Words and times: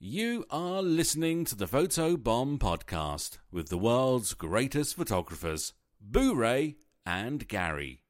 You 0.00 0.44
are 0.50 0.82
listening 0.82 1.44
to 1.46 1.54
the 1.54 1.68
Photo 1.68 2.16
Bomb 2.16 2.58
podcast 2.58 3.38
with 3.52 3.68
the 3.68 3.78
world's 3.78 4.34
greatest 4.34 4.96
photographers, 4.96 5.72
Boo 6.00 6.34
Ray 6.34 6.76
and 7.06 7.46
Gary. 7.46 8.02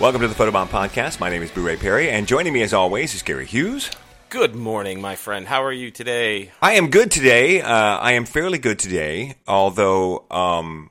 Welcome 0.00 0.22
to 0.22 0.28
the 0.28 0.34
Photobomb 0.34 0.68
Podcast. 0.68 1.20
My 1.20 1.28
name 1.28 1.42
is 1.42 1.50
Boo 1.50 1.64
Ray 1.64 1.76
Perry, 1.76 2.10
and 2.10 2.26
joining 2.26 2.52
me 2.54 2.62
as 2.62 2.72
always 2.72 3.14
is 3.14 3.22
Gary 3.22 3.46
Hughes. 3.46 3.90
Good 4.30 4.54
morning, 4.54 5.00
my 5.00 5.16
friend. 5.16 5.46
How 5.46 5.62
are 5.64 5.72
you 5.72 5.90
today? 5.90 6.50
I 6.62 6.72
am 6.74 6.88
good 6.88 7.10
today. 7.10 7.60
Uh, 7.60 7.68
I 7.70 8.12
am 8.12 8.24
fairly 8.24 8.58
good 8.58 8.78
today, 8.78 9.36
although, 9.46 10.24
um, 10.30 10.90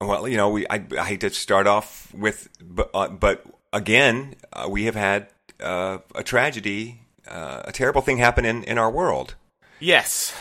well, 0.00 0.28
you 0.28 0.36
know, 0.36 0.50
we 0.50 0.66
I, 0.68 0.84
I 0.98 1.04
hate 1.04 1.20
to 1.20 1.30
start 1.30 1.66
off 1.66 2.12
with, 2.12 2.48
but, 2.60 2.90
uh, 2.92 3.08
but 3.08 3.46
again, 3.76 4.34
uh, 4.52 4.66
we 4.68 4.84
have 4.84 4.94
had 4.96 5.28
uh, 5.60 5.98
a 6.14 6.22
tragedy, 6.22 7.00
uh, 7.28 7.62
a 7.64 7.72
terrible 7.72 8.02
thing 8.02 8.18
happen 8.18 8.44
in, 8.44 8.64
in 8.64 8.78
our 8.78 8.90
world. 8.90 9.34
Yes. 9.80 10.34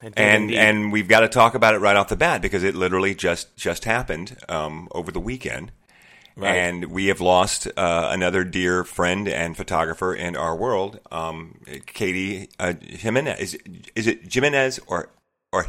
I 0.00 0.06
did 0.06 0.18
and 0.18 0.42
indeed. 0.44 0.58
and 0.58 0.92
we've 0.92 1.08
got 1.08 1.20
to 1.20 1.28
talk 1.28 1.54
about 1.54 1.74
it 1.74 1.78
right 1.78 1.96
off 1.96 2.08
the 2.08 2.16
bat 2.16 2.42
because 2.42 2.62
it 2.62 2.74
literally 2.74 3.14
just 3.14 3.56
just 3.56 3.84
happened 3.84 4.36
um, 4.48 4.88
over 4.92 5.10
the 5.10 5.20
weekend, 5.20 5.72
Right. 6.36 6.54
and 6.54 6.84
we 6.92 7.06
have 7.06 7.22
lost 7.22 7.66
uh, 7.78 8.08
another 8.12 8.44
dear 8.44 8.84
friend 8.84 9.26
and 9.26 9.56
photographer 9.56 10.14
in 10.14 10.36
our 10.36 10.54
world, 10.54 11.00
um, 11.10 11.60
Katie 11.86 12.50
uh, 12.60 12.74
Jimenez. 12.82 13.40
Is, 13.40 13.58
is 13.94 14.06
it 14.06 14.30
Jimenez 14.32 14.80
or 14.86 15.08
or 15.50 15.64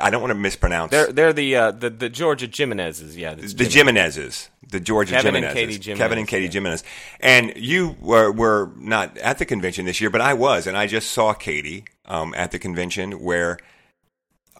I 0.00 0.10
don't 0.10 0.20
want 0.20 0.30
to 0.30 0.38
mispronounce 0.38 0.90
they're 0.90 1.10
they're 1.10 1.32
the 1.32 1.56
uh, 1.56 1.70
the 1.70 1.88
the 1.88 2.10
Georgia 2.10 2.46
Jimenezes. 2.46 3.16
Yeah, 3.16 3.34
the 3.34 3.64
Jimenezes, 3.64 4.50
the 4.68 4.78
Georgia 4.78 5.14
Kevin 5.14 5.36
and 5.36 5.44
Jimenezes, 5.46 5.54
Katie 5.54 5.72
Jimenez, 5.72 5.98
Kevin 5.98 6.18
and 6.18 6.28
Katie 6.28 6.44
yeah. 6.44 6.50
Jimenez, 6.50 6.84
and 7.20 7.52
you 7.56 7.96
were 7.98 8.30
were 8.30 8.70
not 8.76 9.16
at 9.18 9.38
the 9.38 9.46
convention 9.46 9.86
this 9.86 9.98
year, 9.98 10.10
but 10.10 10.20
I 10.20 10.34
was, 10.34 10.66
and 10.66 10.76
I 10.76 10.86
just 10.86 11.10
saw 11.10 11.32
Katie 11.32 11.84
um, 12.04 12.34
at 12.36 12.50
the 12.50 12.58
convention 12.58 13.22
where, 13.22 13.58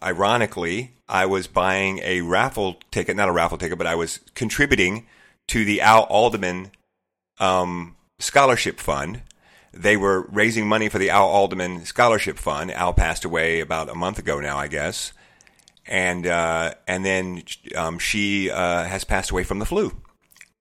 ironically, 0.01 0.93
I 1.07 1.27
was 1.27 1.45
buying 1.45 1.99
a 1.99 2.21
raffle 2.21 2.79
ticket, 2.89 3.15
not 3.15 3.29
a 3.29 3.31
raffle 3.31 3.59
ticket, 3.59 3.77
but 3.77 3.85
I 3.85 3.93
was 3.93 4.21
contributing 4.33 5.05
to 5.49 5.63
the 5.63 5.81
Al 5.81 6.03
Alderman 6.03 6.71
um, 7.39 7.95
scholarship 8.17 8.79
fund. 8.79 9.21
They 9.73 9.97
were 9.97 10.27
raising 10.31 10.67
money 10.67 10.89
for 10.89 10.99
the 10.99 11.09
Al 11.09 11.27
Alderman 11.27 11.85
scholarship 11.85 12.37
fund. 12.37 12.71
Al 12.71 12.93
passed 12.93 13.25
away 13.25 13.61
about 13.61 13.89
a 13.89 13.95
month 13.95 14.19
ago 14.19 14.39
now, 14.39 14.57
I 14.57 14.67
guess 14.67 15.13
and 15.85 16.27
uh, 16.27 16.73
and 16.87 17.05
then 17.05 17.43
um, 17.75 17.99
she 17.99 18.49
uh, 18.49 18.83
has 18.83 19.03
passed 19.03 19.31
away 19.31 19.43
from 19.43 19.59
the 19.59 19.65
flu 19.65 19.91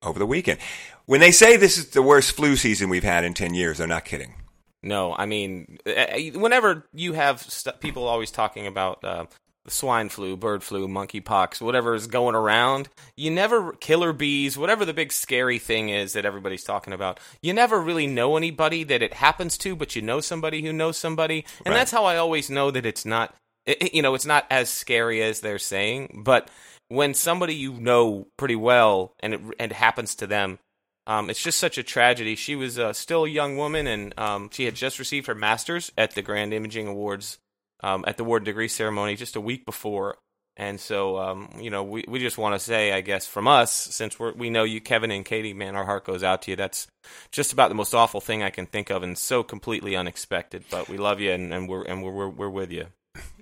over 0.02 0.18
the 0.18 0.26
weekend. 0.26 0.58
When 1.06 1.20
they 1.20 1.32
say 1.32 1.56
this 1.56 1.76
is 1.76 1.90
the 1.90 2.02
worst 2.02 2.32
flu 2.32 2.56
season 2.56 2.88
we've 2.88 3.04
had 3.04 3.24
in 3.24 3.34
ten 3.34 3.54
years, 3.54 3.78
they're 3.78 3.86
not 3.86 4.04
kidding. 4.04 4.34
No, 4.82 5.14
I 5.14 5.26
mean, 5.26 5.78
uh, 5.86 6.18
whenever 6.34 6.86
you 6.94 7.12
have 7.12 7.42
st- 7.42 7.80
people 7.80 8.08
always 8.08 8.30
talking 8.30 8.66
about 8.66 9.04
uh, 9.04 9.26
swine 9.68 10.08
flu, 10.08 10.36
bird 10.36 10.62
flu, 10.62 10.88
monkeypox, 10.88 11.60
whatever 11.60 11.94
is 11.94 12.06
going 12.06 12.34
around, 12.34 12.88
you 13.16 13.30
never 13.30 13.72
killer 13.74 14.12
bees, 14.12 14.56
whatever 14.56 14.84
the 14.84 14.94
big 14.94 15.12
scary 15.12 15.58
thing 15.58 15.88
is 15.90 16.14
that 16.14 16.24
everybody's 16.24 16.64
talking 16.64 16.92
about. 16.92 17.20
You 17.42 17.52
never 17.52 17.80
really 17.80 18.06
know 18.06 18.36
anybody 18.36 18.84
that 18.84 19.02
it 19.02 19.14
happens 19.14 19.58
to, 19.58 19.76
but 19.76 19.94
you 19.94 20.02
know 20.02 20.20
somebody 20.20 20.62
who 20.62 20.72
knows 20.72 20.96
somebody, 20.96 21.44
and 21.64 21.72
Right. 21.72 21.78
that's 21.80 21.90
how 21.90 22.04
I 22.04 22.16
always 22.16 22.48
know 22.50 22.70
that 22.70 22.86
it's 22.86 23.04
not. 23.04 23.34
It, 23.66 23.92
you 23.94 24.00
know, 24.02 24.14
it's 24.14 24.26
not 24.26 24.46
as 24.50 24.70
scary 24.70 25.22
as 25.22 25.40
they're 25.40 25.58
saying, 25.58 26.22
but 26.24 26.48
when 26.88 27.12
somebody 27.14 27.54
you 27.54 27.74
know 27.74 28.26
pretty 28.38 28.56
well 28.56 29.14
and 29.20 29.34
it, 29.34 29.40
and 29.58 29.70
it 29.70 29.74
happens 29.76 30.14
to 30.16 30.26
them, 30.26 30.58
um, 31.06 31.28
it's 31.28 31.42
just 31.42 31.58
such 31.58 31.76
a 31.76 31.82
tragedy. 31.82 32.34
She 32.34 32.56
was 32.56 32.78
uh, 32.78 32.92
still 32.94 33.24
a 33.24 33.28
young 33.28 33.56
woman, 33.58 33.86
and 33.86 34.18
um, 34.18 34.48
she 34.52 34.64
had 34.64 34.74
just 34.74 34.98
received 34.98 35.26
her 35.26 35.34
master's 35.34 35.92
at 35.98 36.12
the 36.14 36.22
Grand 36.22 36.54
Imaging 36.54 36.86
Awards 36.86 37.38
um, 37.82 38.04
at 38.06 38.16
the 38.16 38.22
award 38.22 38.44
degree 38.44 38.68
ceremony 38.68 39.16
just 39.16 39.36
a 39.36 39.40
week 39.40 39.64
before. 39.64 40.16
And 40.56 40.78
so, 40.78 41.18
um, 41.18 41.48
you 41.58 41.70
know, 41.70 41.82
we, 41.82 42.04
we 42.06 42.18
just 42.18 42.36
want 42.36 42.54
to 42.54 42.58
say, 42.58 42.92
I 42.92 43.00
guess, 43.00 43.26
from 43.26 43.48
us, 43.48 43.72
since 43.72 44.18
we're, 44.18 44.32
we 44.34 44.50
know 44.50 44.64
you, 44.64 44.80
Kevin 44.80 45.10
and 45.10 45.24
Katie, 45.24 45.54
man, 45.54 45.74
our 45.74 45.86
heart 45.86 46.04
goes 46.04 46.22
out 46.22 46.42
to 46.42 46.50
you. 46.50 46.56
That's 46.56 46.86
just 47.32 47.52
about 47.52 47.68
the 47.68 47.74
most 47.74 47.94
awful 47.94 48.20
thing 48.20 48.42
I 48.42 48.50
can 48.50 48.66
think 48.66 48.90
of, 48.90 49.02
and 49.02 49.16
so 49.16 49.42
completely 49.42 49.96
unexpected. 49.96 50.64
But 50.70 50.88
we 50.88 50.98
love 50.98 51.18
you, 51.18 51.32
and, 51.32 51.54
and 51.54 51.68
we're 51.68 51.84
and 51.84 52.02
we're, 52.02 52.12
we're 52.12 52.28
we're 52.28 52.50
with 52.50 52.70
you. 52.70 52.88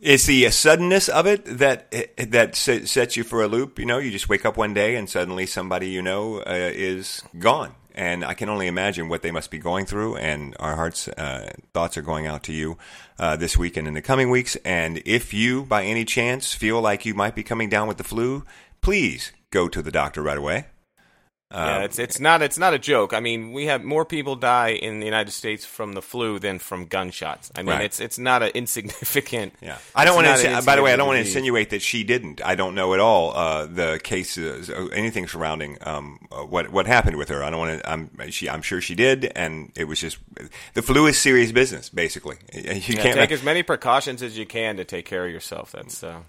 It's 0.00 0.27
the 0.27 0.48
suddenness 0.50 1.09
of 1.09 1.27
it 1.27 1.44
that 1.44 1.91
that 2.19 2.54
sets 2.54 3.16
you 3.16 3.25
for 3.25 3.43
a 3.43 3.48
loop. 3.48 3.78
You 3.78 3.87
know, 3.87 3.98
you 3.98 4.10
just 4.10 4.28
wake 4.28 4.44
up 4.44 4.56
one 4.56 4.72
day 4.72 4.94
and 4.94 5.10
suddenly 5.10 5.47
somebody 5.47 5.88
you 5.88 6.03
know 6.03 6.38
uh, 6.38 6.44
is 6.47 7.22
gone. 7.38 7.75
And 7.98 8.25
I 8.25 8.34
can 8.34 8.48
only 8.48 8.69
imagine 8.69 9.09
what 9.09 9.22
they 9.22 9.32
must 9.32 9.50
be 9.50 9.59
going 9.59 9.84
through. 9.84 10.19
And 10.19 10.54
our 10.60 10.76
hearts, 10.76 11.09
uh, 11.09 11.50
thoughts 11.75 11.97
are 11.97 12.03
going 12.03 12.28
out 12.28 12.44
to 12.44 12.53
you 12.53 12.78
uh, 13.19 13.34
this 13.34 13.59
week 13.59 13.76
and 13.76 13.88
in 13.88 13.94
the 13.94 14.00
coming 14.00 14.31
weeks. 14.31 14.56
And 14.64 15.03
if 15.04 15.34
you, 15.34 15.64
by 15.64 15.82
any 15.82 16.04
chance, 16.04 16.54
feel 16.54 16.81
like 16.81 17.04
you 17.04 17.14
might 17.14 17.34
be 17.34 17.42
coming 17.42 17.69
down 17.69 17.88
with 17.88 17.97
the 17.97 18.04
flu, 18.04 18.44
please 18.81 19.32
go 19.50 19.69
to 19.69 19.82
the 19.82 19.91
doctor 19.91 20.22
right 20.22 20.38
away. 20.38 20.66
Yeah, 21.50 21.81
it's 21.84 21.98
it's 21.98 22.20
not 22.20 22.42
it's 22.42 22.59
not 22.59 22.75
a 22.75 22.78
joke. 22.78 23.14
I 23.14 23.20
mean, 23.20 23.53
we 23.53 23.66
have 23.66 23.82
more 23.82 24.04
people 24.04 24.36
die 24.36 24.70
in 24.72 25.00
the 25.00 25.06
United 25.06 25.31
States 25.32 25.64
from 25.64 25.94
the 25.94 26.03
flu 26.03 26.38
than 26.38 26.59
from 26.59 26.84
gunshots. 26.86 27.50
I 27.56 27.62
mean, 27.62 27.76
Right. 27.76 27.84
it's 27.84 28.00
it's 28.00 28.19
not 28.19 28.42
an 28.42 28.50
insignificant. 28.54 29.54
Yeah, 29.62 29.78
I 29.94 30.04
don't 30.04 30.14
want 30.14 30.26
to. 30.26 30.48
an 30.48 30.64
By 30.64 30.76
the 30.76 30.82
way, 30.82 30.92
I 30.92 30.97
don't 30.97 31.06
want 31.06 31.16
to 31.16 31.26
insinuate 31.26 31.70
that 31.70 31.81
she 31.82 32.04
didn't. 32.04 32.42
I 32.44 32.54
don't 32.54 32.75
know 32.75 32.92
at 32.94 33.00
all 33.00 33.34
uh, 33.34 33.66
the 33.66 33.98
cases, 34.03 34.69
uh, 34.69 34.88
anything 34.92 35.26
surrounding 35.26 35.78
um, 35.82 36.19
uh, 36.31 36.42
what 36.42 36.70
what 36.70 36.86
happened 36.86 37.16
with 37.16 37.31
her. 37.31 37.42
I 37.42 37.48
don't 37.50 37.59
want 37.60 37.80
to. 37.80 37.91
I'm 37.91 38.10
she. 38.30 38.48
I'm 38.50 38.62
sure 38.62 38.80
she 38.82 38.94
did, 38.94 39.32
and 39.34 39.72
it 39.75 39.84
was 39.84 40.00
just 40.00 40.19
the 40.75 40.82
flu 40.82 41.06
is 41.06 41.16
serious 41.19 41.50
business. 41.53 41.88
Basically, 41.88 42.36
you 42.53 42.62
Yeah, 42.62 42.78
can't. 43.03 43.15
take 43.16 43.32
as 43.32 43.42
many 43.42 43.62
precautions 43.62 44.22
as 44.22 44.36
you 44.36 44.44
can 44.44 44.76
to 44.76 44.84
take 44.84 45.06
care 45.06 45.25
of 45.25 45.32
yourself. 45.32 45.72
That's 45.72 46.03
uh, 46.04 46.20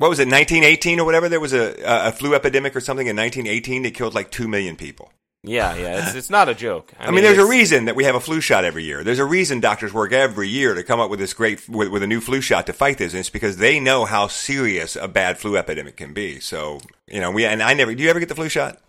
what 0.00 0.08
was 0.08 0.18
it? 0.18 0.28
1918 0.28 0.98
or 0.98 1.04
whatever. 1.04 1.28
There 1.28 1.38
was 1.38 1.52
a 1.52 1.74
a 1.84 2.10
flu 2.10 2.34
epidemic 2.34 2.74
or 2.74 2.80
something 2.80 3.06
in 3.06 3.16
1918 3.16 3.82
that 3.82 3.92
killed 3.92 4.14
like 4.14 4.30
two 4.30 4.48
million 4.48 4.74
people. 4.74 5.12
yeah, 5.42 5.76
yeah. 5.76 6.06
It's 6.06 6.14
it's 6.14 6.30
not 6.30 6.48
a 6.48 6.54
joke. 6.54 6.94
I, 6.98 7.10
mean, 7.10 7.22
there's 7.22 7.36
a 7.36 7.44
reason 7.44 7.84
that 7.84 7.96
we 7.96 8.04
have 8.04 8.14
a 8.14 8.20
flu 8.20 8.40
shot 8.40 8.64
every 8.64 8.84
year. 8.84 9.04
There's 9.04 9.18
a 9.18 9.26
reason 9.26 9.60
doctors 9.60 9.92
work 9.92 10.12
every 10.12 10.48
year 10.48 10.72
to 10.72 10.82
come 10.82 11.00
up 11.00 11.10
with 11.10 11.18
this 11.18 11.34
great 11.34 11.68
with, 11.68 11.88
with 11.88 12.02
a 12.02 12.06
new 12.06 12.22
flu 12.22 12.40
shot 12.40 12.66
to 12.68 12.72
fight 12.72 12.96
this, 12.96 13.12
and 13.12 13.20
it's 13.20 13.28
because 13.28 13.58
they 13.58 13.78
know 13.78 14.06
how 14.06 14.26
serious 14.26 14.96
a 14.96 15.06
bad 15.06 15.36
flu 15.36 15.58
epidemic 15.58 15.98
can 15.98 16.14
be. 16.14 16.40
So 16.40 16.80
you 17.06 17.20
know, 17.20 17.30
we 17.30 17.44
and 17.44 17.62
I 17.62 17.74
never. 17.74 17.94
Do 17.94 18.02
you 18.02 18.08
ever 18.08 18.20
get 18.20 18.30
the 18.30 18.34
flu 18.34 18.48
shot? 18.48 18.80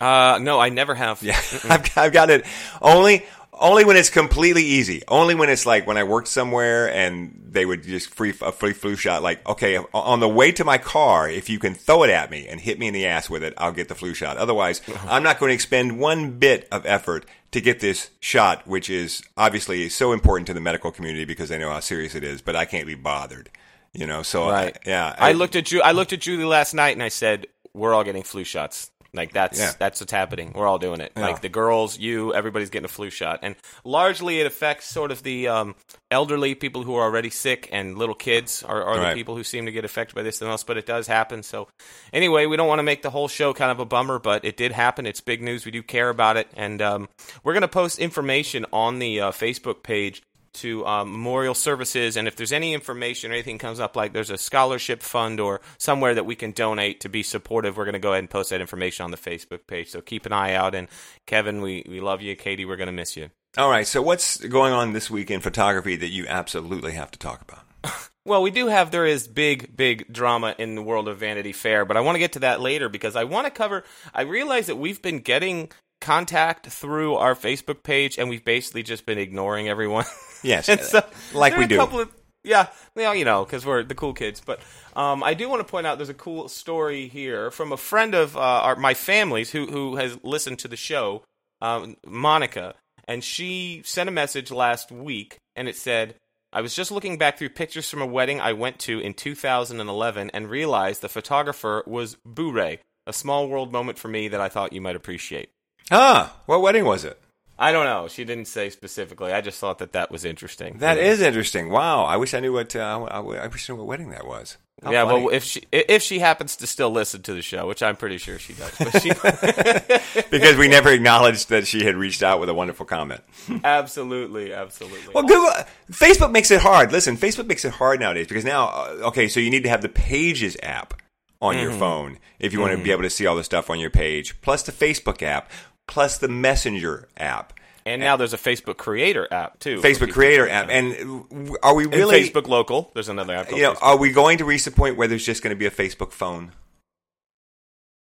Uh, 0.00 0.38
no, 0.42 0.60
I 0.60 0.68
never 0.68 0.94
have. 0.94 1.22
Yeah, 1.22 1.40
I've, 1.64 1.96
I've 1.96 2.12
got 2.12 2.30
it 2.30 2.44
only 2.82 3.24
only 3.58 3.84
when 3.84 3.96
it's 3.96 4.10
completely 4.10 4.62
easy. 4.64 5.02
Only 5.08 5.34
when 5.34 5.48
it's 5.48 5.64
like 5.66 5.86
when 5.86 5.96
I 5.96 6.04
worked 6.04 6.28
somewhere 6.28 6.92
and 6.92 7.40
they 7.48 7.64
would 7.64 7.82
just 7.82 8.12
free 8.14 8.34
a 8.42 8.52
free 8.52 8.72
flu 8.72 8.96
shot. 8.96 9.22
Like, 9.22 9.46
okay, 9.48 9.78
on 9.94 10.20
the 10.20 10.28
way 10.28 10.52
to 10.52 10.64
my 10.64 10.78
car, 10.78 11.28
if 11.28 11.48
you 11.48 11.58
can 11.58 11.74
throw 11.74 12.02
it 12.02 12.10
at 12.10 12.30
me 12.30 12.46
and 12.46 12.60
hit 12.60 12.78
me 12.78 12.88
in 12.88 12.94
the 12.94 13.06
ass 13.06 13.30
with 13.30 13.42
it, 13.42 13.54
I'll 13.56 13.72
get 13.72 13.88
the 13.88 13.94
flu 13.94 14.14
shot. 14.14 14.36
Otherwise, 14.36 14.82
I'm 15.08 15.22
not 15.22 15.38
going 15.38 15.50
to 15.50 15.54
expend 15.54 15.98
one 15.98 16.38
bit 16.38 16.68
of 16.70 16.84
effort 16.86 17.24
to 17.52 17.60
get 17.60 17.80
this 17.80 18.10
shot, 18.20 18.66
which 18.66 18.90
is 18.90 19.22
obviously 19.36 19.88
so 19.88 20.12
important 20.12 20.46
to 20.48 20.54
the 20.54 20.60
medical 20.60 20.90
community 20.92 21.24
because 21.24 21.48
they 21.48 21.58
know 21.58 21.70
how 21.70 21.80
serious 21.80 22.14
it 22.14 22.24
is. 22.24 22.42
But 22.42 22.56
I 22.56 22.64
can't 22.66 22.86
be 22.86 22.94
bothered, 22.94 23.48
you 23.94 24.06
know. 24.06 24.22
So, 24.22 24.50
Right. 24.50 24.76
I, 24.84 24.88
yeah, 24.88 25.14
I 25.18 25.32
looked 25.32 25.56
at 25.56 25.64
Ju- 25.66 25.82
I 25.82 25.92
looked 25.92 26.12
at 26.12 26.20
Julie 26.20 26.44
last 26.44 26.74
night 26.74 26.90
and 26.94 27.02
I 27.02 27.08
said, 27.08 27.46
"We're 27.72 27.94
all 27.94 28.04
getting 28.04 28.22
flu 28.22 28.44
shots. 28.44 28.90
Like 29.16 29.32
that's 29.32 29.58
Yeah. 29.58 29.72
that's 29.78 30.00
what's 30.00 30.12
happening. 30.12 30.52
We're 30.54 30.66
all 30.66 30.78
doing 30.78 31.00
it. 31.00 31.12
Yeah. 31.16 31.22
Like 31.22 31.40
the 31.40 31.48
girls, 31.48 31.98
you, 31.98 32.32
everybody's 32.34 32.70
getting 32.70 32.84
a 32.84 32.88
flu 32.88 33.10
shot, 33.10 33.40
and 33.42 33.56
largely 33.84 34.40
it 34.40 34.46
affects 34.46 34.86
sort 34.86 35.10
of 35.10 35.22
the 35.24 35.48
um, 35.48 35.74
elderly 36.10 36.54
people 36.54 36.82
who 36.84 36.94
are 36.94 37.02
already 37.02 37.30
sick, 37.30 37.68
and 37.72 37.98
little 37.98 38.14
kids 38.14 38.62
are, 38.62 38.82
are 38.84 38.98
Right. 38.98 39.08
the 39.10 39.14
people 39.16 39.36
who 39.36 39.42
seem 39.44 39.66
to 39.66 39.72
get 39.72 39.84
affected 39.84 40.14
by 40.14 40.22
this 40.22 40.38
the 40.38 40.46
most. 40.46 40.66
But 40.66 40.76
it 40.76 40.86
does 40.86 41.06
happen. 41.06 41.42
So 41.42 41.68
anyway, 42.12 42.46
we 42.46 42.56
don't 42.56 42.68
want 42.68 42.78
to 42.78 42.84
make 42.84 43.02
the 43.02 43.10
whole 43.10 43.28
show 43.28 43.52
kind 43.52 43.70
of 43.72 43.80
a 43.80 43.84
bummer, 43.84 44.18
but 44.18 44.44
it 44.44 44.56
did 44.56 44.72
happen. 44.72 45.06
It's 45.06 45.20
big 45.20 45.42
news. 45.42 45.64
We 45.64 45.72
do 45.72 45.82
care 45.82 46.08
about 46.10 46.36
it, 46.36 46.48
and 46.54 46.80
um, 46.82 47.08
we're 47.42 47.54
going 47.54 47.62
to 47.62 47.68
post 47.68 47.98
information 47.98 48.66
on 48.72 48.98
the 48.98 49.20
uh, 49.20 49.30
Facebook 49.32 49.82
page 49.82 50.22
to 50.56 50.84
um, 50.86 51.12
memorial 51.12 51.54
services 51.54 52.16
and 52.16 52.26
if 52.26 52.36
there's 52.36 52.52
any 52.52 52.74
information 52.74 53.30
or 53.30 53.34
anything 53.34 53.58
comes 53.58 53.80
up 53.80 53.96
like 53.96 54.12
there's 54.12 54.30
a 54.30 54.38
scholarship 54.38 55.02
fund 55.02 55.38
or 55.40 55.60
somewhere 55.78 56.14
that 56.14 56.26
we 56.26 56.34
can 56.34 56.52
donate 56.52 57.00
to 57.00 57.08
be 57.08 57.22
supportive 57.22 57.76
we're 57.76 57.84
going 57.84 57.92
to 57.92 57.98
go 57.98 58.10
ahead 58.12 58.20
and 58.20 58.30
post 58.30 58.50
that 58.50 58.60
information 58.60 59.04
on 59.04 59.10
the 59.10 59.16
facebook 59.16 59.66
page 59.66 59.88
so 59.90 60.00
keep 60.00 60.26
an 60.26 60.32
eye 60.32 60.54
out 60.54 60.74
and 60.74 60.88
kevin 61.26 61.60
we, 61.60 61.84
we 61.88 62.00
love 62.00 62.20
you 62.20 62.34
katie 62.34 62.64
we're 62.64 62.76
going 62.76 62.86
to 62.86 62.92
miss 62.92 63.16
you 63.16 63.30
All 63.56 63.70
right. 63.70 63.86
So, 63.86 64.02
what's 64.02 64.36
going 64.36 64.74
on 64.74 64.92
this 64.92 65.10
week 65.10 65.30
in 65.30 65.40
photography 65.40 65.96
that 65.96 66.08
you 66.08 66.26
absolutely 66.28 66.92
have 66.92 67.10
to 67.12 67.18
talk 67.18 67.40
about? 67.40 67.64
well 68.26 68.42
we 68.42 68.50
do 68.50 68.66
have 68.66 68.90
there 68.90 69.06
is 69.06 69.28
big 69.28 69.74
big 69.76 70.12
drama 70.12 70.54
in 70.58 70.74
the 70.74 70.82
world 70.82 71.08
of 71.08 71.18
vanity 71.18 71.52
fair 71.52 71.84
but 71.84 71.96
i 71.96 72.00
want 72.00 72.16
to 72.16 72.18
get 72.18 72.32
to 72.32 72.40
that 72.40 72.60
later 72.60 72.88
because 72.88 73.16
i 73.16 73.24
want 73.24 73.46
to 73.46 73.50
cover 73.50 73.84
i 74.12 74.22
realize 74.22 74.66
that 74.66 74.76
we've 74.76 75.00
been 75.00 75.20
getting 75.20 75.70
contact 76.06 76.66
through 76.68 77.14
our 77.14 77.34
facebook 77.34 77.82
page 77.82 78.18
and 78.18 78.28
we've 78.28 78.44
basically 78.44 78.82
just 78.82 79.06
been 79.06 79.18
ignoring 79.18 79.68
everyone 79.68 80.04
Yes, 80.42 80.68
And 80.68 80.80
so 80.80 81.04
like 81.32 81.56
we 81.56 81.66
do. 81.66 81.76
Couple 81.76 82.00
of, 82.00 82.10
Yeah, 82.44 82.68
well, 82.94 83.14
you 83.14 83.24
know, 83.24 83.44
because 83.44 83.66
we're 83.66 83.82
the 83.82 83.94
cool 83.94 84.14
kids. 84.14 84.40
But 84.44 84.60
um, 84.94 85.22
I 85.22 85.34
do 85.34 85.48
want 85.48 85.60
to 85.60 85.70
point 85.70 85.86
out 85.86 85.98
there's 85.98 86.08
a 86.08 86.14
cool 86.14 86.48
story 86.48 87.08
here 87.08 87.50
from 87.50 87.72
a 87.72 87.76
friend 87.76 88.14
of 88.14 88.36
uh, 88.36 88.40
our, 88.40 88.76
my 88.76 88.94
family's 88.94 89.50
who 89.50 89.66
who 89.66 89.96
has 89.96 90.18
listened 90.22 90.60
to 90.60 90.68
the 90.68 90.76
show, 90.76 91.24
um, 91.60 91.96
Monica, 92.06 92.74
and 93.06 93.22
she 93.24 93.82
sent 93.84 94.08
a 94.08 94.12
message 94.12 94.50
last 94.50 94.90
week, 94.90 95.38
and 95.54 95.68
it 95.68 95.76
said. 95.76 96.14
I 96.52 96.62
was 96.62 96.74
just 96.74 96.92
looking 96.92 97.18
back 97.18 97.36
through 97.36 97.50
pictures 97.50 97.90
from 97.90 98.00
a 98.00 98.06
wedding 98.06 98.40
I 98.40 98.54
went 98.54 98.78
to 98.78 98.98
in 98.98 99.12
2011 99.12 100.30
and 100.32 100.48
realized 100.48 101.02
the 101.02 101.08
photographer 101.08 101.82
was 101.86 102.16
Boo-Ray, 102.24 102.78
a 103.06 103.12
small 103.12 103.48
world 103.48 103.72
moment 103.72 103.98
for 103.98 104.08
me 104.08 104.28
that 104.28 104.40
I 104.40 104.48
thought 104.48 104.72
you 104.72 104.80
might 104.80 104.96
appreciate. 104.96 105.50
Ah, 105.90 106.36
what 106.46 106.62
wedding 106.62 106.84
was 106.84 107.04
it? 107.04 107.20
I 107.58 107.72
don't 107.72 107.86
know. 107.86 108.06
She 108.08 108.24
didn't 108.24 108.48
say 108.48 108.68
specifically. 108.68 109.32
I 109.32 109.40
just 109.40 109.58
thought 109.58 109.78
that 109.78 109.92
that 109.92 110.10
was 110.10 110.24
interesting. 110.24 110.78
That 110.78 110.98
is 110.98 111.22
interesting. 111.22 111.70
Wow, 111.70 112.04
I 112.04 112.16
wish 112.16 112.34
I 112.34 112.40
knew 112.40 112.52
what 112.52 112.76
uh, 112.76 113.06
I, 113.10 113.18
I 113.18 113.46
wish 113.46 113.68
I 113.68 113.72
knew 113.72 113.78
what 113.78 113.86
wedding 113.86 114.10
that 114.10 114.26
was. 114.26 114.58
How 114.82 114.90
yeah, 114.90 115.06
funny. 115.06 115.24
well, 115.24 115.34
if 115.34 115.42
she 115.42 115.62
if 115.72 116.02
she 116.02 116.18
happens 116.18 116.54
to 116.56 116.66
still 116.66 116.90
listen 116.90 117.22
to 117.22 117.32
the 117.32 117.40
show, 117.40 117.66
which 117.66 117.82
I'm 117.82 117.96
pretty 117.96 118.18
sure 118.18 118.38
she 118.38 118.52
does, 118.52 118.72
but 118.78 119.00
she 119.00 119.08
because 120.30 120.58
we 120.58 120.68
never 120.68 120.90
acknowledged 120.90 121.48
that 121.48 121.66
she 121.66 121.84
had 121.84 121.96
reached 121.96 122.22
out 122.22 122.40
with 122.40 122.50
a 122.50 122.54
wonderful 122.54 122.84
comment. 122.84 123.22
absolutely, 123.64 124.52
absolutely. 124.52 125.14
Well, 125.14 125.24
Google, 125.24 125.50
Facebook 125.90 126.32
makes 126.32 126.50
it 126.50 126.60
hard. 126.60 126.92
Listen, 126.92 127.16
Facebook 127.16 127.46
makes 127.46 127.64
it 127.64 127.72
hard 127.72 128.00
nowadays 128.00 128.26
because 128.26 128.44
now, 128.44 128.66
uh, 128.68 128.98
okay, 129.04 129.28
so 129.28 129.40
you 129.40 129.48
need 129.48 129.62
to 129.62 129.70
have 129.70 129.80
the 129.80 129.88
Pages 129.88 130.58
app 130.62 130.92
on 131.40 131.58
your 131.58 131.72
phone 131.72 132.18
if 132.38 132.52
you 132.52 132.60
want 132.60 132.76
to 132.76 132.82
be 132.82 132.90
able 132.90 133.02
to 133.02 133.10
see 133.10 133.26
all 133.26 133.36
the 133.36 133.44
stuff 133.44 133.70
on 133.70 133.80
your 133.80 133.90
page, 133.90 134.40
plus 134.42 134.62
the 134.62 134.72
Facebook 134.72 135.22
app, 135.22 135.50
plus 135.86 136.18
the 136.18 136.28
Messenger 136.28 137.08
app. 137.16 137.52
and 137.84 138.00
now 138.00 138.16
there's 138.16 138.32
a 138.34 138.38
Facebook 138.38 138.76
Creator 138.76 139.28
app 139.32 139.58
too. 139.60 139.80
Facebook. 139.80 140.12
Creator 140.12 140.48
app, 140.48 140.68
and 140.70 141.56
are 141.62 141.74
we 141.74 141.84
And 141.84 141.94
really? 141.94 142.20
Facebook 142.28 142.48
Local. 142.48 142.90
There's 142.94 143.08
another 143.08 143.34
app. 143.34 143.46
Called 143.48 143.58
you 143.58 143.62
know, 143.66 143.74
Facebook. 143.74 143.82
are 143.82 143.96
we 143.96 144.10
going 144.12 144.38
to 144.38 144.44
reach 144.44 144.64
the 144.64 144.70
point 144.72 144.96
where 144.96 145.06
there's 145.08 145.24
just 145.24 145.42
going 145.42 145.54
to 145.54 145.58
be 145.58 145.66
a 145.66 145.70
Facebook 145.70 146.12
phone? 146.12 146.52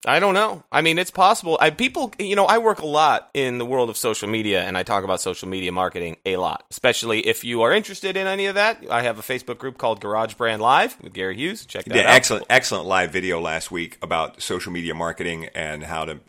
I 0.07 0.21
don't 0.21 0.35
know. 0.35 0.63
I 0.71 0.81
mean, 0.81 0.97
it's 0.97 1.11
possible. 1.11 1.59
I 1.61 1.71
people, 1.71 2.13
you 2.21 2.37
know, 2.37 2.47
I 2.47 2.59
work 2.59 2.79
a 2.79 2.87
lot 2.87 3.31
in 3.35 3.59
the 3.59 3.67
world 3.67 3.91
of 3.91 3.97
social 3.97 4.29
media, 4.29 4.63
and 4.63 4.79
I 4.79 4.85
talk 4.85 5.03
about 5.03 5.21
social 5.21 5.49
media 5.49 5.73
marketing 5.73 6.19
a 6.25 6.37
lot. 6.37 6.65
Especially 6.71 7.27
if 7.27 7.43
you 7.43 7.63
are 7.63 7.73
interested 7.73 8.17
in 8.17 8.29
any 8.29 8.47
of 8.47 8.55
that, 8.55 8.85
I 8.89 9.03
have 9.03 9.19
a 9.19 9.23
Facebook 9.23 9.59
group 9.59 9.77
called 9.77 10.01
Garage 10.01 10.35
Brand 10.35 10.63
Live 10.63 10.97
with 11.03 11.13
Gary 11.15 11.37
Hughes. 11.37 11.67
Check 11.67 11.85
that 11.87 11.97
Yeah, 11.97 12.03
out. 12.03 12.11
excellent, 12.11 12.47
excellent 12.49 12.87
live 12.87 13.11
video 13.11 13.41
last 13.41 13.73
week 13.73 13.99
about 14.01 14.41
social 14.41 14.71
media 14.71 14.95
marketing 14.95 15.49
and 15.53 15.83
how 15.83 16.05
to 16.05 16.21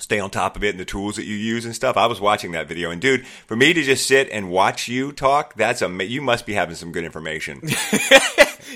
stay 0.00 0.18
on 0.18 0.30
top 0.30 0.56
of 0.56 0.64
it 0.64 0.70
and 0.70 0.80
the 0.80 0.84
tools 0.84 1.16
that 1.16 1.24
you 1.24 1.34
use 1.34 1.64
and 1.64 1.74
stuff. 1.74 1.96
I 1.96 2.06
was 2.06 2.20
watching 2.20 2.52
that 2.52 2.68
video, 2.68 2.90
and 2.90 3.00
dude, 3.00 3.26
for 3.26 3.56
me 3.56 3.72
to 3.72 3.82
just 3.82 4.06
sit 4.06 4.28
and 4.30 4.50
watch 4.50 4.88
you 4.88 5.12
talk, 5.12 5.54
that's 5.54 5.82
a 5.82 6.04
you 6.04 6.22
must 6.22 6.46
be 6.46 6.54
having 6.54 6.74
some 6.74 6.92
good 6.92 7.04
information. 7.04 7.62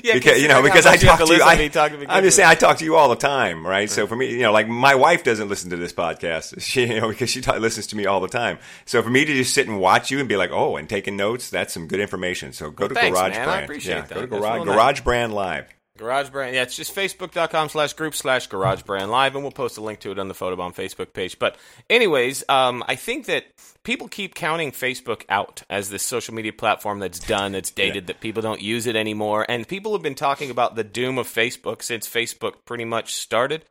Yeah, 0.02 0.14
because 0.14 0.42
you 0.42 0.48
know 0.48 0.62
because 0.62 0.86
I 0.86 0.92
much 0.92 1.02
you 1.02 1.08
have 1.08 1.18
talk 1.18 1.28
to 1.28 1.34
you. 1.34 1.42
I, 1.42 1.68
talk 1.68 1.92
to 1.92 2.06
I'm 2.08 2.24
just 2.24 2.36
saying 2.36 2.48
I 2.48 2.54
talk 2.54 2.78
to 2.78 2.84
you 2.84 2.96
all 2.96 3.08
the 3.08 3.16
time, 3.16 3.66
right? 3.66 3.88
So 3.88 4.06
for 4.06 4.16
me, 4.16 4.30
you 4.30 4.40
know, 4.40 4.52
like 4.52 4.66
my 4.68 4.94
wife 4.94 5.22
doesn't 5.24 5.48
listen 5.48 5.70
to 5.70 5.76
this 5.76 5.92
podcast, 5.92 6.60
she 6.62 6.86
you 6.86 7.00
know 7.00 7.08
because 7.08 7.30
she 7.30 7.40
ta- 7.40 7.56
listens 7.56 7.86
to 7.88 7.96
me 7.96 8.06
all 8.06 8.20
the 8.20 8.28
time. 8.28 8.58
So 8.86 9.02
for 9.02 9.10
me 9.10 9.24
to 9.24 9.32
just 9.32 9.54
sit 9.54 9.68
and 9.68 9.80
watch 9.80 10.10
you 10.10 10.18
and 10.18 10.28
be 10.28 10.36
like, 10.36 10.50
oh, 10.50 10.76
and 10.76 10.88
taking 10.88 11.16
notes, 11.16 11.50
that's 11.50 11.72
some 11.72 11.86
good 11.86 12.00
information. 12.00 12.52
So 12.52 12.70
go 12.70 12.88
to 12.88 12.94
thanks, 12.94 13.16
Garage 13.16 13.32
man. 13.32 13.40
I 13.40 13.44
Brand, 13.44 13.64
appreciate 13.64 13.94
yeah, 13.94 14.00
that. 14.02 14.14
go 14.14 14.20
to 14.22 14.26
Garage, 14.26 14.58
nice. 14.58 14.74
Garage 14.74 15.00
Brand 15.02 15.34
Live. 15.34 15.74
Garage 15.96 16.30
Brand. 16.30 16.56
Yeah, 16.56 16.62
it's 16.62 16.74
just 16.74 16.92
facebook.com 16.92 17.68
slash 17.68 17.92
group 17.92 18.16
slash 18.16 18.48
Garage 18.48 18.82
Brand 18.82 19.12
Live, 19.12 19.36
and 19.36 19.44
we'll 19.44 19.52
post 19.52 19.78
a 19.78 19.80
link 19.80 20.00
to 20.00 20.10
it 20.10 20.18
on 20.18 20.26
the 20.26 20.34
Photobomb 20.34 20.74
Facebook 20.74 21.12
page. 21.12 21.38
But, 21.38 21.56
anyways, 21.88 22.42
um, 22.48 22.82
I 22.88 22.96
think 22.96 23.26
that 23.26 23.44
people 23.84 24.08
keep 24.08 24.34
counting 24.34 24.72
Facebook 24.72 25.22
out 25.28 25.62
as 25.70 25.90
this 25.90 26.02
social 26.02 26.34
media 26.34 26.52
platform 26.52 26.98
that's 26.98 27.20
done, 27.20 27.52
that's 27.52 27.70
dated, 27.70 28.08
that 28.08 28.18
people 28.18 28.42
don't 28.42 28.60
use 28.60 28.88
it 28.88 28.96
anymore. 28.96 29.46
And 29.48 29.68
people 29.68 29.92
have 29.92 30.02
been 30.02 30.16
talking 30.16 30.50
about 30.50 30.74
the 30.74 30.82
doom 30.82 31.16
of 31.16 31.28
Facebook 31.28 31.80
since 31.80 32.08
Facebook 32.08 32.64
pretty 32.64 32.84
much 32.84 33.14
started. 33.14 33.64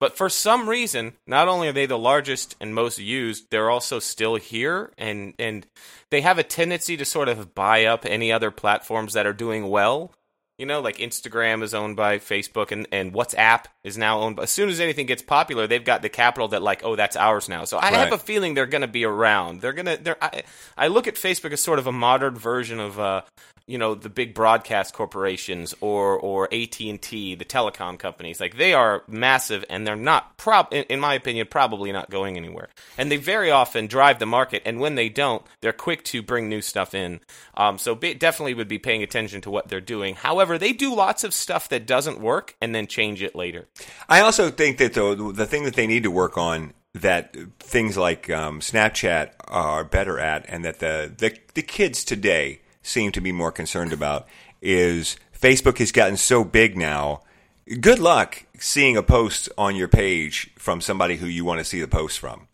But 0.00 0.16
for 0.16 0.30
some 0.30 0.70
reason, 0.70 1.12
not 1.26 1.46
only 1.46 1.68
are 1.68 1.72
they 1.72 1.84
the 1.84 1.98
largest 1.98 2.56
and 2.58 2.74
most 2.74 2.98
used, 2.98 3.50
they're 3.50 3.70
also 3.70 3.98
still 3.98 4.36
here, 4.36 4.92
and 4.98 5.32
and 5.38 5.66
they 6.10 6.20
have 6.20 6.38
a 6.38 6.42
tendency 6.42 6.98
to 6.98 7.04
sort 7.06 7.30
of 7.30 7.54
buy 7.54 7.86
up 7.86 8.04
any 8.04 8.30
other 8.30 8.50
platforms 8.50 9.14
that 9.14 9.26
are 9.26 9.32
doing 9.32 9.68
well. 9.68 10.12
You 10.58 10.64
know, 10.64 10.80
like 10.80 10.96
Instagram 10.96 11.62
is 11.62 11.74
owned 11.74 11.96
by 11.96 12.18
Facebook, 12.18 12.72
and, 12.72 12.88
and 12.90 13.12
WhatsApp 13.12 13.64
is 13.84 13.98
now 13.98 14.20
owned. 14.20 14.36
By, 14.36 14.44
as 14.44 14.50
soon 14.50 14.70
as 14.70 14.80
anything 14.80 15.04
gets 15.04 15.20
popular, 15.20 15.66
they've 15.66 15.84
got 15.84 16.00
the 16.00 16.08
capital 16.08 16.48
that 16.48 16.62
like, 16.62 16.82
oh, 16.82 16.96
that's 16.96 17.14
ours 17.14 17.46
now. 17.46 17.64
So 17.64 17.78
I 17.78 17.90
have 17.92 18.12
a 18.12 18.16
feeling 18.16 18.54
they're 18.54 18.64
going 18.64 18.80
to 18.80 18.88
be 18.88 19.04
around. 19.04 19.60
They're 19.60 19.74
gonna. 19.74 19.98
They're. 19.98 20.16
I, 20.22 20.44
I 20.76 20.86
look 20.88 21.06
at 21.06 21.16
Facebook 21.16 21.52
as 21.52 21.60
sort 21.60 21.78
of 21.78 21.86
a 21.86 21.92
modern 21.92 22.36
version 22.36 22.80
of, 22.80 22.98
uh, 22.98 23.22
you 23.66 23.78
know, 23.78 23.94
the 23.96 24.08
big 24.08 24.32
broadcast 24.32 24.94
corporations 24.94 25.74
or 25.80 26.18
or 26.18 26.52
AT 26.54 26.78
and 26.80 27.02
T, 27.02 27.34
the 27.34 27.44
telecom 27.44 27.98
companies. 27.98 28.40
Like 28.40 28.56
they 28.56 28.72
are 28.74 29.02
massive, 29.08 29.64
and 29.68 29.86
they're 29.86 29.96
not. 29.96 30.36
Prob, 30.36 30.68
in, 30.70 31.00
my 31.00 31.14
opinion, 31.14 31.48
probably 31.50 31.90
not 31.90 32.08
going 32.08 32.36
anywhere. 32.36 32.68
And 32.96 33.10
they 33.10 33.16
very 33.16 33.50
often 33.50 33.88
drive 33.88 34.20
the 34.20 34.26
market. 34.26 34.62
And 34.64 34.78
when 34.78 34.94
they 34.94 35.08
don't, 35.08 35.44
they're 35.60 35.72
quick 35.72 36.04
to 36.04 36.22
bring 36.22 36.48
new 36.48 36.62
stuff 36.62 36.94
in. 36.94 37.20
Um, 37.54 37.78
so 37.78 37.96
be, 37.96 38.14
definitely 38.14 38.54
would 38.54 38.68
be 38.68 38.78
paying 38.78 39.02
attention 39.02 39.40
to 39.42 39.50
what 39.50 39.68
they're 39.68 39.80
doing. 39.80 40.14
However, 40.14 40.58
they 40.58 40.72
do 40.72 40.94
lots 40.94 41.24
of 41.24 41.34
stuff 41.34 41.68
that 41.70 41.86
doesn't 41.86 42.20
work 42.20 42.54
and 42.60 42.74
then 42.74 42.86
change 42.86 43.22
it 43.22 43.34
later. 43.34 43.66
I 44.08 44.20
also 44.20 44.50
think 44.50 44.78
that 44.78 44.94
the 44.94 45.32
the 45.34 45.46
thing 45.46 45.64
that 45.64 45.74
they 45.74 45.88
need 45.88 46.04
to 46.04 46.10
work 46.10 46.38
on 46.38 46.72
that 46.94 47.36
things 47.58 47.96
like 47.96 48.30
um, 48.30 48.60
Snapchat 48.60 49.32
are 49.48 49.82
better 49.82 50.20
at, 50.20 50.46
and 50.48 50.64
that 50.64 50.78
the, 50.78 51.12
the 51.18 51.36
the 51.54 51.62
kids 51.62 52.04
today 52.04 52.60
seem 52.86 53.12
to 53.12 53.20
be 53.20 53.32
more 53.32 53.52
concerned 53.52 53.92
about 53.92 54.26
is 54.62 55.16
Facebook 55.38 55.78
has 55.78 55.92
gotten 55.92 56.16
so 56.16 56.44
big 56.44 56.76
now. 56.76 57.22
Good 57.80 57.98
luck 57.98 58.44
seeing 58.58 58.96
a 58.96 59.02
post 59.02 59.48
on 59.58 59.76
your 59.76 59.88
page 59.88 60.50
from 60.56 60.80
somebody 60.80 61.16
who 61.16 61.26
you 61.26 61.44
want 61.44 61.58
to 61.58 61.64
see 61.64 61.80
the 61.80 61.88
post 61.88 62.18
from. 62.18 62.48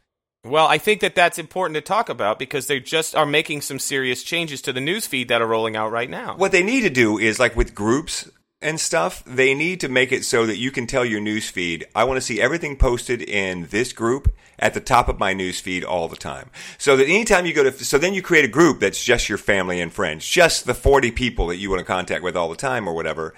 Well, 0.44 0.66
I 0.66 0.78
think 0.78 1.00
that 1.02 1.14
that's 1.14 1.38
important 1.38 1.76
to 1.76 1.80
talk 1.80 2.08
about 2.08 2.38
because 2.38 2.66
they 2.66 2.80
just 2.80 3.14
are 3.14 3.26
making 3.26 3.60
some 3.60 3.78
serious 3.78 4.24
changes 4.24 4.60
to 4.62 4.72
the 4.72 4.80
newsfeed 4.80 5.28
that 5.28 5.40
are 5.40 5.46
rolling 5.46 5.76
out 5.76 5.92
right 5.92 6.10
now. 6.10 6.36
What 6.36 6.50
they 6.50 6.64
need 6.64 6.80
to 6.80 6.90
do 6.90 7.18
is 7.18 7.38
like 7.38 7.54
with 7.54 7.74
groups 7.74 8.28
and 8.62 8.78
stuff, 8.80 9.22
they 9.26 9.54
need 9.54 9.80
to 9.80 9.88
make 9.88 10.12
it 10.12 10.24
so 10.24 10.46
that 10.46 10.56
you 10.56 10.70
can 10.70 10.86
tell 10.86 11.04
your 11.04 11.20
newsfeed, 11.20 11.84
I 11.94 12.04
want 12.04 12.16
to 12.18 12.20
see 12.20 12.40
everything 12.40 12.76
posted 12.76 13.20
in 13.22 13.66
this 13.70 13.92
group 13.92 14.32
at 14.58 14.74
the 14.74 14.80
top 14.80 15.08
of 15.08 15.18
my 15.18 15.34
newsfeed 15.34 15.84
all 15.84 16.08
the 16.08 16.16
time. 16.16 16.50
So 16.78 16.96
that 16.96 17.04
anytime 17.04 17.46
you 17.46 17.52
go 17.52 17.64
to, 17.64 17.72
so 17.84 17.98
then 17.98 18.14
you 18.14 18.22
create 18.22 18.44
a 18.44 18.48
group 18.48 18.80
that's 18.80 19.02
just 19.02 19.28
your 19.28 19.38
family 19.38 19.80
and 19.80 19.92
friends, 19.92 20.26
just 20.26 20.66
the 20.66 20.74
40 20.74 21.10
people 21.10 21.48
that 21.48 21.56
you 21.56 21.68
want 21.70 21.80
to 21.80 21.84
contact 21.84 22.22
with 22.22 22.36
all 22.36 22.48
the 22.48 22.56
time 22.56 22.86
or 22.88 22.94
whatever. 22.94 23.34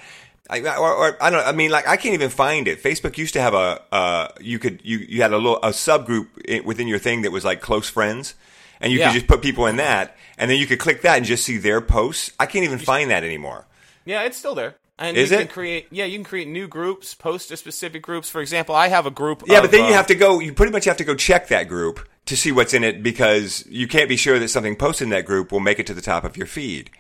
I, 0.51 0.61
or, 0.61 0.93
or 0.93 1.23
I 1.23 1.31
don't. 1.31 1.47
I 1.47 1.53
mean, 1.53 1.71
like 1.71 1.89
I 1.89 1.97
can't 1.97 2.13
even 2.13 2.29
find 2.29 2.69
it. 2.69 2.83
Facebook 2.83 3.17
used 3.17 3.33
to 3.33 3.41
have 3.41 3.55
a. 3.55 3.81
Uh, 3.91 4.29
you 4.43 4.59
could 4.59 4.81
you 4.85 4.99
you 4.99 5.23
had 5.23 5.33
a 5.33 5.39
little 5.39 5.57
a 5.57 5.71
subgroup 5.71 6.65
within 6.67 6.87
your 6.87 6.99
thing 6.99 7.23
that 7.23 7.33
was 7.33 7.47
like 7.47 7.63
close 7.63 7.89
friends, 7.89 8.35
and 8.79 8.93
you 8.93 8.99
Yeah. 8.99 9.07
could 9.09 9.15
just 9.15 9.27
put 9.27 9.41
people 9.41 9.65
in 9.65 9.77
that, 9.77 10.15
and 10.37 10.51
then 10.51 10.59
you 10.59 10.67
could 10.67 10.79
click 10.79 11.01
that 11.01 11.17
and 11.17 11.25
just 11.25 11.47
see 11.47 11.57
their 11.57 11.81
posts. 11.81 12.31
I 12.39 12.45
can't 12.45 12.63
even 12.67 12.79
find 12.79 13.11
that 13.11 13.25
anymore. 13.25 13.65
Yeah, 14.05 14.23
it's 14.25 14.37
still 14.37 14.55
there. 14.55 14.75
And 14.99 15.17
Is 15.17 15.31
you 15.31 15.37
it? 15.39 15.41
can 15.41 15.49
create 15.49 15.87
yeah, 15.91 16.05
you 16.05 16.17
can 16.17 16.25
create 16.25 16.47
new 16.47 16.69
groups, 16.69 17.15
post 17.15 17.49
to 17.49 17.57
specific 17.57 18.03
groups. 18.03 18.31
For 18.31 18.41
example, 18.41 18.75
I 18.75 18.89
have 18.89 19.07
a 19.07 19.11
group 19.11 19.43
Yeah, 19.47 19.59
of, 19.59 19.65
but 19.65 19.71
then 19.73 19.85
you 19.87 19.93
uh, 19.93 19.97
have 19.97 20.07
to 20.09 20.15
go. 20.15 20.39
You 20.39 20.53
pretty 20.53 20.73
much 20.73 20.85
have 20.85 20.99
to 20.99 21.05
go 21.05 21.15
check 21.17 21.49
that 21.49 21.69
group 21.69 22.07
to 22.27 22.37
see 22.37 22.53
what's 22.53 22.75
in 22.75 22.85
it 22.85 23.03
because 23.03 23.67
you 23.69 23.89
can't 23.89 24.09
be 24.09 24.17
sure 24.17 24.39
that 24.39 24.49
something 24.49 24.77
posted 24.77 25.07
in 25.07 25.11
that 25.11 25.25
group 25.27 25.51
will 25.51 25.61
make 25.61 25.79
it 25.79 25.87
to 25.89 25.95
the 25.95 26.01
top 26.01 26.25
of 26.25 26.37
your 26.37 26.47
feed. 26.47 26.91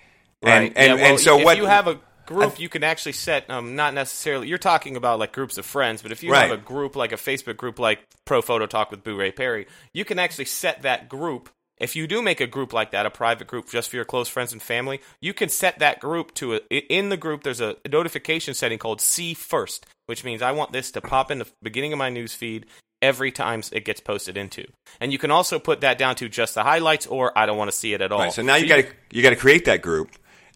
Right. 0.43 0.73
And 0.75 0.77
and, 0.77 0.87
yeah, 0.89 0.95
well, 0.95 1.11
and 1.13 1.21
so 1.21 1.39
if 1.39 1.45
what 1.45 1.57
you 1.57 1.67
have 1.67 1.87
a 1.87 2.01
group, 2.27 2.59
you 2.59 2.69
can 2.69 2.83
actually 2.83 3.13
set 3.13 3.49
um, 3.49 3.77
not 3.77 3.95
necessarily. 3.95 4.49
You're 4.49 4.59
talking 4.59 4.97
about 4.97 5.21
like 5.21 5.33
groups 5.33 5.57
of 5.57 5.65
friends, 5.65 6.03
but 6.03 6.11
if 6.11 6.23
you 6.23 6.33
Right. 6.33 6.49
have 6.49 6.59
a 6.59 6.61
group 6.61 6.97
like 6.97 7.13
a 7.13 7.17
Facebook 7.17 7.57
group 7.57 7.79
like 7.79 8.01
Pro 8.25 8.43
Photo 8.43 8.67
Talk 8.67 8.91
with 8.91 9.05
Boo 9.05 9.17
Ray 9.17 9.31
Perry, 9.31 9.67
you 9.93 10.05
can 10.05 10.19
actually 10.19 10.47
set 10.47 10.83
that 10.83 11.09
group. 11.09 11.49
If 11.79 11.97
you 11.97 12.07
do 12.07 12.23
make 12.23 12.41
a 12.41 12.47
group 12.47 12.73
like 12.73 12.93
that, 12.93 13.05
a 13.05 13.11
private 13.11 13.49
group 13.49 13.69
just 13.69 13.91
for 13.91 13.97
your 13.97 14.05
close 14.05 14.29
friends 14.29 14.53
and 14.53 14.63
family, 14.63 15.01
you 15.21 15.35
can 15.35 15.49
set 15.49 15.81
that 15.81 16.01
group 16.01 16.33
to 16.35 16.55
a, 16.55 16.77
in 16.77 17.09
the 17.09 17.17
group. 17.17 17.43
There's 17.43 17.61
a 17.61 17.77
notification 17.91 18.55
setting 18.55 18.79
called 18.79 19.01
See 19.01 19.35
First, 19.35 19.87
which 20.07 20.25
means 20.25 20.41
I 20.41 20.53
want 20.53 20.73
this 20.73 20.93
to 20.93 21.01
pop 21.01 21.31
in 21.31 21.39
the 21.39 21.47
beginning 21.63 21.93
of 21.93 21.99
my 21.99 22.11
news 22.11 22.33
feed 22.33 22.67
every 23.03 23.33
time 23.33 23.63
it 23.73 23.85
gets 23.85 24.01
posted 24.01 24.37
into. 24.37 24.65
And 25.01 25.13
you 25.13 25.19
can 25.19 25.31
also 25.31 25.59
put 25.59 25.81
that 25.83 25.99
down 25.99 26.15
to 26.17 26.29
just 26.29 26.55
the 26.55 26.63
highlights, 26.63 27.07
or 27.07 27.37
I 27.37 27.45
don't 27.45 27.59
want 27.59 27.71
to 27.71 27.77
see 27.77 27.93
it 27.93 28.01
at 28.01 28.13
all. 28.13 28.21
Right, 28.21 28.33
so 28.33 28.43
now 28.43 28.57
you 28.57 28.69
got 28.69 28.77
to 28.77 28.87
you 29.11 29.23
got 29.23 29.31
to 29.31 29.37
create 29.37 29.65
that 29.67 29.83
group. 29.83 30.11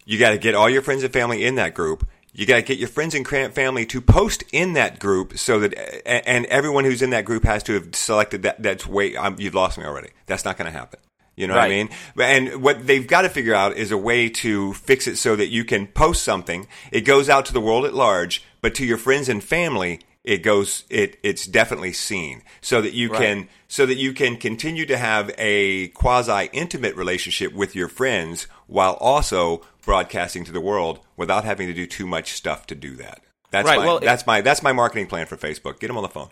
You 0.05 0.17
got 0.17 0.31
to 0.31 0.37
get 0.37 0.55
all 0.55 0.69
your 0.69 0.81
friends 0.81 1.03
and 1.03 1.13
family 1.13 1.45
in 1.45 1.55
that 1.55 1.75
group. 1.75 2.07
You 2.31 2.45
got 2.45 2.55
to 2.55 2.61
get 2.61 2.77
your 2.77 2.87
friends 2.87 3.13
and 3.13 3.27
family 3.27 3.85
to 3.87 4.01
post 4.01 4.43
in 4.53 4.73
that 4.73 4.99
group 4.99 5.37
so 5.37 5.59
that 5.59 6.07
and 6.07 6.45
everyone 6.45 6.85
who's 6.85 7.01
in 7.01 7.09
that 7.09 7.25
group 7.25 7.43
has 7.43 7.63
to 7.63 7.73
have 7.73 7.93
selected 7.95 8.43
that. 8.43 8.63
That's 8.63 8.87
wait, 8.87 9.15
um, 9.17 9.35
you've 9.37 9.55
lost 9.55 9.77
me 9.77 9.83
already. 9.83 10.09
That's 10.25 10.45
not 10.45 10.57
going 10.57 10.71
to 10.71 10.77
happen. 10.77 10.99
You 11.39 11.47
know 11.47 11.53
what 11.53 11.63
I 11.63 11.69
mean? 11.69 11.89
And 12.19 12.61
what 12.61 12.85
they've 12.85 13.07
got 13.07 13.21
to 13.21 13.29
figure 13.29 13.55
out 13.55 13.77
is 13.77 13.91
a 13.91 13.97
way 13.97 14.27
to 14.29 14.73
fix 14.73 15.07
it 15.07 15.15
so 15.15 15.37
that 15.37 15.47
you 15.47 15.63
can 15.63 15.87
post 15.87 16.23
something. 16.23 16.67
It 16.91 17.01
goes 17.01 17.29
out 17.29 17.45
to 17.45 17.53
the 17.53 17.61
world 17.61 17.85
at 17.85 17.93
large, 17.93 18.43
but 18.61 18.75
to 18.75 18.85
your 18.85 18.97
friends 18.97 19.29
and 19.29 19.41
family, 19.41 20.01
it 20.25 20.39
goes 20.39 20.83
it 20.89 21.17
it's 21.23 21.45
definitely 21.45 21.93
seen 21.93 22.43
so 22.59 22.81
that 22.81 22.91
you 22.93 23.09
Right. 23.09 23.21
can 23.21 23.49
so 23.69 23.85
that 23.85 23.95
you 23.95 24.11
can 24.11 24.35
continue 24.35 24.85
to 24.85 24.97
have 24.97 25.31
a 25.37 25.87
quasi 25.89 26.49
intimate 26.51 26.95
relationship 26.97 27.53
with 27.53 27.73
your 27.73 27.87
friends 27.87 28.47
while 28.67 28.93
also 28.99 29.61
broadcasting 29.85 30.43
to 30.43 30.51
the 30.51 30.59
world 30.59 30.99
without 31.15 31.45
having 31.45 31.67
to 31.67 31.73
do 31.73 31.87
too 31.87 32.05
much 32.05 32.33
stuff 32.33 32.67
to 32.67 32.75
do 32.75 32.97
that. 32.97 33.21
That's 33.51 33.65
Right, 33.65 33.79
my 33.79 33.85
well, 33.85 33.99
that's 34.01 34.27
my 34.27 34.41
that's 34.41 34.61
my 34.61 34.73
marketing 34.73 35.07
plan 35.07 35.25
for 35.25 35.37
Facebook. 35.37 35.79
Get 35.79 35.87
them 35.87 35.95
on 35.97 36.03
the 36.03 36.09
phone. 36.09 36.29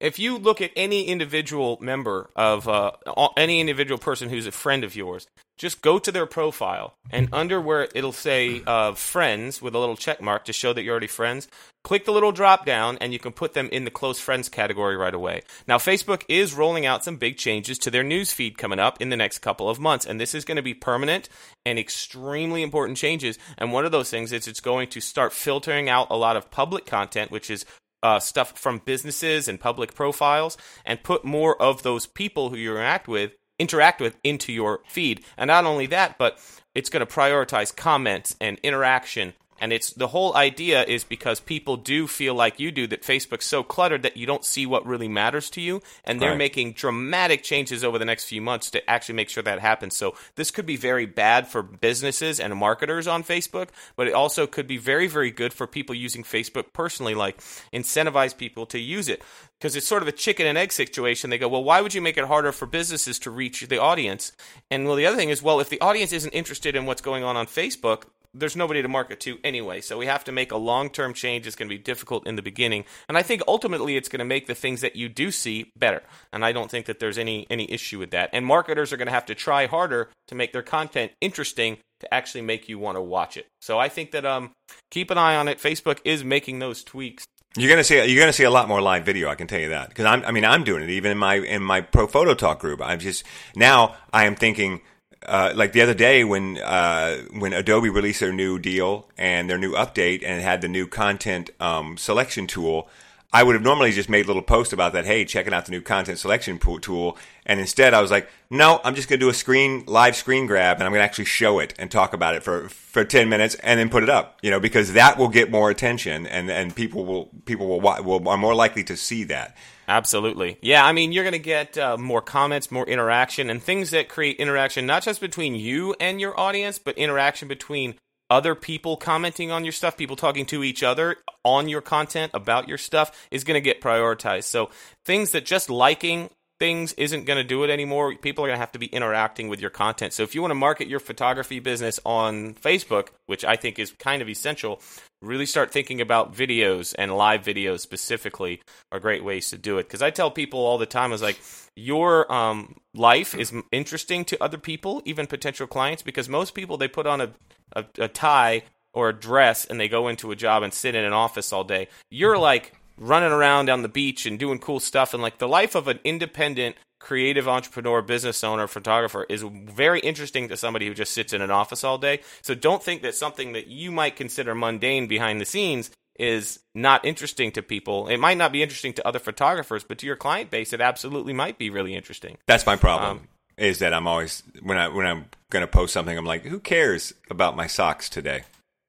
If 0.00 0.18
you 0.18 0.38
look 0.38 0.60
at 0.60 0.70
any 0.76 1.04
individual 1.04 1.78
member 1.80 2.30
of 2.36 2.68
uh, 2.68 2.92
any 3.36 3.60
individual 3.60 3.98
person 3.98 4.28
who's 4.28 4.46
a 4.46 4.52
friend 4.52 4.84
of 4.84 4.96
yours, 4.96 5.26
just 5.56 5.82
go 5.82 5.98
to 6.00 6.10
their 6.10 6.26
profile 6.26 6.94
and 7.10 7.28
under 7.32 7.60
where 7.60 7.88
it'll 7.94 8.12
say 8.12 8.60
uh, 8.66 8.92
friends 8.92 9.62
with 9.62 9.74
a 9.74 9.78
little 9.78 9.96
check 9.96 10.20
mark 10.20 10.44
to 10.44 10.52
show 10.52 10.72
that 10.72 10.82
you're 10.82 10.92
already 10.92 11.06
friends, 11.06 11.46
click 11.84 12.04
the 12.04 12.12
little 12.12 12.32
drop 12.32 12.66
down 12.66 12.98
and 13.00 13.12
you 13.12 13.20
can 13.20 13.30
put 13.30 13.54
them 13.54 13.68
in 13.70 13.84
the 13.84 13.90
close 13.90 14.18
friends 14.18 14.48
category 14.48 14.96
right 14.96 15.14
away. 15.14 15.42
Now, 15.68 15.78
Facebook 15.78 16.24
is 16.28 16.54
rolling 16.54 16.86
out 16.86 17.04
some 17.04 17.16
big 17.16 17.36
changes 17.36 17.78
to 17.78 17.90
their 17.90 18.02
news 18.02 18.32
feed 18.32 18.58
coming 18.58 18.80
up 18.80 19.00
in 19.00 19.10
the 19.10 19.16
next 19.16 19.38
couple 19.38 19.70
of 19.70 19.78
months, 19.78 20.06
and 20.06 20.20
this 20.20 20.34
is 20.34 20.44
going 20.44 20.56
to 20.56 20.62
be 20.62 20.74
permanent 20.74 21.28
and 21.64 21.78
extremely 21.78 22.62
important 22.62 22.98
changes. 22.98 23.38
And 23.56 23.72
one 23.72 23.84
of 23.84 23.92
those 23.92 24.10
things 24.10 24.32
is 24.32 24.48
it's 24.48 24.60
going 24.60 24.88
to 24.88 25.00
start 25.00 25.32
filtering 25.32 25.88
out 25.88 26.08
a 26.10 26.16
lot 26.16 26.36
of 26.36 26.50
public 26.50 26.84
content, 26.84 27.30
which 27.30 27.48
is 27.48 27.64
uh, 28.04 28.20
stuff 28.20 28.56
from 28.56 28.82
businesses 28.84 29.48
and 29.48 29.58
public 29.58 29.94
profiles 29.94 30.56
and 30.84 31.02
put 31.02 31.24
more 31.24 31.60
of 31.60 31.82
those 31.82 32.06
people 32.06 32.50
who 32.50 32.56
you 32.56 32.70
interact 32.70 33.08
with 33.08 33.32
interact 33.58 34.00
with 34.00 34.16
into 34.24 34.52
your 34.52 34.80
feed. 34.88 35.24
And 35.38 35.48
not 35.48 35.64
only 35.64 35.86
that 35.86 36.18
but 36.18 36.38
it's 36.74 36.90
going 36.90 37.04
to 37.04 37.12
prioritize 37.12 37.74
comments 37.74 38.36
and 38.40 38.58
interaction 38.62 39.32
and 39.64 39.72
it's 39.72 39.94
the 39.94 40.08
whole 40.08 40.36
idea 40.36 40.84
is 40.84 41.04
because 41.04 41.40
people 41.40 41.78
do 41.78 42.06
feel 42.06 42.34
like 42.34 42.60
you 42.60 42.70
do 42.70 42.86
that 42.88 43.00
Facebook's 43.02 43.46
so 43.46 43.62
cluttered 43.62 44.02
that 44.02 44.18
you 44.18 44.26
don't 44.26 44.44
see 44.44 44.66
what 44.66 44.84
really 44.84 45.08
matters 45.08 45.48
to 45.48 45.60
you 45.62 45.80
and 46.04 46.20
they're 46.20 46.32
Right. 46.32 46.36
making 46.46 46.72
dramatic 46.74 47.42
changes 47.42 47.82
over 47.82 47.98
the 47.98 48.04
next 48.04 48.24
few 48.24 48.42
months 48.42 48.70
to 48.72 48.90
actually 48.90 49.14
make 49.14 49.30
sure 49.30 49.42
that 49.42 49.60
happens. 49.60 49.96
So 49.96 50.14
this 50.36 50.50
could 50.50 50.66
be 50.66 50.76
very 50.76 51.06
bad 51.06 51.48
for 51.48 51.62
businesses 51.62 52.38
and 52.38 52.54
marketers 52.54 53.06
on 53.06 53.24
Facebook, 53.24 53.68
but 53.96 54.06
it 54.06 54.12
also 54.12 54.46
could 54.46 54.66
be 54.66 54.76
very 54.76 55.06
very 55.06 55.30
good 55.30 55.54
for 55.54 55.66
people 55.66 55.94
using 55.94 56.24
Facebook 56.24 56.74
personally 56.74 57.14
like 57.14 57.40
incentivize 57.72 58.36
people 58.36 58.66
to 58.66 58.78
use 58.78 59.08
it 59.08 59.22
because 59.58 59.76
it's 59.76 59.86
sort 59.88 60.02
of 60.02 60.08
a 60.08 60.12
chicken 60.12 60.46
and 60.46 60.58
egg 60.58 60.72
situation. 60.72 61.30
They 61.30 61.38
go, 61.38 61.48
"Well, 61.48 61.64
why 61.64 61.80
would 61.80 61.94
you 61.94 62.02
make 62.02 62.18
it 62.18 62.26
harder 62.26 62.52
for 62.52 62.66
businesses 62.66 63.18
to 63.20 63.30
reach 63.30 63.62
the 63.62 63.80
audience?" 63.80 64.32
And 64.70 64.86
well, 64.86 64.96
the 64.96 65.06
other 65.06 65.16
thing 65.16 65.30
is, 65.30 65.42
well, 65.42 65.58
if 65.58 65.70
the 65.70 65.80
audience 65.80 66.12
isn't 66.12 66.32
interested 66.34 66.76
in 66.76 66.84
what's 66.84 67.00
going 67.00 67.24
on 67.24 67.34
on 67.38 67.46
Facebook, 67.46 68.02
there's 68.34 68.56
nobody 68.56 68.82
to 68.82 68.88
market 68.88 69.20
to 69.20 69.38
anyway. 69.44 69.80
So 69.80 69.96
we 69.96 70.06
have 70.06 70.24
to 70.24 70.32
make 70.32 70.52
a 70.52 70.56
long 70.56 70.90
term 70.90 71.14
change. 71.14 71.46
It's 71.46 71.56
going 71.56 71.68
to 71.68 71.74
be 71.74 71.82
difficult 71.82 72.26
in 72.26 72.36
the 72.36 72.42
beginning. 72.42 72.84
And 73.08 73.16
I 73.16 73.22
think 73.22 73.42
ultimately 73.46 73.96
it's 73.96 74.08
going 74.08 74.18
to 74.18 74.24
make 74.24 74.46
the 74.46 74.54
things 74.54 74.80
that 74.80 74.96
you 74.96 75.08
do 75.08 75.30
see 75.30 75.72
better. 75.76 76.02
And 76.32 76.44
I 76.44 76.52
don't 76.52 76.70
think 76.70 76.86
that 76.86 76.98
there's 76.98 77.18
any, 77.18 77.46
any 77.48 77.70
issue 77.70 77.98
with 77.98 78.10
that. 78.10 78.30
And 78.32 78.44
marketers 78.44 78.92
are 78.92 78.96
going 78.96 79.06
to 79.06 79.12
have 79.12 79.26
to 79.26 79.34
try 79.34 79.66
harder 79.66 80.10
to 80.28 80.34
make 80.34 80.52
their 80.52 80.62
content 80.62 81.12
interesting 81.20 81.78
to 82.00 82.12
actually 82.12 82.42
make 82.42 82.68
you 82.68 82.78
want 82.78 82.96
to 82.96 83.02
watch 83.02 83.36
it. 83.36 83.46
So 83.60 83.78
I 83.78 83.88
think 83.88 84.10
that 84.12 84.26
um, 84.26 84.50
keep 84.90 85.10
an 85.10 85.18
eye 85.18 85.36
on 85.36 85.48
it. 85.48 85.58
Facebook 85.58 86.00
is 86.04 86.24
making 86.24 86.58
those 86.58 86.84
tweaks. 86.84 87.24
You're 87.56 87.70
gonna 87.70 87.84
see 87.84 88.04
you're 88.04 88.20
gonna 88.20 88.32
see 88.32 88.42
a 88.42 88.50
lot 88.50 88.66
more 88.66 88.82
live 88.82 89.04
video. 89.04 89.28
I 89.28 89.36
can 89.36 89.46
tell 89.46 89.60
you 89.60 89.68
that 89.68 89.88
because 89.88 90.06
I'm 90.06 90.24
I 90.24 90.32
mean 90.32 90.44
I'm 90.44 90.64
doing 90.64 90.82
it 90.82 90.90
even 90.90 91.12
in 91.12 91.18
my 91.18 91.36
in 91.36 91.62
my 91.62 91.82
pro 91.82 92.08
photo 92.08 92.34
talk 92.34 92.58
group. 92.58 92.82
I'm 92.82 92.98
just 92.98 93.22
now 93.54 93.94
I 94.12 94.26
am 94.26 94.34
thinking 94.34 94.80
uh, 95.26 95.52
like 95.54 95.72
the 95.72 95.80
other 95.82 95.94
day 95.94 96.24
when 96.24 96.58
uh, 96.58 97.18
when 97.32 97.52
Adobe 97.52 97.88
released 97.88 98.20
their 98.20 98.32
new 98.32 98.58
deal 98.58 99.08
and 99.16 99.48
their 99.48 99.58
new 99.58 99.72
update 99.72 100.22
and 100.24 100.42
had 100.42 100.60
the 100.60 100.68
new 100.68 100.86
content 100.86 101.50
um, 101.60 101.96
selection 101.96 102.46
tool. 102.46 102.88
I 103.34 103.42
would 103.42 103.56
have 103.56 103.64
normally 103.64 103.90
just 103.90 104.08
made 104.08 104.26
a 104.26 104.28
little 104.28 104.42
post 104.42 104.72
about 104.72 104.92
that. 104.92 105.06
Hey, 105.06 105.24
checking 105.24 105.52
out 105.52 105.66
the 105.66 105.72
new 105.72 105.80
content 105.80 106.20
selection 106.20 106.56
tool. 106.80 107.18
And 107.44 107.58
instead, 107.58 107.92
I 107.92 108.00
was 108.00 108.12
like, 108.12 108.30
no, 108.48 108.80
I'm 108.84 108.94
just 108.94 109.08
going 109.08 109.18
to 109.18 109.26
do 109.26 109.28
a 109.28 109.34
screen 109.34 109.82
live 109.86 110.14
screen 110.14 110.46
grab, 110.46 110.76
and 110.76 110.84
I'm 110.84 110.92
going 110.92 111.00
to 111.00 111.04
actually 111.04 111.24
show 111.24 111.58
it 111.58 111.74
and 111.76 111.90
talk 111.90 112.14
about 112.14 112.36
it 112.36 112.44
for 112.44 112.68
for 112.68 113.04
ten 113.04 113.28
minutes, 113.28 113.56
and 113.56 113.80
then 113.80 113.88
put 113.90 114.04
it 114.04 114.08
up. 114.08 114.38
You 114.40 114.52
know, 114.52 114.60
because 114.60 114.92
that 114.92 115.18
will 115.18 115.28
get 115.28 115.50
more 115.50 115.68
attention, 115.68 116.28
and 116.28 116.48
and 116.48 116.76
people 116.76 117.04
will 117.04 117.28
people 117.44 117.66
will, 117.66 117.80
will 117.80 118.28
are 118.28 118.38
more 118.38 118.54
likely 118.54 118.84
to 118.84 118.96
see 118.96 119.24
that. 119.24 119.56
Absolutely. 119.88 120.56
Yeah, 120.62 120.86
I 120.86 120.92
mean, 120.92 121.12
you're 121.12 121.24
going 121.24 121.32
to 121.32 121.38
get 121.38 121.76
uh, 121.76 121.96
more 121.98 122.22
comments, 122.22 122.70
more 122.70 122.86
interaction, 122.86 123.50
and 123.50 123.62
things 123.62 123.90
that 123.90 124.08
create 124.08 124.36
interaction, 124.36 124.86
not 124.86 125.02
just 125.02 125.20
between 125.20 125.56
you 125.56 125.94
and 126.00 126.20
your 126.20 126.38
audience, 126.38 126.78
but 126.78 126.96
interaction 126.96 127.48
between 127.48 127.96
other 128.34 128.56
people 128.56 128.96
commenting 128.96 129.52
on 129.52 129.64
your 129.64 129.72
stuff, 129.72 129.96
people 129.96 130.16
talking 130.16 130.44
to 130.46 130.64
each 130.64 130.82
other 130.82 131.18
on 131.44 131.68
your 131.68 131.80
content 131.80 132.32
about 132.34 132.68
your 132.68 132.76
stuff 132.76 133.28
is 133.30 133.44
going 133.44 133.54
to 133.54 133.60
get 133.60 133.80
prioritized. 133.80 134.44
So 134.44 134.70
things 135.04 135.30
that 135.30 135.46
just 135.46 135.70
liking 135.70 136.30
things 136.58 136.92
isn't 136.94 137.26
going 137.26 137.36
to 137.36 137.44
do 137.44 137.62
it 137.62 137.70
anymore. 137.70 138.16
People 138.16 138.44
are 138.44 138.48
going 138.48 138.56
to 138.56 138.60
have 138.60 138.72
to 138.72 138.78
be 138.78 138.86
interacting 138.86 139.48
with 139.48 139.60
your 139.60 139.70
content. 139.70 140.12
So 140.12 140.24
if 140.24 140.34
you 140.34 140.40
want 140.40 140.50
to 140.50 140.56
market 140.56 140.88
your 140.88 141.00
photography 141.00 141.60
business 141.60 142.00
on 142.04 142.54
Facebook, 142.54 143.08
which 143.26 143.44
I 143.44 143.54
think 143.54 143.78
is 143.78 143.92
kind 143.92 144.20
of 144.20 144.28
essential, 144.28 144.80
really 145.22 145.46
start 145.46 145.72
thinking 145.72 146.00
about 146.00 146.34
videos 146.34 146.92
and 146.98 147.16
live 147.16 147.42
videos 147.42 147.80
specifically 147.80 148.60
are 148.90 148.98
great 148.98 149.22
ways 149.22 149.50
to 149.50 149.58
do 149.58 149.78
it. 149.78 149.84
Because 149.84 150.02
I 150.02 150.10
tell 150.10 150.30
people 150.30 150.60
all 150.60 150.78
the 150.78 150.86
time, 150.86 151.10
I 151.10 151.14
was 151.14 151.22
like, 151.22 151.40
your 151.76 152.30
um, 152.32 152.76
life 152.94 153.34
is 153.34 153.52
interesting 153.70 154.24
to 154.26 154.42
other 154.42 154.58
people, 154.58 155.02
even 155.04 155.26
potential 155.26 155.66
clients, 155.66 156.02
because 156.02 156.28
most 156.28 156.54
people 156.54 156.76
they 156.76 156.88
put 156.88 157.06
on 157.06 157.20
a, 157.20 157.30
a, 157.72 157.84
a 157.98 158.08
tie 158.08 158.62
or 158.92 159.08
a 159.08 159.12
dress 159.12 159.64
and 159.64 159.78
they 159.78 159.88
go 159.88 160.08
into 160.08 160.30
a 160.30 160.36
job 160.36 160.62
and 160.62 160.72
sit 160.72 160.94
in 160.94 161.04
an 161.04 161.12
office 161.12 161.52
all 161.52 161.64
day. 161.64 161.88
You're 162.10 162.38
like 162.38 162.74
running 162.96 163.32
around 163.32 163.68
on 163.68 163.82
the 163.82 163.88
beach 163.88 164.26
and 164.26 164.38
doing 164.38 164.58
cool 164.58 164.80
stuff, 164.80 165.14
and 165.14 165.22
like 165.22 165.38
the 165.38 165.48
life 165.48 165.74
of 165.74 165.88
an 165.88 165.98
independent 166.04 166.76
creative 167.00 167.46
entrepreneur, 167.46 168.00
business 168.00 168.42
owner, 168.42 168.66
photographer 168.66 169.26
is 169.28 169.42
very 169.42 170.00
interesting 170.00 170.48
to 170.48 170.56
somebody 170.56 170.86
who 170.86 170.94
just 170.94 171.12
sits 171.12 171.32
in 171.32 171.42
an 171.42 171.50
office 171.50 171.84
all 171.84 171.98
day. 171.98 172.20
So 172.40 172.54
don't 172.54 172.82
think 172.82 173.02
that 173.02 173.14
something 173.14 173.52
that 173.52 173.66
you 173.66 173.92
might 173.92 174.16
consider 174.16 174.54
mundane 174.54 175.06
behind 175.06 175.40
the 175.40 175.44
scenes 175.44 175.90
is 176.18 176.60
not 176.74 177.04
interesting 177.04 177.50
to 177.52 177.62
people. 177.62 178.08
It 178.08 178.18
might 178.18 178.38
not 178.38 178.52
be 178.52 178.62
interesting 178.62 178.94
to 178.94 179.06
other 179.06 179.18
photographers, 179.18 179.84
but 179.84 179.98
to 179.98 180.06
your 180.06 180.16
client 180.16 180.50
base, 180.50 180.72
it 180.72 180.80
absolutely 180.80 181.32
might 181.32 181.58
be 181.58 181.68
really 181.68 181.94
interesting. 181.94 182.38
That's 182.46 182.64
my 182.64 182.76
problem. 182.76 183.10
Um, 183.10 183.28
is 183.56 183.78
that 183.80 183.94
I'm 183.94 184.06
always 184.06 184.42
when 184.62 184.78
I 184.78 184.88
when 184.88 185.06
I'm 185.06 185.26
going 185.50 185.62
to 185.62 185.66
post 185.70 185.92
something, 185.92 186.16
I'm 186.16 186.24
like, 186.26 186.44
who 186.44 186.58
cares 186.60 187.12
about 187.30 187.56
my 187.56 187.66
socks 187.66 188.08
today? 188.08 188.42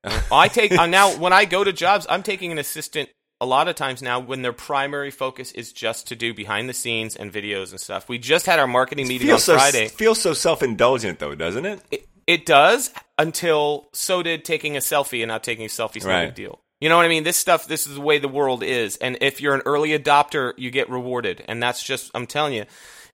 I 0.31 0.47
take 0.47 0.71
uh, 0.71 0.85
now 0.85 1.15
when 1.17 1.33
I 1.33 1.45
go 1.45 1.63
to 1.63 1.73
jobs, 1.73 2.05
I'm 2.09 2.23
taking 2.23 2.51
an 2.51 2.57
assistant 2.57 3.09
a 3.41 3.45
lot 3.45 3.67
of 3.67 3.75
times 3.75 4.01
now 4.01 4.19
when 4.19 4.41
their 4.41 4.53
primary 4.53 5.11
focus 5.11 5.51
is 5.51 5.73
just 5.73 6.07
to 6.07 6.15
do 6.15 6.33
behind 6.33 6.69
the 6.69 6.73
scenes 6.73 7.15
and 7.15 7.31
videos 7.33 7.71
and 7.71 7.79
stuff. 7.79 8.07
We 8.07 8.17
just 8.17 8.45
had 8.45 8.59
our 8.59 8.67
marketing 8.67 9.07
meeting 9.07 9.29
on 9.31 9.39
so 9.39 9.55
Friday. 9.55 9.87
feels 9.89 10.21
so 10.21 10.33
self 10.33 10.63
indulgent 10.63 11.19
though, 11.19 11.35
doesn't 11.35 11.65
it? 11.65 11.81
It, 11.91 12.07
it 12.27 12.45
does 12.45 12.91
until 13.17 13.87
so 13.93 14.23
did 14.23 14.45
taking 14.45 14.75
a 14.77 14.79
selfie 14.79 15.21
and 15.21 15.27
not 15.29 15.43
taking 15.43 15.65
a 15.65 15.69
selfie. 15.69 15.97
Is 15.97 16.05
not 16.05 16.11
a 16.11 16.15
Right. 16.15 16.25
big 16.27 16.35
deal. 16.35 16.59
You 16.81 16.89
know 16.89 16.97
what 16.97 17.05
I 17.05 17.09
mean? 17.09 17.23
This 17.23 17.37
stuff, 17.37 17.67
this 17.67 17.87
is 17.87 17.95
the 17.95 18.01
way 18.01 18.19
the 18.19 18.27
world 18.27 18.61
is. 18.61 18.97
And 18.97 19.17
if 19.21 19.39
you're 19.41 19.55
an 19.55 19.61
early 19.65 19.97
adopter, 19.97 20.53
you 20.57 20.71
get 20.71 20.89
rewarded. 20.89 21.43
And 21.47 21.63
that's 21.63 21.81
just, 21.81 22.11
I'm 22.13 22.27
telling 22.27 22.53
you. 22.53 22.65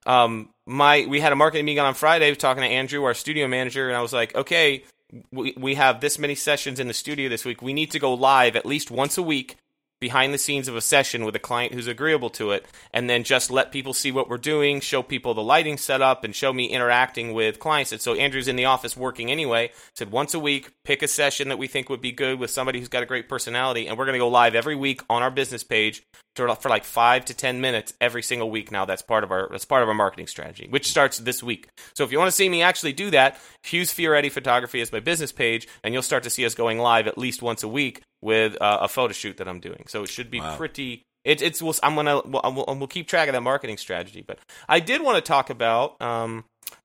Um, 0.04 0.50
my 0.66 1.06
we 1.08 1.20
had 1.20 1.32
a 1.32 1.36
marketing 1.36 1.66
meeting 1.66 1.80
on 1.80 1.94
Friday 1.94 2.34
talking 2.34 2.62
to 2.62 2.68
Andrew, 2.68 3.04
our 3.04 3.14
studio 3.14 3.48
manager, 3.48 3.88
and 3.88 3.96
I 3.96 4.02
was 4.02 4.12
like, 4.12 4.34
okay, 4.34 4.84
we 5.30 5.54
we 5.56 5.74
have 5.74 6.00
this 6.00 6.18
many 6.18 6.34
sessions 6.34 6.80
in 6.80 6.88
the 6.88 6.94
studio 6.94 7.28
this 7.28 7.44
week. 7.44 7.62
We 7.62 7.72
need 7.72 7.90
to 7.92 7.98
go 7.98 8.14
live 8.14 8.56
at 8.56 8.66
least 8.66 8.90
once 8.90 9.18
a 9.18 9.22
week 9.22 9.56
behind 10.02 10.34
the 10.34 10.38
scenes 10.38 10.66
of 10.66 10.74
a 10.74 10.80
session 10.80 11.24
with 11.24 11.36
a 11.36 11.38
client 11.38 11.72
who's 11.72 11.86
agreeable 11.86 12.28
to 12.28 12.50
it 12.50 12.66
and 12.92 13.08
then 13.08 13.22
just 13.22 13.52
let 13.52 13.70
people 13.70 13.94
see 13.94 14.10
what 14.10 14.28
we're 14.28 14.36
doing 14.36 14.80
show 14.80 15.00
people 15.00 15.32
the 15.32 15.40
lighting 15.40 15.78
setup 15.78 16.24
and 16.24 16.34
show 16.34 16.52
me 16.52 16.66
interacting 16.66 17.32
with 17.32 17.60
clients. 17.60 17.92
And 17.92 18.00
so 18.00 18.14
andrew's 18.14 18.48
in 18.48 18.56
the 18.56 18.64
office 18.64 18.96
working 18.96 19.30
anyway. 19.30 19.70
Said 19.94 20.10
once 20.10 20.34
a 20.34 20.40
week 20.40 20.72
pick 20.84 21.02
a 21.02 21.08
session 21.08 21.48
that 21.48 21.56
we 21.56 21.68
think 21.68 21.88
would 21.88 22.00
be 22.00 22.10
good 22.10 22.40
with 22.40 22.50
somebody 22.50 22.80
who's 22.80 22.88
got 22.88 23.04
a 23.04 23.06
great 23.06 23.28
personality 23.28 23.86
and 23.86 23.96
we're 23.96 24.04
going 24.04 24.14
to 24.14 24.18
go 24.18 24.28
live 24.28 24.56
every 24.56 24.74
week 24.74 25.02
on 25.08 25.22
our 25.22 25.30
business 25.30 25.62
page 25.62 26.02
for 26.34 26.52
for 26.56 26.68
like 26.68 26.84
five 26.84 27.24
to 27.26 27.34
ten 27.34 27.60
minutes 27.60 27.94
every 28.00 28.24
single 28.24 28.50
week 28.50 28.72
now. 28.72 28.84
That's 28.84 29.02
part 29.02 29.22
of 29.22 29.30
our 29.30 29.48
that's 29.52 29.64
part 29.64 29.84
of 29.84 29.88
our 29.88 29.94
marketing 29.94 30.26
strategy 30.26 30.66
which 30.68 30.90
starts 30.90 31.18
this 31.18 31.44
week. 31.44 31.68
So 31.94 32.02
if 32.02 32.10
you 32.10 32.18
want 32.18 32.28
to 32.28 32.36
see 32.36 32.48
me 32.48 32.62
actually 32.62 32.92
do 32.92 33.12
that 33.12 33.38
hughes 33.62 33.92
fioretti 33.92 34.32
photography 34.32 34.80
is 34.80 34.90
my 34.90 34.98
business 34.98 35.30
page 35.30 35.68
and 35.84 35.94
you'll 35.94 36.02
start 36.02 36.24
to 36.24 36.30
see 36.30 36.44
us 36.44 36.56
going 36.56 36.80
live 36.80 37.06
at 37.06 37.16
least 37.16 37.40
once 37.40 37.62
a 37.62 37.68
week 37.68 38.02
with 38.22 38.56
uh, 38.62 38.78
a 38.82 38.88
photo 38.88 39.12
shoot 39.12 39.36
that 39.36 39.48
i'm 39.48 39.60
doing. 39.60 39.84
So 39.88 40.02
it 40.04 40.08
should 40.08 40.30
be 40.30 40.40
Wow. 40.40 40.56
pretty 40.56 41.02
it, 41.24 41.42
it's 41.42 41.60
we'll, 41.60 41.74
i'm 41.82 41.94
gonna 41.94 42.22
we'll, 42.24 42.42
we'll, 42.66 42.76
we'll 42.78 42.86
keep 42.88 43.06
track 43.08 43.28
of 43.28 43.34
that 43.34 43.42
marketing 43.42 43.76
strategy. 43.76 44.24
But 44.26 44.38
i 44.68 44.80
did 44.80 45.02
want 45.02 45.16
to 45.16 45.22
talk 45.22 45.50
about 45.50 46.00
um, 46.00 46.44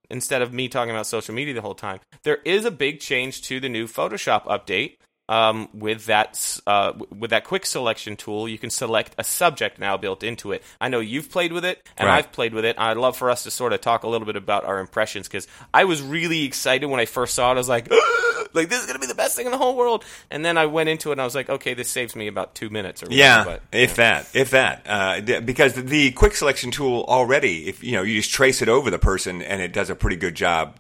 instead 0.09 0.41
of 0.41 0.51
me 0.53 0.67
talking 0.67 0.91
about 0.91 1.05
social 1.07 1.33
media 1.35 1.53
the 1.53 1.61
whole 1.61 1.75
time 1.75 1.99
there 2.23 2.37
is 2.45 2.65
a 2.65 2.71
big 2.71 2.99
change 2.99 3.41
to 3.43 3.59
the 3.59 3.69
new 3.69 3.87
photoshop 3.87 4.45
update 4.45 4.97
um, 5.29 5.67
with 5.73 6.05
that 6.05 6.59
uh, 6.65 6.93
with 7.17 7.31
that 7.31 7.43
quick 7.43 7.65
selection 7.65 8.15
tool, 8.15 8.47
you 8.47 8.57
can 8.57 8.69
select 8.69 9.13
a 9.17 9.23
subject 9.23 9.77
now 9.79 9.97
built 9.97 10.23
into 10.23 10.51
it. 10.51 10.63
I 10.79 10.89
know 10.89 10.99
you've 10.99 11.29
played 11.29 11.51
with 11.51 11.65
it, 11.65 11.85
and 11.97 12.07
Right. 12.07 12.19
I've 12.19 12.31
played 12.31 12.53
with 12.53 12.65
it. 12.65 12.77
I'd 12.79 12.97
love 12.97 13.17
for 13.17 13.29
us 13.29 13.43
to 13.43 13.51
sort 13.51 13.73
of 13.73 13.81
talk 13.81 14.03
a 14.03 14.07
little 14.07 14.25
bit 14.25 14.35
about 14.37 14.63
our 14.65 14.79
impressions 14.79 15.27
because 15.27 15.47
I 15.73 15.83
was 15.83 16.01
really 16.01 16.43
excited 16.45 16.85
when 16.87 16.99
I 16.99 17.05
first 17.05 17.33
saw 17.35 17.49
it. 17.51 17.55
I 17.55 17.57
was 17.57 17.69
like, 17.69 17.89
like 18.53 18.69
this 18.69 18.79
is 18.81 18.87
gonna 18.87 18.99
be 18.99 19.07
the 19.07 19.15
best 19.15 19.35
thing 19.35 19.45
in 19.45 19.51
the 19.51 19.57
whole 19.57 19.75
world. 19.75 20.05
And 20.31 20.45
then 20.45 20.57
I 20.57 20.65
went 20.65 20.87
into 20.89 21.09
it 21.09 21.13
and 21.13 21.21
I 21.21 21.25
was 21.25 21.35
like, 21.35 21.49
okay, 21.49 21.73
this 21.73 21.89
saves 21.89 22.15
me 22.15 22.27
about 22.27 22.55
two 22.55 22.69
minutes 22.69 23.03
or 23.03 23.07
Yeah, 23.09 23.43
but, 23.43 23.61
if 23.71 23.95
that, 23.97 24.29
if 24.33 24.51
that, 24.51 24.83
uh, 24.87 25.21
th- 25.21 25.45
because 25.45 25.73
the 25.73 26.11
quick 26.11 26.35
selection 26.35 26.71
tool 26.71 27.03
already, 27.07 27.67
if 27.67 27.83
you 27.83 27.91
know, 27.93 28.01
you 28.03 28.15
just 28.15 28.31
trace 28.31 28.61
it 28.61 28.69
over 28.69 28.89
the 28.89 28.99
person 28.99 29.41
and 29.41 29.61
it 29.61 29.73
does 29.73 29.89
a 29.89 29.95
pretty 29.95 30.15
good 30.15 30.35
job. 30.35 30.77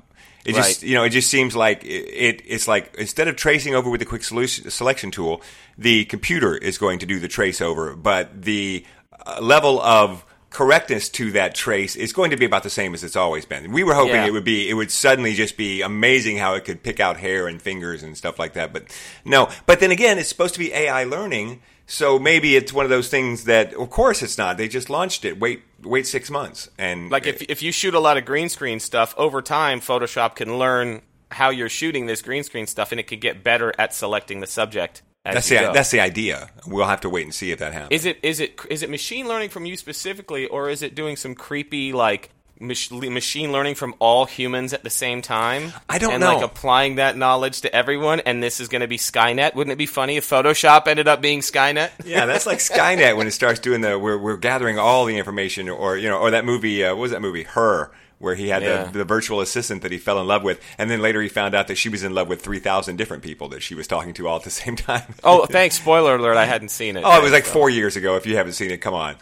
It 0.47 0.55
just, 0.55 0.81
Right. 0.81 0.89
you 0.89 0.95
know, 0.95 1.03
it 1.03 1.09
just 1.09 1.29
seems 1.29 1.55
like 1.55 1.83
it, 1.83 1.87
it. 1.87 2.41
It's 2.47 2.67
like 2.67 2.95
instead 2.97 3.27
of 3.27 3.35
tracing 3.35 3.75
over 3.75 3.89
with 3.89 3.99
the 3.99 4.05
quick 4.05 4.23
solution, 4.23 4.69
selection 4.71 5.11
tool, 5.11 5.41
the 5.77 6.05
computer 6.05 6.55
is 6.55 6.77
going 6.77 6.99
to 6.99 7.05
do 7.05 7.19
the 7.19 7.27
trace 7.27 7.59
over, 7.61 7.95
but 7.95 8.43
the 8.43 8.85
uh, 9.25 9.39
level 9.41 9.81
of 9.81 10.23
correctness 10.49 11.09
to 11.09 11.31
that 11.33 11.53
trace 11.53 11.97
is 11.97 12.13
going 12.13 12.31
to 12.31 12.37
be 12.37 12.45
about 12.45 12.63
the 12.63 12.69
same 12.69 12.93
as 12.93 13.03
it's 13.03 13.17
always 13.17 13.45
been. 13.45 13.71
We 13.73 13.83
were 13.83 13.93
hoping 13.93 14.15
Yeah. 14.15 14.25
it 14.27 14.31
would 14.31 14.45
be, 14.45 14.69
it 14.69 14.73
would 14.73 14.89
suddenly 14.89 15.33
just 15.33 15.57
be 15.57 15.81
amazing 15.81 16.37
how 16.37 16.53
it 16.53 16.63
could 16.63 16.81
pick 16.81 17.01
out 17.01 17.17
hair 17.17 17.47
and 17.49 17.61
fingers 17.61 18.01
and 18.01 18.17
stuff 18.17 18.39
like 18.39 18.53
that. 18.53 18.71
But 18.71 18.83
no, 19.25 19.49
but 19.65 19.81
then 19.81 19.91
again, 19.91 20.17
it's 20.17 20.29
supposed 20.29 20.53
to 20.53 20.59
be 20.59 20.73
AI 20.73 21.03
learning. 21.03 21.61
So 21.89 22.19
maybe 22.19 22.57
it's 22.57 22.73
one 22.73 22.85
of 22.85 22.89
those 22.89 23.07
things 23.07 23.45
that, 23.45 23.73
of 23.73 23.89
course, 23.89 24.21
it's 24.21 24.37
not. 24.37 24.57
They 24.57 24.67
just 24.67 24.89
launched 24.89 25.23
it. 25.23 25.39
Wait, 25.39 25.63
wait 25.81 26.05
six 26.05 26.29
months, 26.29 26.69
and 26.77 27.09
Like 27.09 27.25
if 27.25 27.41
if 27.43 27.63
you 27.63 27.71
shoot 27.71 27.93
a 27.93 27.99
lot 27.99 28.17
of 28.17 28.25
green 28.25 28.49
screen 28.49 28.81
stuff 28.81 29.15
over 29.17 29.41
time, 29.41 29.79
Photoshop 29.79 30.35
can 30.35 30.59
learn 30.59 31.01
how 31.31 31.49
you're 31.49 31.69
shooting 31.69 32.05
this 32.05 32.21
green 32.21 32.43
screen 32.43 32.67
stuff, 32.67 32.91
and 32.91 32.99
it 32.99 33.07
can 33.07 33.19
get 33.19 33.43
better 33.43 33.73
at 33.79 33.93
selecting 33.93 34.41
the 34.41 34.47
subject. 34.47 35.01
As 35.25 35.35
that's 35.35 35.49
the 35.49 35.55
go. 35.55 35.73
that's 35.73 35.91
the 35.91 35.99
idea. 36.01 36.49
We'll 36.67 36.85
have 36.85 37.01
to 37.01 37.09
wait 37.09 37.23
and 37.23 37.33
see 37.33 37.51
if 37.51 37.59
that 37.59 37.73
happens. 37.73 38.01
Is 38.01 38.05
it 38.05 38.19
is 38.21 38.39
it 38.41 38.59
is 38.69 38.83
it 38.83 38.89
machine 38.89 39.27
learning 39.27 39.49
from 39.49 39.65
you 39.65 39.77
specifically, 39.77 40.45
or 40.45 40.69
is 40.69 40.81
it 40.81 40.93
doing 40.93 41.15
some 41.15 41.35
creepy 41.35 41.93
like 41.93 42.29
mach- 42.59 42.91
machine 42.91 43.51
learning 43.51 43.75
from 43.75 43.95
all 43.99 44.25
humans 44.25 44.73
at 44.73 44.83
the 44.83 44.89
same 44.89 45.21
time? 45.21 45.73
I 45.89 45.97
don't 45.97 46.13
and, 46.13 46.21
know. 46.21 46.35
like 46.35 46.43
applying 46.45 46.95
that 46.95 47.17
knowledge 47.17 47.61
to 47.61 47.75
everyone, 47.75 48.19
and 48.21 48.41
this 48.41 48.59
is 48.59 48.67
going 48.67 48.81
to 48.81 48.87
be 48.87 48.97
Skynet. 48.97 49.55
Wouldn't 49.55 49.71
it 49.73 49.77
be 49.77 49.85
funny 49.85 50.17
if 50.17 50.29
Photoshop 50.29 50.87
ended 50.87 51.07
up 51.07 51.21
being 51.21 51.39
Skynet? 51.41 51.91
yeah, 52.05 52.25
that's 52.25 52.45
like 52.45 52.59
Skynet 52.59 53.17
when 53.17 53.27
it 53.27 53.31
starts 53.31 53.59
doing 53.59 53.81
the 53.81 53.97
we're 53.99 54.17
we're 54.17 54.37
gathering 54.37 54.77
all 54.79 55.05
the 55.05 55.17
information, 55.17 55.69
or 55.69 55.97
you 55.97 56.09
know, 56.09 56.17
or 56.17 56.31
that 56.31 56.45
movie. 56.45 56.83
Uh, 56.83 56.89
what 56.95 57.01
was 57.01 57.11
that 57.11 57.21
movie? 57.21 57.43
Her, 57.43 57.91
where 58.19 58.35
he 58.35 58.49
had 58.49 58.63
Yeah. 58.63 58.85
the, 58.85 58.99
the 58.99 59.05
virtual 59.05 59.41
assistant 59.41 59.81
that 59.83 59.91
he 59.91 59.97
fell 59.97 60.19
in 60.19 60.27
love 60.27 60.43
with, 60.43 60.59
and 60.77 60.89
then 60.89 61.01
later 61.01 61.21
he 61.21 61.29
found 61.29 61.53
out 61.55 61.67
that 61.67 61.77
she 61.77 61.89
was 61.89 62.03
in 62.03 62.13
love 62.15 62.27
with 62.27 62.41
three 62.41 62.59
thousand 62.59 62.95
different 62.97 63.23
people 63.23 63.47
that 63.49 63.61
she 63.61 63.75
was 63.75 63.87
talking 63.87 64.13
to 64.15 64.27
all 64.27 64.37
at 64.37 64.43
the 64.43 64.49
same 64.49 64.75
time. 64.75 65.03
oh, 65.23 65.45
thanks. 65.45 65.75
Spoiler 65.75 66.15
alert! 66.15 66.37
I 66.37 66.45
hadn't 66.45 66.69
seen 66.69 66.97
it. 66.97 67.03
Oh, 67.05 67.17
it 67.17 67.23
was 67.23 67.31
like 67.31 67.45
So. 67.45 67.53
four 67.53 67.69
years 67.69 67.95
ago. 67.95 68.15
If 68.15 68.25
you 68.25 68.35
haven't 68.37 68.53
seen 68.53 68.71
it, 68.71 68.77
come 68.77 68.93
on. 68.93 69.15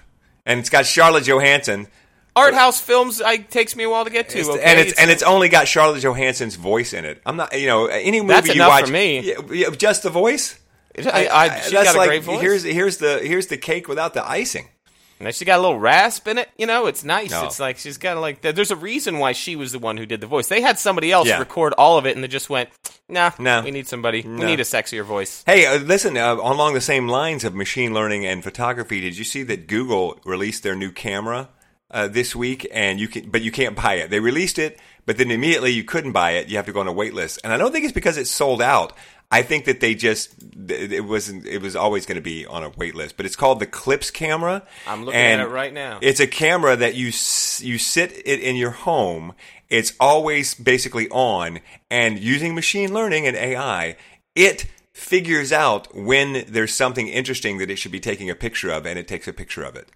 And 0.46 0.60
it's 0.60 0.70
got 0.70 0.86
Charlotte 0.86 1.26
Johansson, 1.28 1.88
art 2.36 2.54
house 2.54 2.80
films. 2.80 3.22
I 3.22 3.38
takes 3.38 3.76
me 3.76 3.84
a 3.84 3.90
while 3.90 4.04
to 4.06 4.10
get 4.12 4.30
to, 4.30 4.40
It's- 4.40 4.54
okay? 4.56 4.64
and 4.64 4.80
it's 4.80 4.94
and 5.00 5.10
it's 5.12 5.24
only 5.24 5.50
got 5.50 5.68
Charlotte 5.68 6.02
Johansson's 6.02 6.56
voice 6.56 6.94
in 6.94 7.06
it. 7.06 7.22
I'm 7.26 7.38
not, 7.38 7.60
you 7.60 7.68
know, 7.68 7.86
any 7.88 8.22
movie 8.22 8.34
That's 8.34 8.48
you 8.48 8.54
enough 8.56 8.70
watch 8.70 8.86
for 8.86 8.92
me. 8.92 9.34
Yeah, 9.52 9.70
just 9.72 10.04
the 10.04 10.10
voice. 10.10 10.60
I, 10.98 11.28
I, 11.28 11.60
she's 11.60 11.72
that's 11.72 11.86
got 11.90 11.96
a 11.96 11.98
like 11.98 12.08
great 12.08 12.24
voice. 12.24 12.42
here's 12.42 12.64
here's 12.64 12.98
the 12.98 13.20
here's 13.20 13.48
the 13.48 13.58
cake 13.58 13.88
without 13.88 14.14
the 14.14 14.26
icing. 14.28 14.70
And 15.18 15.34
she 15.34 15.46
got 15.46 15.60
a 15.60 15.62
little 15.62 15.80
rasp 15.80 16.28
in 16.28 16.38
it. 16.38 16.50
You 16.58 16.66
know, 16.66 16.88
it's 16.88 17.06
nice. 17.06 17.32
No. 17.32 17.46
It's 17.46 17.58
like 17.60 17.78
she's 17.78 17.98
got 17.98 18.18
like. 18.18 18.42
There's 18.42 18.72
a 18.72 18.76
reason 18.76 19.18
why 19.20 19.32
she 19.32 19.56
was 19.56 19.72
the 19.72 19.80
one 19.80 19.96
who 19.96 20.06
did 20.06 20.20
the 20.20 20.28
voice. 20.28 20.48
They 20.48 20.60
had 20.60 20.78
somebody 20.78 21.10
else 21.10 21.30
Yeah. 21.30 21.40
record 21.40 21.74
all 21.78 21.98
of 21.98 22.06
it, 22.06 22.16
and 22.16 22.24
they 22.24 22.28
just 22.28 22.50
went, 22.50 22.70
"Nah, 23.08 23.32
No. 23.40 23.62
we 23.62 23.72
need 23.72 23.88
somebody. 23.88 24.24
We 24.24 24.44
need 24.44 24.60
a 24.60 24.64
sexier 24.64 25.06
voice." 25.06 25.42
Hey, 25.46 25.66
uh, 25.68 25.78
listen, 25.80 26.18
uh, 26.18 26.36
along 26.36 26.74
the 26.74 26.82
same 26.82 27.08
lines 27.08 27.46
of 27.46 27.56
machine 27.56 27.94
learning 27.94 28.26
and 28.26 28.44
photography, 28.44 29.00
did 29.00 29.18
you 29.18 29.24
see 29.24 29.44
that 29.44 29.68
Google 29.68 30.20
released 30.26 30.64
their 30.64 30.76
new 30.76 30.92
camera 30.92 31.48
uh, 31.96 32.08
this 32.08 32.36
week? 32.36 32.68
And 32.72 33.00
you 33.00 33.08
can, 33.08 33.30
but 33.30 33.42
you 33.42 33.52
can't 33.52 33.76
buy 33.76 33.96
it. 33.96 34.10
They 34.12 34.20
released 34.20 34.60
it, 34.60 34.80
but 35.06 35.18
then 35.18 35.32
immediately 35.32 35.72
you 35.72 35.84
couldn't 35.84 36.12
buy 36.12 36.32
it. 36.32 36.50
You 36.50 36.58
have 36.58 36.66
to 36.68 36.74
go 36.74 36.82
on 36.82 36.88
a 36.88 36.94
wait 36.94 37.14
list. 37.14 37.40
And 37.44 37.52
I 37.52 37.58
don't 37.58 37.72
think 37.72 37.86
it's 37.86 37.94
because 37.94 38.18
it's 38.18 38.30
sold 38.30 38.62
out. 38.62 38.94
I 39.32 39.42
think 39.42 39.66
that 39.66 39.80
they 39.80 39.96
just 39.96 40.36
it 40.70 41.04
wasn't. 41.04 41.48
It 41.48 41.62
was 41.62 41.76
always 41.76 42.06
going 42.06 42.18
to 42.18 42.22
be 42.22 42.46
on 42.46 42.64
a 42.64 42.70
wait 42.70 42.94
list. 42.94 43.18
But 43.18 43.26
it's 43.26 43.36
called 43.36 43.60
the 43.60 43.66
Clips 43.66 44.12
camera. 44.12 44.64
I'm 44.86 45.04
looking 45.04 45.20
at 45.20 45.40
it 45.40 45.48
right 45.48 45.74
now. 45.74 46.00
It's 46.02 46.20
a 46.20 46.28
camera 46.28 46.76
that 46.76 46.96
you 46.96 47.08
you 47.08 47.78
sit 47.80 48.22
it 48.26 48.40
in 48.40 48.56
your 48.56 48.72
home. 48.72 49.34
It's 49.68 49.94
always 50.00 50.54
basically 50.54 51.10
on, 51.10 51.60
and 51.90 52.20
using 52.20 52.54
machine 52.54 52.94
learning 52.94 53.26
and 53.26 53.36
AI, 53.36 53.98
it 54.36 54.68
figures 54.94 55.52
out 55.52 55.94
when 55.94 56.46
there's 56.48 56.74
something 56.74 57.08
interesting 57.08 57.58
that 57.58 57.70
it 57.70 57.78
should 57.78 57.92
be 57.92 58.00
taking 58.00 58.30
a 58.30 58.36
picture 58.36 58.70
of, 58.70 58.86
and 58.86 58.98
it 58.98 59.08
takes 59.08 59.28
a 59.28 59.34
picture 59.34 59.64
of 59.64 59.76
it. 59.76 59.90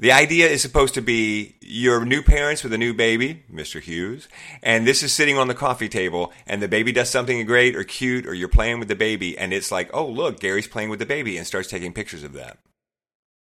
The 0.00 0.12
idea 0.12 0.48
is 0.48 0.62
supposed 0.62 0.94
to 0.94 1.02
be 1.02 1.56
your 1.60 2.06
new 2.06 2.22
parents 2.22 2.64
with 2.64 2.72
a 2.72 2.78
new 2.78 2.94
baby, 2.94 3.42
Mr. 3.52 3.82
Hughes, 3.82 4.28
and 4.62 4.86
this 4.86 5.02
is 5.02 5.12
sitting 5.12 5.36
on 5.36 5.46
the 5.46 5.54
coffee 5.54 5.90
table, 5.90 6.32
and 6.46 6.62
the 6.62 6.68
baby 6.68 6.90
does 6.90 7.10
something 7.10 7.44
great 7.44 7.76
or 7.76 7.84
cute, 7.84 8.26
or 8.26 8.32
you're 8.32 8.48
playing 8.48 8.78
with 8.78 8.88
the 8.88 8.96
baby, 8.96 9.36
and 9.36 9.52
it's 9.52 9.70
like, 9.70 9.90
oh, 9.92 10.06
look, 10.06 10.40
Gary's 10.40 10.66
playing 10.66 10.88
with 10.88 11.00
the 11.00 11.06
baby, 11.06 11.36
and 11.36 11.46
starts 11.46 11.68
taking 11.68 11.92
pictures 11.92 12.24
of 12.24 12.32
that. 12.32 12.56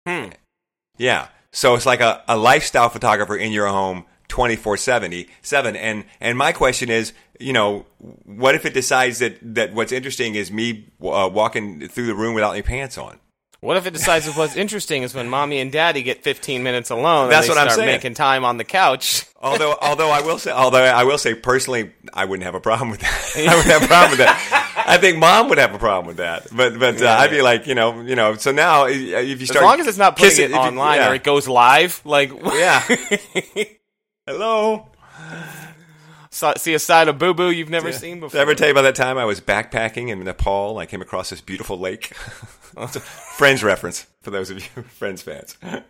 Hmm. 0.09 0.31
Yeah. 0.97 1.29
So 1.53 1.75
it's 1.75 1.85
like 1.85 2.01
a, 2.01 2.23
a 2.27 2.39
lifestyle 2.39 2.89
photographer 2.89 3.37
in 3.37 3.53
your 3.53 3.67
home 3.67 4.07
24 4.29 4.79
7 4.79 5.13
and 5.77 6.05
and 6.21 6.39
my 6.39 6.53
question 6.53 6.89
is 6.89 7.13
you 7.41 7.53
know 7.53 7.85
what 7.99 8.55
if 8.55 8.65
it 8.65 8.73
decides 8.73 9.19
that 9.19 9.37
that 9.43 9.75
what's 9.75 9.91
interesting 9.91 10.37
is 10.37 10.53
me 10.53 10.89
uh, 11.03 11.29
walking 11.33 11.89
through 11.89 12.07
the 12.07 12.15
room 12.15 12.33
without 12.33 12.53
any 12.53 12.63
pants 12.63 12.97
on 12.97 13.19
What 13.61 13.77
if 13.77 13.87
it 13.87 13.93
decides 13.93 14.27
what's 14.35 14.57
interesting 14.57 15.03
is 15.03 15.15
when 15.15 15.29
mommy 15.29 15.61
and 15.61 15.71
daddy 15.71 16.03
get 16.03 16.23
15 16.23 16.63
minutes 16.63 16.89
alone? 16.89 17.29
That's 17.29 17.47
what 17.47 17.59
I'm 17.59 17.69
saying. 17.69 17.87
Making 17.87 18.15
time 18.15 18.43
on 18.45 18.57
the 18.57 18.65
couch. 18.65 19.27
although 19.43 19.77
although 19.81 20.11
I 20.11 20.21
will 20.23 20.39
say 20.39 20.51
although 20.51 20.83
I 20.83 21.05
will 21.05 21.17
say 21.19 21.35
personally 21.35 21.93
I 22.13 22.25
wouldn't 22.27 22.45
have 22.45 22.55
a 22.55 22.61
problem 22.61 22.91
with 22.91 23.01
that 23.01 23.33
I 23.37 23.55
wouldn't 23.57 23.73
have 23.73 23.83
a 23.83 23.87
problem 23.87 24.11
with 24.11 24.19
that 24.21 24.85
I 24.87 24.99
think 24.99 25.17
mom 25.19 25.49
would 25.49 25.57
have 25.57 25.75
a 25.75 25.79
problem 25.79 26.07
with 26.07 26.19
that 26.19 26.47
but 26.55 26.79
but 26.79 27.01
uh, 27.01 27.05
Yeah, 27.05 27.19
I'd 27.19 27.31
be 27.31 27.37
yeah. 27.37 27.43
like 27.43 27.67
you 27.67 27.75
know 27.75 28.03
you 28.03 28.17
know 28.17 28.35
so 28.35 28.53
now 28.53 28.85
if 28.87 28.99
you 28.99 29.09
start 29.09 29.41
As 29.41 29.49
start 29.49 29.65
long 29.65 29.81
as 29.81 29.87
it's 29.87 29.97
not 29.97 30.17
putting 30.17 30.29
kissing- 30.31 30.45
it 30.45 30.51
if 30.51 30.57
you- 30.57 30.59
online 30.61 30.99
yeah. 30.99 31.11
or 31.11 31.15
it 31.15 31.25
goes 31.25 31.49
live, 31.49 32.03
like 32.05 32.33
yeah 32.55 32.83
hello 34.27 34.89
see 36.31 36.75
a 36.75 36.79
side 36.79 37.09
of 37.09 37.19
boo 37.19 37.35
boo 37.35 37.51
you've 37.51 37.71
never 37.71 37.93
seen 37.93 38.17
Did 38.17 38.21
before. 38.21 38.39
I 38.39 38.43
ever 38.43 38.55
tell 38.55 38.69
you 38.69 38.73
about 38.73 38.83
that 38.83 38.95
time 38.95 39.19
I 39.19 39.25
was 39.25 39.41
backpacking 39.41 40.09
in 40.09 40.23
Nepal 40.25 40.79
I 40.79 40.87
came 40.87 41.03
across 41.03 41.31
this 41.31 41.41
beautiful 41.41 41.79
lake? 41.79 42.15
Friends 43.37 43.63
reference 43.65 44.07
for 44.23 44.31
those 44.31 44.51
of 44.51 44.59
you 44.59 44.83
Friends 44.85 45.23
fans. 45.23 45.57
Yeah, 45.63 45.83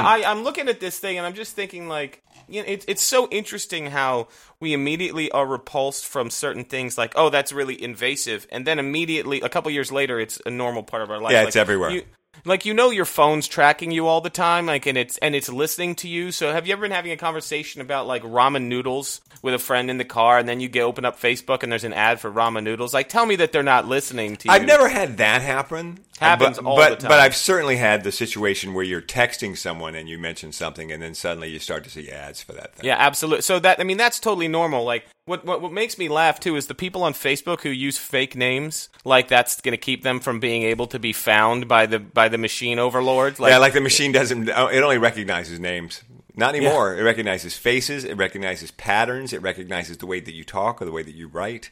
Hmm. 0.00 0.06
I, 0.06 0.24
I'm 0.24 0.44
looking 0.44 0.68
at 0.68 0.80
this 0.80 0.98
thing 0.98 1.18
and 1.18 1.26
I'm 1.26 1.34
just 1.34 1.54
thinking 1.54 1.88
like, 1.88 2.22
you 2.48 2.62
know, 2.62 2.68
it's 2.68 2.86
it's 2.88 3.02
so 3.02 3.28
interesting 3.30 3.86
how 3.86 4.28
we 4.58 4.72
immediately 4.72 5.30
are 5.30 5.46
repulsed 5.46 6.06
from 6.06 6.30
certain 6.30 6.64
things 6.64 6.96
like, 6.96 7.12
oh, 7.16 7.28
that's 7.28 7.52
really 7.52 7.80
invasive, 7.82 8.46
and 8.50 8.66
then 8.66 8.78
immediately 8.78 9.40
a 9.42 9.48
couple 9.50 9.70
years 9.70 9.92
later, 9.92 10.18
it's 10.18 10.40
a 10.46 10.50
normal 10.50 10.82
part 10.82 11.02
of 11.02 11.10
our 11.10 11.20
life. 11.20 11.32
Yeah, 11.32 11.40
Like, 11.40 11.48
it's 11.48 11.56
everywhere. 11.56 11.90
You, 11.90 12.02
like 12.44 12.64
you 12.64 12.74
know, 12.74 12.90
your 12.90 13.04
phone's 13.04 13.48
tracking 13.48 13.90
you 13.90 14.06
all 14.06 14.20
the 14.20 14.30
time, 14.30 14.66
like, 14.66 14.86
and 14.86 14.98
it's 14.98 15.18
and 15.18 15.34
it's 15.34 15.48
listening 15.48 15.94
to 15.96 16.08
you. 16.08 16.32
So, 16.32 16.52
have 16.52 16.66
you 16.66 16.72
ever 16.72 16.82
been 16.82 16.90
having 16.90 17.12
a 17.12 17.16
conversation 17.16 17.80
about 17.80 18.06
like 18.06 18.22
ramen 18.22 18.64
noodles 18.64 19.20
with 19.42 19.54
a 19.54 19.58
friend 19.58 19.90
in 19.90 19.98
the 19.98 20.04
car, 20.04 20.38
and 20.38 20.48
then 20.48 20.60
you 20.60 20.68
get 20.68 20.82
open 20.82 21.04
up 21.04 21.20
Facebook 21.20 21.62
and 21.62 21.70
there's 21.70 21.84
an 21.84 21.92
ad 21.92 22.20
for 22.20 22.30
ramen 22.30 22.64
noodles? 22.64 22.92
Like, 22.92 23.08
tell 23.08 23.26
me 23.26 23.36
that 23.36 23.52
they're 23.52 23.62
not 23.62 23.86
listening 23.86 24.36
to 24.38 24.48
you. 24.48 24.54
I've 24.54 24.66
never 24.66 24.88
had 24.88 25.18
that 25.18 25.42
happen. 25.42 26.00
Happens 26.20 26.58
but, 26.58 26.64
all 26.64 26.76
but, 26.76 26.90
the 26.90 26.96
time. 26.96 27.08
But 27.08 27.20
I've 27.20 27.34
certainly 27.34 27.76
had 27.76 28.04
the 28.04 28.12
situation 28.12 28.72
where 28.72 28.84
you're 28.84 29.02
texting 29.02 29.56
someone 29.58 29.94
and 29.96 30.08
you 30.08 30.18
mention 30.18 30.52
something 30.52 30.92
and 30.92 31.02
then 31.02 31.14
suddenly 31.14 31.50
you 31.50 31.58
start 31.58 31.82
to 31.84 31.90
see 31.90 32.08
ads 32.08 32.40
for 32.40 32.52
that 32.52 32.76
thing. 32.76 32.86
Yeah, 32.86 32.96
absolutely. 32.98 33.42
So 33.42 33.58
that 33.58 33.80
I 33.80 33.84
mean 33.84 33.96
that's 33.96 34.20
totally 34.20 34.46
normal. 34.46 34.84
Like 34.84 35.06
what 35.24 35.44
what 35.44 35.60
what 35.60 35.72
makes 35.72 35.98
me 35.98 36.08
laugh 36.08 36.38
too 36.38 36.54
is 36.54 36.68
the 36.68 36.74
people 36.74 37.02
on 37.02 37.14
Facebook 37.14 37.62
who 37.62 37.70
use 37.70 37.98
fake 37.98 38.36
names. 38.36 38.90
Like 39.04 39.26
that's 39.26 39.60
going 39.60 39.72
to 39.72 39.78
keep 39.78 40.04
them 40.04 40.20
from 40.20 40.38
being 40.38 40.62
able 40.62 40.86
to 40.88 41.00
be 41.00 41.12
found 41.12 41.66
by 41.66 41.86
the 41.86 41.98
by 41.98 42.28
the 42.28 42.38
machine 42.38 42.78
overlords. 42.78 43.40
Like, 43.40 43.50
yeah, 43.50 43.58
like 43.58 43.72
the 43.72 43.80
machine 43.80 44.12
doesn't, 44.12 44.48
it 44.48 44.82
only 44.82 44.98
recognizes 44.98 45.58
names. 45.58 46.02
Not 46.36 46.54
anymore. 46.54 46.96
It 46.96 47.02
recognizes 47.02 47.56
faces, 47.56 48.04
it 48.04 48.16
recognizes 48.16 48.72
patterns, 48.72 49.32
it 49.32 49.40
recognizes 49.40 49.98
the 49.98 50.06
way 50.06 50.20
that 50.20 50.34
you 50.34 50.44
talk 50.44 50.82
or 50.82 50.84
the 50.84 50.92
way 50.92 51.02
that 51.02 51.14
you 51.14 51.28
write. 51.28 51.70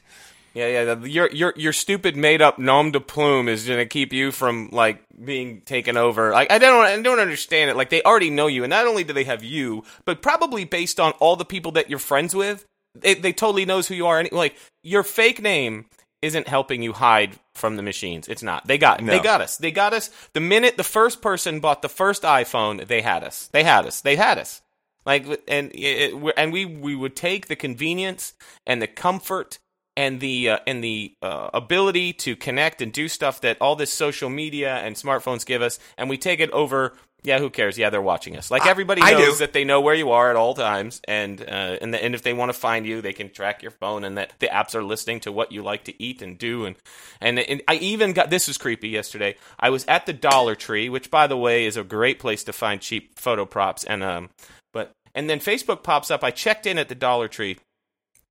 Yeah, 0.53 0.67
yeah. 0.67 0.93
the- 0.95 1.09
Your 1.09 1.29
your 1.31 1.53
your 1.55 1.73
stupid 1.73 2.15
made 2.15 2.41
up 2.41 2.59
nom 2.59 2.91
de 2.91 2.99
plume 2.99 3.47
is 3.49 3.65
going 3.65 3.79
to 3.79 3.85
keep 3.85 4.13
you 4.13 4.31
from 4.31 4.69
like 4.71 5.03
being 5.23 5.61
taken 5.61 5.97
over. 5.97 6.31
Like 6.31 6.51
I 6.51 6.57
don't 6.59 6.85
I 6.85 7.01
don't 7.01 7.19
understand 7.19 7.69
it. 7.69 7.75
Like 7.77 7.89
they 7.89 8.01
already 8.03 8.29
know 8.29 8.47
you, 8.47 8.63
and 8.63 8.69
not 8.69 8.87
only 8.87 9.03
do 9.03 9.13
they 9.13 9.23
have 9.25 9.43
you, 9.43 9.83
but 10.05 10.21
probably 10.21 10.65
based 10.65 10.99
on 10.99 11.11
all 11.13 11.35
the 11.35 11.45
people 11.45 11.71
that 11.73 11.89
you're 11.89 11.99
friends 11.99 12.35
with, 12.35 12.65
they 12.95 13.13
they 13.15 13.33
totally 13.33 13.65
knows 13.65 13.87
who 13.87 13.95
you 13.95 14.07
are. 14.07 14.19
And 14.19 14.31
like 14.31 14.55
your 14.83 15.03
fake 15.03 15.41
name 15.41 15.85
isn't 16.21 16.47
helping 16.47 16.81
you 16.81 16.93
hide 16.93 17.37
from 17.53 17.75
the 17.75 17.81
machines. 17.83 18.27
It's 18.29 18.43
not. 18.43 18.65
They 18.65 18.77
got 18.77 19.01
No. 19.03 19.11
they 19.11 19.19
got 19.19 19.41
us. 19.41 19.57
They 19.57 19.71
got 19.71 19.91
us. 19.93 20.09
The 20.33 20.39
minute 20.39 20.77
the 20.77 20.83
first 20.83 21.21
person 21.21 21.59
bought 21.59 21.81
the 21.81 21.89
first 21.89 22.23
iPhone, 22.23 22.87
they 22.87 23.01
had 23.01 23.23
us. 23.25 23.49
They 23.51 23.63
had 23.63 23.85
us. 23.85 23.99
They 24.01 24.15
had 24.15 24.37
us. 24.37 24.61
Like 25.05 25.25
and 25.49 25.69
it- 25.73 26.13
and 26.37 26.53
we 26.53 26.63
we 26.65 26.95
would 26.95 27.15
take 27.15 27.47
the 27.47 27.57
convenience 27.57 28.33
and 28.65 28.81
the 28.81 28.87
comfort 28.87 29.59
and 29.95 30.19
the 30.19 30.49
uh, 30.49 30.59
and 30.65 30.83
the 30.83 31.13
uh, 31.21 31.49
ability 31.53 32.13
to 32.13 32.35
connect 32.35 32.81
and 32.81 32.91
do 32.91 33.07
stuff 33.07 33.41
that 33.41 33.57
all 33.61 33.75
this 33.75 33.93
social 33.93 34.29
media 34.29 34.75
and 34.77 34.95
smartphones 34.95 35.45
give 35.45 35.61
us, 35.61 35.79
and 35.97 36.09
we 36.09 36.17
take 36.17 36.39
it 36.39 36.51
over. 36.51 36.93
Yeah, 37.25 37.39
who 37.39 37.49
cares? 37.49 37.77
Yeah, 37.77 37.89
they're 37.89 38.01
watching 38.01 38.35
us. 38.35 38.51
Like 38.51 38.65
everybody 38.65 39.01
I 39.01 39.11
knows 39.11 39.35
do. 39.35 39.39
that 39.39 39.53
they 39.53 39.63
know 39.63 39.79
where 39.79 39.95
you 39.95 40.11
are 40.11 40.29
at 40.29 40.35
all 40.35 40.53
times, 40.53 40.99
and 41.07 41.39
uh, 41.41 41.77
and 41.81 41.93
the, 41.93 42.03
and 42.03 42.15
if 42.15 42.21
they 42.21 42.33
want 42.33 42.49
to 42.51 42.57
find 42.57 42.85
you, 42.85 43.01
they 43.01 43.13
can 43.13 43.29
track 43.29 43.61
your 43.61 43.71
phone, 43.71 44.03
and 44.03 44.17
that 44.17 44.33
the 44.39 44.47
apps 44.47 44.75
are 44.75 44.83
listening 44.83 45.21
to 45.21 45.31
what 45.31 45.51
you 45.51 45.63
like 45.63 45.85
to 45.85 46.03
eat 46.03 46.21
and 46.21 46.37
do, 46.37 46.65
and 46.65 46.75
and, 47.21 47.39
and 47.39 47.61
I 47.67 47.75
even 47.75 48.11
got 48.11 48.29
this 48.29 48.47
was 48.47 48.57
creepy 48.57 48.89
yesterday. 48.89 49.35
I 49.57 49.69
was 49.69 49.85
at 49.85 50.05
the 50.05 50.13
Dollar 50.13 50.55
Tree, 50.55 50.89
which 50.89 51.09
by 51.09 51.27
the 51.27 51.37
way 51.37 51.65
is 51.65 51.77
a 51.77 51.83
great 51.83 52.19
place 52.19 52.43
to 52.43 52.53
find 52.53 52.81
cheap 52.81 53.17
photo 53.17 53.45
props, 53.45 53.85
and 53.85 54.03
um, 54.03 54.29
but 54.73 54.91
and 55.15 55.29
then 55.29 55.39
Facebook 55.39 55.81
pops 55.81 56.11
up. 56.11 56.25
I 56.25 56.31
checked 56.31 56.65
in 56.65 56.77
at 56.77 56.89
the 56.89 56.95
Dollar 56.95 57.29
Tree, 57.29 57.57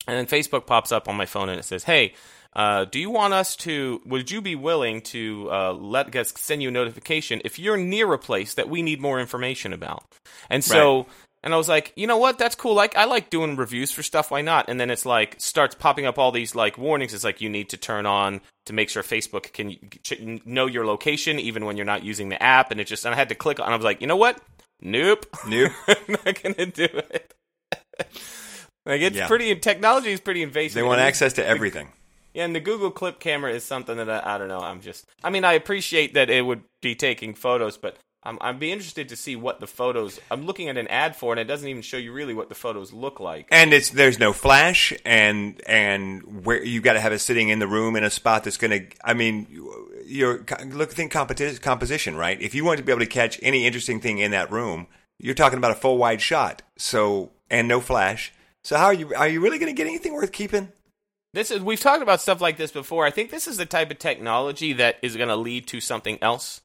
and 0.07 0.17
then 0.17 0.27
Facebook 0.27 0.67
pops 0.67 0.93
up 0.93 1.09
on 1.09 1.17
my 1.17 1.27
phone 1.27 1.49
and 1.49 1.59
it 1.59 1.65
says, 1.65 1.85
"Hey, 1.85 2.15
uh, 2.55 2.85
do 2.85 2.99
you 2.99 3.11
want 3.11 3.35
us 3.35 3.57
to? 3.57 4.01
Would 4.07 4.31
you 4.31 4.41
be 4.41 4.55
willing 4.55 5.01
to 5.03 5.49
uh, 5.51 5.73
let 5.73 6.15
us 6.17 6.33
send 6.37 6.63
you 6.63 6.69
a 6.69 6.73
notification 6.73 7.41
if 7.45 7.59
you're 7.59 7.77
near 7.77 8.13
a 8.13 8.19
place 8.19 8.55
that 8.55 8.69
we 8.69 8.83
need 8.83 9.01
more 9.01 9.21
information 9.21 9.73
about?" 9.73 10.05
And 10.51 10.65
so. 10.65 10.99
Right. 10.99 11.07
And 11.45 11.53
I 11.53 11.57
was 11.57 11.69
like, 11.69 11.93
you 11.97 12.07
know 12.07 12.19
what? 12.19 12.39
That's 12.39 12.55
cool. 12.55 12.75
Like, 12.75 12.97
I 12.97 13.05
like 13.05 13.29
doing 13.29 13.57
reviews 13.57 13.91
for 13.91 14.05
stuff. 14.05 14.31
Why 14.31 14.43
not? 14.43 14.69
And 14.69 14.79
then 14.79 14.91
it's 14.91 15.05
like 15.05 15.35
starts 15.41 15.75
popping 15.75 16.07
up 16.07 16.17
all 16.17 16.31
these 16.31 16.55
like 16.55 16.79
warnings. 16.79 17.13
It's 17.15 17.25
like 17.25 17.41
you 17.41 17.49
need 17.49 17.71
to 17.71 17.77
turn 17.77 18.07
on 18.07 18.41
to 18.67 18.73
make 18.73 18.89
sure 18.89 19.03
Facebook 19.03 19.53
can 19.53 20.41
know 20.45 20.67
your 20.67 20.87
location 20.87 21.41
even 21.41 21.65
when 21.65 21.77
you're 21.77 21.85
not 21.85 22.05
using 22.05 22.29
the 22.29 22.41
app. 22.41 22.71
And 22.71 22.81
it 22.81 22.87
just 22.87 23.05
and 23.05 23.13
I 23.13 23.19
had 23.19 23.29
to 23.31 23.35
click 23.35 23.59
on. 23.59 23.73
I 23.73 23.75
was 23.75 23.85
like, 23.85 24.01
you 24.01 24.07
know 24.07 24.17
what? 24.17 24.41
Nope. 24.81 25.27
Nope. 25.49 25.73
I'm 25.89 26.17
not 26.25 26.43
gonna 26.43 26.67
do 26.67 26.85
it. 26.85 27.35
Like 28.87 29.01
it's 29.01 29.17
Yeah. 29.17 29.27
pretty 29.29 29.55
technology 29.57 30.13
is 30.13 30.21
pretty 30.21 30.43
invasive. 30.43 30.75
They 30.75 30.83
want 30.83 31.01
And- 31.01 31.09
access 31.09 31.33
to 31.35 31.47
everything. 31.47 31.89
Yeah, 32.35 32.45
and 32.47 32.55
the 32.57 32.61
Google 32.61 32.91
Clip 32.91 33.21
camera 33.21 33.53
is 33.53 33.63
something 33.63 33.97
that 33.99 34.09
I, 34.09 34.23
I 34.35 34.39
don't 34.39 34.49
know. 34.49 34.61
I'm 34.61 34.81
just. 34.81 35.05
I 35.23 35.29
mean, 35.29 35.45
I 35.45 35.53
appreciate 35.53 36.15
that 36.15 36.31
it 36.31 36.47
would 36.47 36.63
be 36.81 36.95
taking 36.95 37.35
photos, 37.35 37.77
but 37.77 37.99
I'm 38.23 38.39
I'd 38.41 38.59
be 38.59 38.73
interested 38.73 39.11
to 39.11 39.17
see 39.17 39.37
what 39.37 39.61
the 39.61 39.67
photos. 39.67 40.19
I'm 40.31 40.47
looking 40.47 40.71
at 40.71 40.79
an 40.79 40.89
ad 40.89 41.15
for, 41.15 41.35
and 41.35 41.41
it 41.41 41.45
doesn't 41.45 41.69
even 41.69 41.83
show 41.83 41.99
you 41.99 42.11
really 42.11 42.33
what 42.33 42.49
the 42.49 42.55
photos 42.55 42.91
look 42.91 43.21
like. 43.21 43.49
And 43.51 43.75
it's 43.75 43.91
there's 43.91 44.19
no 44.19 44.33
flash, 44.33 44.95
and 45.05 45.61
and 45.67 46.47
where 46.47 46.65
you've 46.65 46.85
got 46.85 46.95
to 46.95 47.01
have 47.01 47.13
it 47.13 47.19
sitting 47.19 47.51
in 47.51 47.59
the 47.59 47.67
room 47.69 47.97
in 47.97 48.03
a 48.05 48.11
spot 48.11 48.45
that's 48.45 48.57
going 48.57 48.71
to. 48.71 48.87
I 49.05 49.13
mean, 49.13 49.47
you're 50.07 50.43
look 50.69 50.93
think 50.93 51.13
competi- 51.13 51.61
composition, 51.61 52.17
right? 52.17 52.41
If 52.41 52.55
you 52.55 52.65
want 52.65 52.79
to 52.79 52.83
be 52.85 52.93
able 52.93 53.01
to 53.01 53.07
catch 53.07 53.39
any 53.43 53.67
interesting 53.67 54.01
thing 54.01 54.19
in 54.21 54.31
that 54.31 54.51
room, 54.51 54.87
you're 55.19 55.35
talking 55.35 55.59
about 55.59 55.73
a 55.73 55.75
full 55.75 55.99
wide 55.99 56.23
shot. 56.23 56.63
So 56.79 57.33
and 57.51 57.69
no 57.69 57.81
flash. 57.83 58.33
So 58.65 58.77
how 58.77 58.87
are 58.87 58.95
you? 58.95 59.15
Are 59.15 59.29
you 59.29 59.41
really 59.41 59.59
going 59.59 59.75
to 59.75 59.77
get 59.77 59.87
anything 59.87 60.15
worth 60.15 60.33
keeping? 60.33 60.73
This 61.35 61.51
is 61.51 61.61
we've 61.61 61.81
talked 61.81 62.03
about 62.03 62.21
stuff 62.21 62.41
like 62.41 62.57
this 62.57 62.71
before. 62.71 63.07
I 63.07 63.11
think 63.11 63.31
this 63.31 63.49
is 63.49 63.57
the 63.57 63.67
type 63.67 63.91
of 63.91 63.99
technology 63.99 64.75
that 64.75 64.97
is 65.03 65.17
going 65.17 65.29
to 65.29 65.37
lead 65.37 65.67
to 65.69 65.81
something 65.81 66.19
else. 66.21 66.61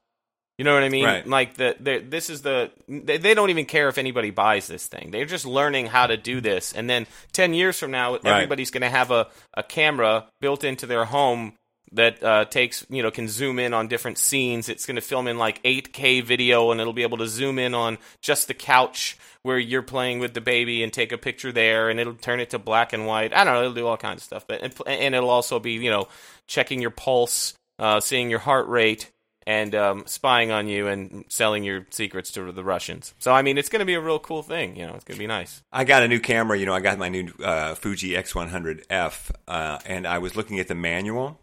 You 0.58 0.64
know 0.64 0.74
what 0.74 0.82
I 0.82 0.88
mean? 0.88 1.04
Right. 1.04 1.26
Like 1.26 1.54
the, 1.54 1.76
the 1.78 1.98
this 1.98 2.28
is 2.28 2.42
the 2.42 2.72
they, 2.88 3.16
they 3.16 3.32
don't 3.32 3.50
even 3.50 3.64
care 3.64 3.88
if 3.88 3.96
anybody 3.96 4.30
buys 4.30 4.66
this 4.66 4.86
thing. 4.86 5.12
They're 5.12 5.24
just 5.24 5.46
learning 5.46 5.86
how 5.86 6.08
to 6.08 6.16
do 6.16 6.40
this, 6.40 6.72
and 6.72 6.90
then 6.90 7.06
ten 7.32 7.54
years 7.54 7.78
from 7.78 7.92
now, 7.92 8.16
everybody's 8.16 8.72
going 8.72 8.82
to 8.82 8.90
have 8.90 9.12
a, 9.12 9.28
a 9.54 9.62
camera 9.62 10.26
built 10.40 10.64
into 10.64 10.86
their 10.86 11.04
home 11.04 11.54
that 11.92 12.22
uh, 12.22 12.44
takes 12.44 12.84
you 12.88 13.02
know 13.02 13.10
can 13.10 13.28
zoom 13.28 13.58
in 13.58 13.74
on 13.74 13.88
different 13.88 14.18
scenes. 14.18 14.68
It's 14.68 14.86
going 14.86 14.96
to 14.96 15.02
film 15.02 15.28
in 15.28 15.38
like 15.38 15.62
8K 15.62 16.22
video, 16.22 16.70
and 16.70 16.80
it'll 16.80 16.92
be 16.92 17.02
able 17.02 17.18
to 17.18 17.26
zoom 17.26 17.58
in 17.58 17.74
on 17.74 17.98
just 18.20 18.48
the 18.48 18.54
couch 18.54 19.16
where 19.42 19.58
you're 19.58 19.82
playing 19.82 20.18
with 20.18 20.34
the 20.34 20.40
baby 20.40 20.82
and 20.82 20.92
take 20.92 21.12
a 21.12 21.18
picture 21.18 21.52
there, 21.52 21.88
and 21.88 21.98
it'll 21.98 22.14
turn 22.14 22.40
it 22.40 22.50
to 22.50 22.58
black 22.58 22.92
and 22.92 23.06
white. 23.06 23.32
I 23.32 23.44
don't 23.44 23.54
know. 23.54 23.60
It'll 23.60 23.74
do 23.74 23.86
all 23.86 23.96
kinds 23.96 24.20
of 24.20 24.24
stuff, 24.24 24.46
but 24.46 24.62
and, 24.86 25.14
it'll 25.14 25.30
also 25.30 25.58
be 25.58 25.72
you 25.72 25.90
know 25.90 26.08
checking 26.46 26.80
your 26.80 26.90
pulse, 26.90 27.54
uh, 27.78 28.00
seeing 28.00 28.30
your 28.30 28.40
heart 28.40 28.68
rate. 28.68 29.10
And 29.46 29.74
um, 29.74 30.02
spying 30.04 30.50
on 30.50 30.68
you 30.68 30.88
and 30.88 31.24
selling 31.28 31.64
your 31.64 31.86
secrets 31.88 32.32
to 32.32 32.52
the 32.52 32.62
Russians. 32.62 33.14
So 33.18 33.32
I 33.32 33.40
mean, 33.40 33.56
it's 33.56 33.70
going 33.70 33.80
to 33.80 33.86
be 33.86 33.94
a 33.94 34.00
real 34.00 34.18
cool 34.18 34.42
thing. 34.42 34.76
You 34.76 34.86
know, 34.86 34.92
it's 34.92 35.04
going 35.04 35.16
to 35.16 35.18
be 35.18 35.26
nice. 35.26 35.62
I 35.72 35.84
got 35.84 36.02
a 36.02 36.08
new 36.08 36.20
camera. 36.20 36.58
You 36.58 36.66
know, 36.66 36.74
I 36.74 36.80
got 36.80 36.98
my 36.98 37.08
new 37.08 37.32
uh, 37.42 37.74
Fuji 37.74 38.10
X100F, 38.10 39.30
uh, 39.48 39.78
and 39.86 40.06
I 40.06 40.18
was 40.18 40.36
looking 40.36 40.58
at 40.58 40.68
the 40.68 40.74
manual. 40.74 41.40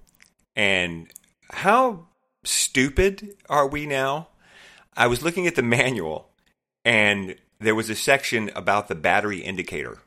And 0.55 1.07
how 1.51 2.07
stupid 2.43 3.35
are 3.49 3.67
we 3.67 3.85
now? 3.85 4.29
I 4.95 5.07
was 5.07 5.21
looking 5.21 5.47
at 5.47 5.55
the 5.55 5.63
manual, 5.63 6.29
and 6.83 7.35
there 7.59 7.75
was 7.75 7.89
a 7.89 7.95
section 7.95 8.49
about 8.55 8.87
the 8.87 8.95
battery 8.95 9.39
indicator. 9.39 9.99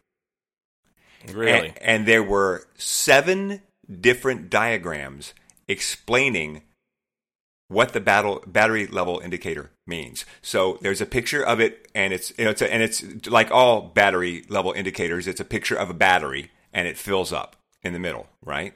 Really, 1.30 1.68
And, 1.68 1.82
and 1.82 2.06
there 2.06 2.22
were 2.22 2.66
seven 2.76 3.62
different 4.00 4.50
diagrams 4.50 5.34
explaining 5.66 6.62
what 7.68 7.92
the 7.92 8.00
battle, 8.00 8.42
battery 8.46 8.86
level 8.86 9.20
indicator 9.20 9.70
means. 9.86 10.24
So 10.40 10.78
there's 10.80 11.00
a 11.00 11.06
picture 11.06 11.44
of 11.44 11.60
it, 11.60 11.88
and 11.94 12.12
it's 12.12 12.32
you 12.38 12.44
know, 12.44 12.50
it's 12.50 12.62
a, 12.62 12.72
and 12.72 12.82
it's 12.82 13.04
like 13.26 13.50
all 13.50 13.82
battery 13.82 14.44
level 14.48 14.72
indicators. 14.72 15.26
It's 15.26 15.40
a 15.40 15.44
picture 15.44 15.76
of 15.76 15.90
a 15.90 15.94
battery, 15.94 16.50
and 16.72 16.88
it 16.88 16.96
fills 16.96 17.32
up 17.32 17.56
in 17.82 17.92
the 17.92 17.98
middle, 17.98 18.26
right? 18.44 18.74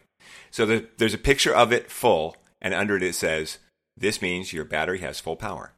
So 0.50 0.66
the, 0.66 0.86
there's 0.98 1.14
a 1.14 1.18
picture 1.18 1.54
of 1.54 1.72
it 1.72 1.90
full, 1.90 2.36
and 2.60 2.74
under 2.74 2.96
it 2.96 3.02
it 3.02 3.14
says, 3.14 3.58
"This 3.96 4.20
means 4.22 4.52
your 4.52 4.64
battery 4.64 5.00
has 5.00 5.20
full 5.20 5.36
power." 5.36 5.72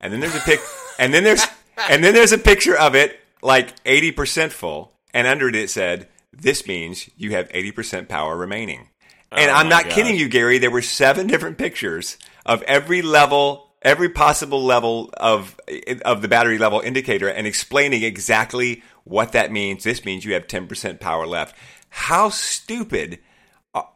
And 0.00 0.12
then 0.12 0.20
there's 0.20 0.34
a 0.34 0.40
pic, 0.40 0.60
and 0.98 1.12
then 1.12 1.24
there's 1.24 1.44
and 1.90 2.02
then 2.04 2.14
there's 2.14 2.32
a 2.32 2.38
picture 2.38 2.76
of 2.76 2.94
it 2.94 3.20
like 3.42 3.82
80% 3.84 4.50
full, 4.50 4.92
and 5.14 5.26
under 5.26 5.48
it 5.48 5.56
it 5.56 5.70
said, 5.70 6.08
"This 6.32 6.66
means 6.66 7.08
you 7.16 7.32
have 7.32 7.48
80% 7.50 8.08
power 8.08 8.36
remaining." 8.36 8.88
And 9.32 9.50
Oh 9.50 9.54
I'm 9.54 9.68
not 9.68 9.84
gosh. 9.84 9.94
kidding 9.94 10.16
you, 10.16 10.28
Gary. 10.28 10.58
There 10.58 10.70
were 10.70 10.82
seven 10.82 11.26
different 11.26 11.58
pictures 11.58 12.16
of 12.46 12.62
every 12.62 13.02
level, 13.02 13.74
every 13.82 14.08
possible 14.08 14.64
level 14.64 15.10
of 15.18 15.58
of 16.04 16.22
the 16.22 16.28
battery 16.28 16.58
level 16.58 16.80
indicator, 16.80 17.28
and 17.28 17.46
explaining 17.46 18.02
exactly 18.02 18.82
what 19.04 19.32
that 19.32 19.52
means. 19.52 19.84
This 19.84 20.04
means 20.04 20.24
you 20.24 20.34
have 20.34 20.46
10% 20.46 21.00
power 21.00 21.26
left. 21.26 21.56
How 21.90 22.28
stupid 22.30 23.18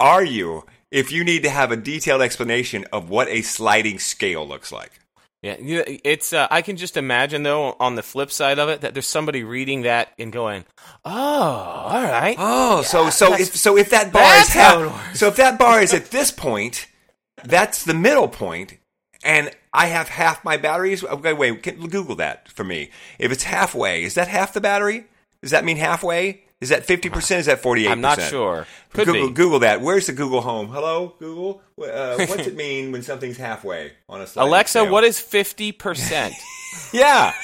are 0.01 0.25
you 0.25 0.65
if 0.91 1.11
you 1.11 1.25
need 1.25 1.43
to 1.43 1.51
have 1.51 1.73
a 1.73 1.77
detailed 1.77 2.23
explanation 2.23 2.85
of 2.93 3.09
what 3.09 3.29
a 3.29 3.43
sliding 3.43 3.99
scale 3.99 4.47
looks 4.47 4.71
like? 4.71 4.93
Yeah, 5.43 5.57
it's. 5.59 6.33
Uh, 6.33 6.47
I 6.53 6.63
can 6.63 6.77
just 6.77 6.97
imagine 6.97 7.43
though, 7.43 7.75
on 7.81 7.97
the 7.97 8.03
flip 8.03 8.31
side 8.31 8.61
of 8.61 8.69
it, 8.69 8.83
that 8.83 8.95
there's 8.95 9.09
somebody 9.09 9.43
reading 9.43 9.83
that 9.83 10.13
and 10.17 10.33
going, 10.33 10.65
"Oh, 11.05 11.11
all 11.11 12.03
right." 12.03 12.37
Oh, 12.39 12.83
so 12.83 13.11
so 13.11 13.35
if 13.35 13.57
so 13.57 13.77
if 13.77 13.91
that 13.91 14.13
bar 14.13 14.37
is 14.39 14.49
half, 14.51 15.17
so 15.17 15.27
if 15.27 15.37
that 15.37 15.59
bar 15.59 15.83
is 15.83 15.93
at 15.95 16.13
this 16.13 16.31
point, 16.31 16.87
that's 17.43 17.83
the 17.83 17.93
middle 17.93 18.29
point, 18.29 18.79
and 19.25 19.51
I 19.73 19.87
have 19.87 20.09
half 20.09 20.45
my 20.45 20.59
batteries. 20.59 21.03
Okay, 21.03 21.33
wait, 21.33 21.65
can, 21.65 21.89
Google 21.89 22.15
that 22.17 22.49
for 22.49 22.63
me. 22.63 22.91
If 23.19 23.33
it's 23.33 23.43
halfway, 23.43 24.05
is 24.05 24.15
that 24.15 24.29
half 24.29 24.53
the 24.53 24.61
battery? 24.61 25.07
Does 25.41 25.51
that 25.51 25.65
mean 25.65 25.77
halfway? 25.77 26.42
Is 26.63 26.69
that 26.69 26.85
fifty 26.85 27.11
percent? 27.11 27.41
Is 27.41 27.47
that 27.47 27.61
48%? 27.61 27.91
I'm 27.91 28.01
not 28.01 28.23
sure. 28.23 28.69
Could 28.93 29.07
Google, 29.07 29.29
be. 29.29 29.35
Google 29.35 29.59
that. 29.59 29.81
Where's 29.81 30.07
the 30.07 30.13
Google 30.13 30.41
Home? 30.43 30.69
Hello, 30.69 31.15
Google. 31.19 31.61
Uh, 31.77 32.15
what's 32.27 32.47
it 32.47 32.55
mean 32.55 32.93
when 32.93 33.03
something's 33.03 33.37
halfway 33.37 33.93
on 34.09 34.21
a 34.21 34.27
sliding 34.29 34.49
Alexa, 34.49 34.79
scale? 34.79 34.93
what 34.93 35.03
is 35.03 35.19
fifty 35.21 35.73
percent? 35.73 36.35
Yeah, 36.91 37.35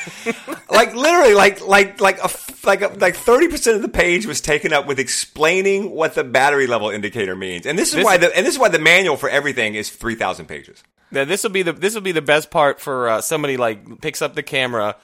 like 0.70 0.94
literally, 0.94 1.34
like 1.34 1.60
like 1.60 2.00
like 2.00 2.18
a 2.24 2.30
like 2.64 2.80
a, 2.80 2.88
like 2.96 3.14
thirty 3.14 3.48
percent 3.48 3.76
of 3.76 3.82
the 3.82 3.88
page 3.90 4.24
was 4.24 4.40
taken 4.40 4.72
up 4.72 4.86
with 4.86 4.98
explaining 4.98 5.90
what 5.90 6.14
the 6.14 6.24
battery 6.24 6.66
level 6.66 6.88
indicator 6.88 7.36
means, 7.36 7.66
and 7.66 7.78
this 7.78 7.90
is 7.90 7.96
This- 7.96 8.04
why 8.06 8.16
the 8.16 8.34
and 8.34 8.46
this 8.46 8.54
is 8.54 8.58
why 8.58 8.68
the 8.70 8.78
manual 8.78 9.18
for 9.18 9.28
everything 9.28 9.74
is 9.74 9.90
three 9.90 10.14
thousand 10.14 10.46
pages. 10.46 10.82
Now, 11.10 11.26
this 11.26 11.42
will 11.42 11.50
be 11.50 11.60
the 11.62 11.74
this 11.74 11.94
will 11.94 12.00
be 12.00 12.12
the 12.12 12.22
best 12.22 12.50
part 12.50 12.80
for 12.80 13.06
uh, 13.06 13.20
somebody 13.20 13.58
like 13.58 14.00
picks 14.00 14.22
up 14.22 14.34
the 14.34 14.42
camera 14.42 14.96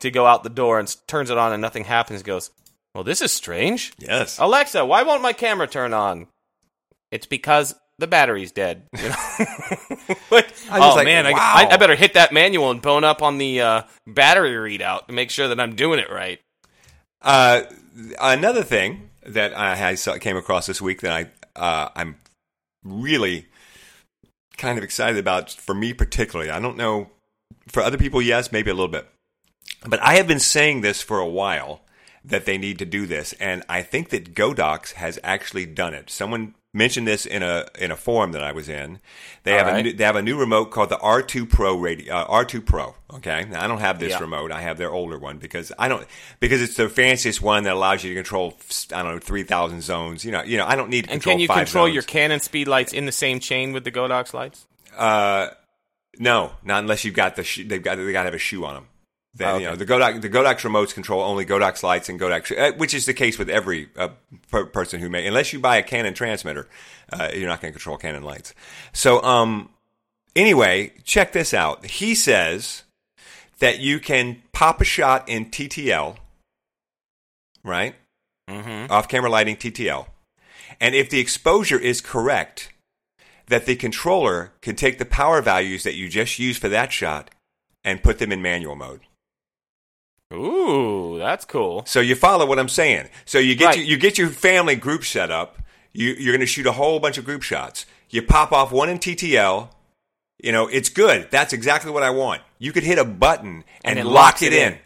to 0.00 0.10
go 0.10 0.26
out 0.26 0.42
the 0.42 0.50
door 0.50 0.80
and 0.80 0.92
turns 1.06 1.30
it 1.30 1.38
on 1.38 1.52
and 1.52 1.62
nothing 1.62 1.84
happens. 1.84 2.24
Goes, 2.24 2.50
well, 2.94 3.04
this 3.04 3.20
is 3.20 3.32
strange. 3.32 3.92
Yes, 3.98 4.38
Alexa, 4.38 4.84
why 4.84 5.02
won't 5.02 5.22
my 5.22 5.32
camera 5.32 5.66
turn 5.66 5.92
on? 5.92 6.26
It's 7.10 7.26
because 7.26 7.74
the 8.00 8.06
battery's 8.06 8.52
dead. 8.52 8.82
You 8.98 9.08
know? 9.08 9.16
Like, 10.30 10.52
oh 10.72 10.94
like, 10.96 11.04
man, 11.04 11.26
I, 11.26 11.32
wow. 11.32 11.52
I, 11.56 11.68
I 11.72 11.76
better 11.76 11.94
hit 11.94 12.14
that 12.14 12.32
manual 12.32 12.70
and 12.70 12.80
bone 12.80 13.04
up 13.04 13.22
on 13.22 13.38
the 13.38 13.60
uh, 13.60 13.82
battery 14.06 14.52
readout 14.52 15.06
to 15.06 15.12
make 15.12 15.30
sure 15.30 15.48
that 15.48 15.58
I'm 15.58 15.74
doing 15.74 15.98
it 15.98 16.10
right. 16.10 16.40
Uh, 17.22 17.62
another 18.20 18.62
thing 18.62 19.10
that 19.26 19.56
I 19.56 19.94
saw, 19.94 20.18
came 20.18 20.36
across 20.36 20.66
this 20.66 20.80
week 20.80 21.00
that 21.02 21.12
I 21.12 21.60
uh, 21.60 21.90
I'm 21.94 22.16
really 22.84 23.46
kind 24.56 24.78
of 24.78 24.84
excited 24.84 25.18
about 25.18 25.50
for 25.50 25.74
me 25.74 25.92
particularly. 25.92 26.50
I 26.50 26.60
don't 26.60 26.76
know 26.76 27.10
for 27.68 27.82
other 27.82 27.98
people, 27.98 28.22
yes, 28.22 28.52
maybe 28.52 28.70
a 28.70 28.74
little 28.74 28.88
bit, 28.88 29.08
but 29.86 30.00
I 30.00 30.14
have 30.14 30.26
been 30.26 30.40
saying 30.40 30.80
this 30.80 31.02
for 31.02 31.18
a 31.18 31.28
while 31.28 31.82
that 32.24 32.44
they 32.44 32.58
need 32.58 32.78
to 32.80 32.84
do 32.84 33.06
this, 33.06 33.32
and 33.34 33.62
I 33.68 33.82
think 33.82 34.10
that 34.10 34.34
Godox 34.34 34.92
has 34.92 35.18
actually 35.24 35.66
done 35.66 35.94
it. 35.94 36.10
Someone 36.10 36.54
mentioned 36.72 37.04
this 37.08 37.26
in 37.26 37.42
a 37.42 37.66
in 37.80 37.90
a 37.90 37.96
forum 37.96 38.30
that 38.32 38.44
I 38.44 38.52
was 38.52 38.68
in. 38.68 39.00
They 39.42 39.58
All 39.58 39.64
have 39.64 39.74
a 39.74 39.82
new, 39.82 39.92
they 39.92 40.04
have 40.04 40.14
a 40.16 40.22
new 40.22 40.38
remote 40.38 40.66
called 40.66 40.90
the 40.90 40.98
R2 40.98 41.48
Pro 41.50 41.76
radio 41.76 42.14
uh, 42.14 42.44
R2 42.44 42.64
Pro. 42.64 42.94
Okay, 43.14 43.44
now, 43.50 43.64
I 43.64 43.66
don't 43.66 43.80
have 43.80 43.98
this 43.98 44.10
Yeah. 44.12 44.20
remote. 44.20 44.52
I 44.52 44.60
have 44.60 44.78
their 44.78 44.92
older 44.92 45.18
one 45.18 45.38
because 45.38 45.72
I 45.78 45.88
don't 45.88 46.06
because 46.38 46.62
it's 46.62 46.76
the 46.76 46.88
fanciest 46.88 47.42
one 47.42 47.64
that 47.64 47.72
allows 47.72 48.04
you 48.04 48.10
to 48.10 48.14
control 48.14 48.56
I 48.94 49.02
don't 49.02 49.14
know 49.14 49.18
three 49.18 49.42
thousand 49.42 49.82
zones. 49.82 50.24
You 50.24 50.30
know, 50.30 50.42
you 50.44 50.58
know 50.58 50.66
I 50.66 50.76
don't 50.76 50.90
need 50.90 51.06
to 51.06 51.10
And 51.10 51.20
control 51.22 51.32
And 51.40 51.48
can 51.48 51.56
you 51.58 51.64
control 51.64 51.86
zones. 51.86 51.94
your 51.94 52.02
Canon 52.04 52.38
speed 52.40 52.68
lights 52.68 52.92
in 52.92 53.06
the 53.06 53.12
same 53.12 53.40
chain 53.40 53.72
with 53.72 53.82
the 53.84 53.90
Godox 53.92 54.32
lights? 54.34 54.66
Uh, 54.96 55.48
no, 56.18 56.52
not 56.62 56.80
unless 56.82 57.04
you've 57.04 57.14
got 57.14 57.34
the 57.34 57.42
sh- 57.42 57.62
they've 57.66 57.82
got 57.82 57.96
they 57.96 58.12
got 58.12 58.22
to 58.22 58.26
have 58.26 58.34
a 58.34 58.38
shoe 58.38 58.64
on 58.64 58.74
them. 58.74 58.86
Then, 59.34 59.48
Oh, 59.48 59.58
you 59.58 59.66
know 59.66 59.76
the 59.76 59.86
Godox 59.86 60.20
the 60.20 60.28
Godox 60.28 60.62
remotes 60.62 60.92
control 60.92 61.22
only 61.22 61.46
Godox 61.46 61.82
lights 61.82 62.08
and 62.08 62.18
Godox, 62.18 62.56
uh, 62.56 62.76
which 62.76 62.92
is 62.94 63.06
the 63.06 63.14
case 63.14 63.38
with 63.38 63.48
every 63.48 63.88
uh, 63.96 64.08
per- 64.50 64.66
person 64.66 65.00
who 65.00 65.08
may 65.08 65.26
unless 65.26 65.52
you 65.52 65.60
buy 65.60 65.76
a 65.76 65.82
Canon 65.82 66.14
transmitter, 66.14 66.68
uh, 67.12 67.28
you're 67.32 67.46
not 67.48 67.60
going 67.60 67.72
to 67.72 67.78
control 67.78 67.96
Canon 67.96 68.24
lights. 68.24 68.54
So 68.92 69.22
um, 69.22 69.70
anyway, 70.34 70.92
check 71.04 71.32
this 71.32 71.54
out. 71.54 71.86
He 71.86 72.14
says 72.16 72.82
that 73.60 73.78
you 73.78 74.00
can 74.00 74.42
pop 74.52 74.80
a 74.80 74.84
shot 74.84 75.28
in 75.28 75.46
TTL, 75.46 76.16
right? 77.62 77.94
Mm-hmm. 78.48 78.90
off 78.90 79.06
camera 79.06 79.30
lighting 79.30 79.54
TTL. 79.54 80.06
And 80.80 80.96
if 80.96 81.08
the 81.08 81.20
exposure 81.20 81.78
is 81.78 82.00
correct, 82.00 82.72
that 83.46 83.64
the 83.64 83.76
controller 83.76 84.52
can 84.60 84.74
take 84.74 84.98
the 84.98 85.04
power 85.04 85.40
values 85.40 85.84
that 85.84 85.94
you 85.94 86.08
just 86.08 86.40
used 86.40 86.60
for 86.60 86.68
that 86.68 86.90
shot 86.92 87.30
and 87.84 88.02
put 88.02 88.18
them 88.18 88.32
in 88.32 88.42
manual 88.42 88.74
mode. 88.74 89.02
Ooh, 90.32 91.18
that's 91.18 91.44
cool. 91.44 91.84
So 91.86 92.00
you 92.00 92.14
follow 92.14 92.46
what 92.46 92.58
I'm 92.58 92.68
saying. 92.68 93.08
So 93.24 93.38
you 93.38 93.54
get 93.56 93.66
Right. 93.66 93.76
your, 93.78 93.86
you 93.86 93.96
get 93.96 94.16
your 94.18 94.28
family 94.28 94.76
group 94.76 95.04
set 95.04 95.30
up. 95.30 95.58
You, 95.92 96.10
you're 96.18 96.32
going 96.32 96.40
to 96.40 96.46
shoot 96.46 96.66
a 96.66 96.72
whole 96.72 97.00
bunch 97.00 97.18
of 97.18 97.24
group 97.24 97.42
shots. 97.42 97.84
You 98.10 98.22
pop 98.22 98.52
off 98.52 98.70
one 98.70 98.88
in 98.88 98.98
TTL. 98.98 99.68
You 100.42 100.52
know, 100.52 100.68
it's 100.68 100.88
good. 100.88 101.28
That's 101.30 101.52
exactly 101.52 101.90
what 101.90 102.02
I 102.02 102.10
want. 102.10 102.42
You 102.58 102.72
could 102.72 102.84
hit 102.84 102.98
a 102.98 103.04
button 103.04 103.64
and, 103.84 103.98
And 103.98 104.08
lock 104.08 104.40
it 104.42 104.52
it 104.52 104.62
in. 104.62 104.72
in. 104.74 104.78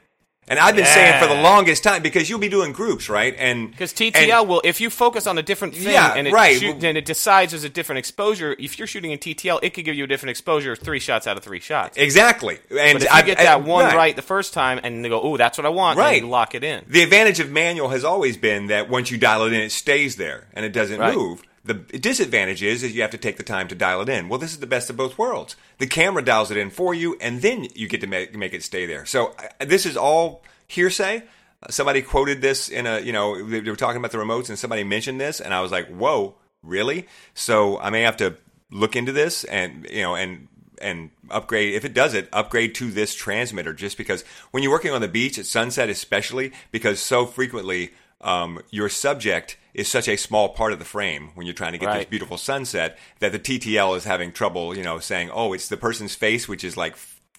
And 0.46 0.59
I've 0.59 0.76
been 0.76 0.85
saying 0.85 1.20
for 1.22 1.26
the 1.26 1.40
longest 1.40 1.83
time 1.83 2.02
because 2.02 2.28
you'll 2.28 2.38
be 2.38 2.50
doing 2.50 2.72
groups, 2.72 3.09
right? 3.09 3.35
And 3.38 3.70
Because 3.70 3.92
and- 3.98 4.12
TTL 4.14 4.46
will, 4.46 4.61
if 4.62 4.78
you 4.80 4.90
focus 4.90 5.26
on 5.26 5.38
a 5.38 5.42
different 5.42 5.74
thing 5.74 5.92
Yeah, 5.92 6.12
and 6.14 6.26
it 6.28 6.33
right. 6.35 6.61
shoot, 6.61 6.85
and 6.85 6.98
it 6.98 7.07
decides 7.07 7.52
there's 7.52 7.64
a 7.64 7.68
different 7.70 7.98
exposure, 8.00 8.54
if 8.59 8.78
you're 8.78 8.87
shooting 8.87 9.11
in 9.11 9.18
TTL, 9.18 9.59
it 9.62 9.70
could 9.70 9.85
give 9.87 9.94
you 9.94 10.04
a 10.04 10.07
different 10.07 10.30
exposure, 10.30 10.76
three 10.76 11.00
shots 11.00 11.26
out 11.26 11.37
of 11.38 11.42
three 11.42 11.61
shots. 11.61 11.96
Exactly. 11.96 12.59
And 12.70 12.94
But 12.94 12.96
if 12.96 13.02
you 13.04 13.09
I've- 13.11 13.26
get 13.26 13.38
that 13.38 13.59
and- 13.59 13.66
one 13.66 13.94
right. 13.96 14.14
the 14.14 14.22
first 14.22 14.52
time, 14.52 14.80
and 14.83 15.02
they 15.04 15.09
go, 15.09 15.20
"Oh, 15.20 15.37
that's 15.38 15.57
what 15.57 15.64
I 15.64 15.70
want," 15.70 15.98
Right. 15.98 16.18
and 16.18 16.26
you 16.26 16.28
lock 16.30 16.54
it 16.54 16.62
in. 16.62 16.83
The 16.88 17.02
advantage 17.02 17.40
of 17.40 17.50
manual 17.50 17.88
has 17.88 18.04
always 18.04 18.37
been 18.37 18.66
that 18.66 18.90
once 18.90 19.11
you 19.11 19.16
dial 19.16 19.44
it 19.46 19.52
in, 19.54 19.61
it 19.62 19.72
stays 19.72 20.16
there 20.16 20.46
and 20.52 20.66
it 20.66 20.72
doesn't 20.72 21.00
Right. 21.00 21.14
move. 21.14 21.42
The 21.64 21.74
disadvantage 21.74 22.62
is, 22.62 22.83
is 22.83 22.94
you 22.94 23.00
have 23.00 23.11
to 23.12 23.18
take 23.18 23.38
the 23.38 23.42
time 23.42 23.68
to 23.68 23.74
dial 23.74 24.03
it 24.03 24.09
in. 24.11 24.29
Well, 24.29 24.38
this 24.38 24.53
is 24.53 24.61
the 24.61 24.66
best 24.66 24.90
of 24.90 24.98
both 24.98 25.16
worlds. 25.16 25.57
The 25.79 25.87
camera 25.87 26.22
dials 26.22 26.50
it 26.50 26.59
in 26.59 26.68
for 26.68 26.92
you, 26.92 27.16
and 27.22 27.40
then 27.40 27.68
you 27.74 27.88
get 27.88 28.03
to 28.03 28.07
make, 28.07 28.37
make 28.37 28.53
it 28.53 28.62
stay 28.62 28.85
there. 28.85 29.07
So 29.07 29.35
uh, 29.38 29.64
this 29.64 29.87
is 29.87 29.96
all 29.96 30.42
hearsay. 30.66 31.22
Uh, 31.62 31.70
Somebody 31.70 32.03
quoted 32.03 32.42
this 32.42 32.68
in 32.68 32.87
a, 32.87 33.00
you 33.00 33.12
know, 33.12 33.42
they 33.48 33.62
were 33.62 33.77
talking 33.77 33.96
about 33.96 34.11
the 34.11 34.18
remotes, 34.18 34.50
and 34.50 34.59
somebody 34.59 34.85
mentioned 34.85 35.18
this, 35.18 35.40
and 35.40 35.55
I 35.55 35.62
was 35.62 35.72
like, 35.72 35.88
"Whoa, 35.88 36.35
really?" 36.62 37.07
So 37.33 37.79
I 37.81 37.88
may 37.88 38.03
have 38.03 38.18
to 38.18 38.37
look 38.70 38.94
into 38.94 39.12
this, 39.12 39.44
and 39.44 39.87
you 39.90 40.03
know, 40.03 40.16
and 40.16 40.48
and 40.83 41.11
upgrade 41.31 41.72
if 41.74 41.85
it 41.85 41.94
does 41.94 42.14
it 42.14 42.29
upgrade 42.33 42.74
to 42.74 42.90
this 42.90 43.14
transmitter 43.14 43.72
just 43.72 43.96
because 43.96 44.22
when 44.50 44.62
you're 44.62 44.72
working 44.72 44.90
on 44.90 45.00
the 45.00 45.09
beach 45.09 45.38
at 45.38 45.46
sunset 45.46 45.88
especially 45.88 46.53
because 46.72 46.98
so 46.98 47.27
frequently 47.27 47.92
um, 48.20 48.61
your 48.70 48.88
subject 48.88 49.57
is 49.74 49.88
such 49.88 50.08
a 50.08 50.16
small 50.16 50.50
part 50.50 50.72
of 50.72 50.78
the 50.78 50.84
frame 50.84 51.30
when 51.34 51.46
you're 51.46 51.54
trying 51.54 51.72
to 51.72 51.78
get 51.78 51.92
this 51.92 52.06
beautiful 52.06 52.38
sunset 52.38 52.96
that 53.18 53.32
the 53.32 53.38
TTL 53.38 53.96
is 53.96 54.04
having 54.04 54.32
trouble 54.32 54.76
you 54.76 54.82
know 54.82 54.98
saying 54.98 55.30
oh 55.32 55.52
it's 55.52 55.68
the 55.68 55.76
person's 55.76 56.14
face 56.14 56.48
which 56.48 56.64
is 56.64 56.76
like 56.76 56.96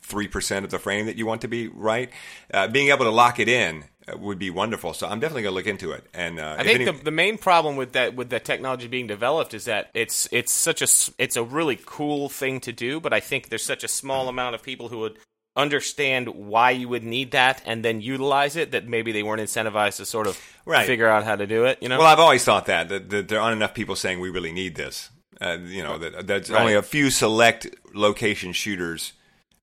3% 0.08 0.64
of 0.64 0.70
the 0.70 0.80
frame 0.80 1.08
that 1.08 1.18
you 1.18 1.26
want 1.26 1.42
to 1.42 1.48
be 1.48 1.68
right? 1.68 2.10
Uh, 2.54 2.68
being 2.68 2.90
able 2.90 3.06
to 3.06 3.12
lock 3.12 3.40
it 3.40 3.50
in 3.50 3.86
uh, 4.08 4.18
would 4.18 4.38
be 4.40 4.50
wonderful. 4.50 4.94
So 4.94 5.08
I'm 5.08 5.20
definitely 5.20 5.44
going 5.44 5.54
to 5.54 5.56
look 5.56 5.68
into 5.68 5.92
it. 5.92 6.06
And 6.14 6.40
uh, 6.40 6.56
I 6.60 6.64
think 6.64 6.82
any- 6.82 6.86
the, 6.86 7.04
the 7.04 7.12
main 7.12 7.38
problem 7.38 7.76
with 7.76 7.94
that 7.94 8.16
with 8.16 8.30
that 8.30 8.46
technology 8.46 8.88
being 8.88 9.08
developed 9.08 9.54
is 9.54 9.66
that 9.66 9.90
it's 9.94 10.28
it's 10.32 10.54
such 10.54 10.82
a 10.82 10.88
it's 11.18 11.36
a 11.36 11.44
really 11.44 11.80
cool 11.86 12.30
thing 12.30 12.60
to 12.62 12.72
do, 12.72 13.00
but 13.00 13.14
I 13.14 13.20
think 13.20 13.50
there's 13.50 13.66
such 13.66 13.84
a 13.84 13.88
small 13.88 14.30
amount 14.30 14.56
of 14.56 14.64
people 14.64 14.90
who 14.90 15.00
would 15.00 15.20
understand 15.56 16.28
why 16.30 16.72
you 16.72 16.88
would 16.90 17.04
need 17.04 17.32
that 17.32 17.62
and 17.66 17.84
then 17.84 18.02
utilize 18.02 18.56
it 18.56 18.72
that 18.72 18.88
maybe 18.88 19.12
they 19.12 19.24
weren't 19.24 19.42
incentivized 19.42 19.98
to 19.98 20.06
sort 20.06 20.28
of 20.28 20.40
Right. 20.66 20.86
figure 20.88 21.08
out 21.08 21.24
how 21.24 21.36
to 21.36 21.46
do 21.48 21.66
it. 21.66 21.78
You 21.82 21.90
know, 21.90 21.98
Well, 22.00 22.08
I've 22.08 22.20
always 22.20 22.44
thought 22.44 22.66
that, 22.66 22.90
that, 22.90 23.10
that 23.10 23.28
there 23.30 23.40
aren't 23.40 23.56
enough 23.56 23.74
people 23.74 23.96
saying 23.96 24.20
we 24.20 24.30
really 24.30 24.52
need 24.52 24.76
this. 24.76 25.10
Uh, 25.40 25.58
you 25.66 25.84
know, 25.84 25.98
that 25.98 26.26
that's 26.28 26.50
Right. 26.50 26.60
only 26.62 26.74
a 26.74 26.82
few 26.82 27.10
select 27.10 27.68
location 27.94 28.52
shooters. 28.54 29.14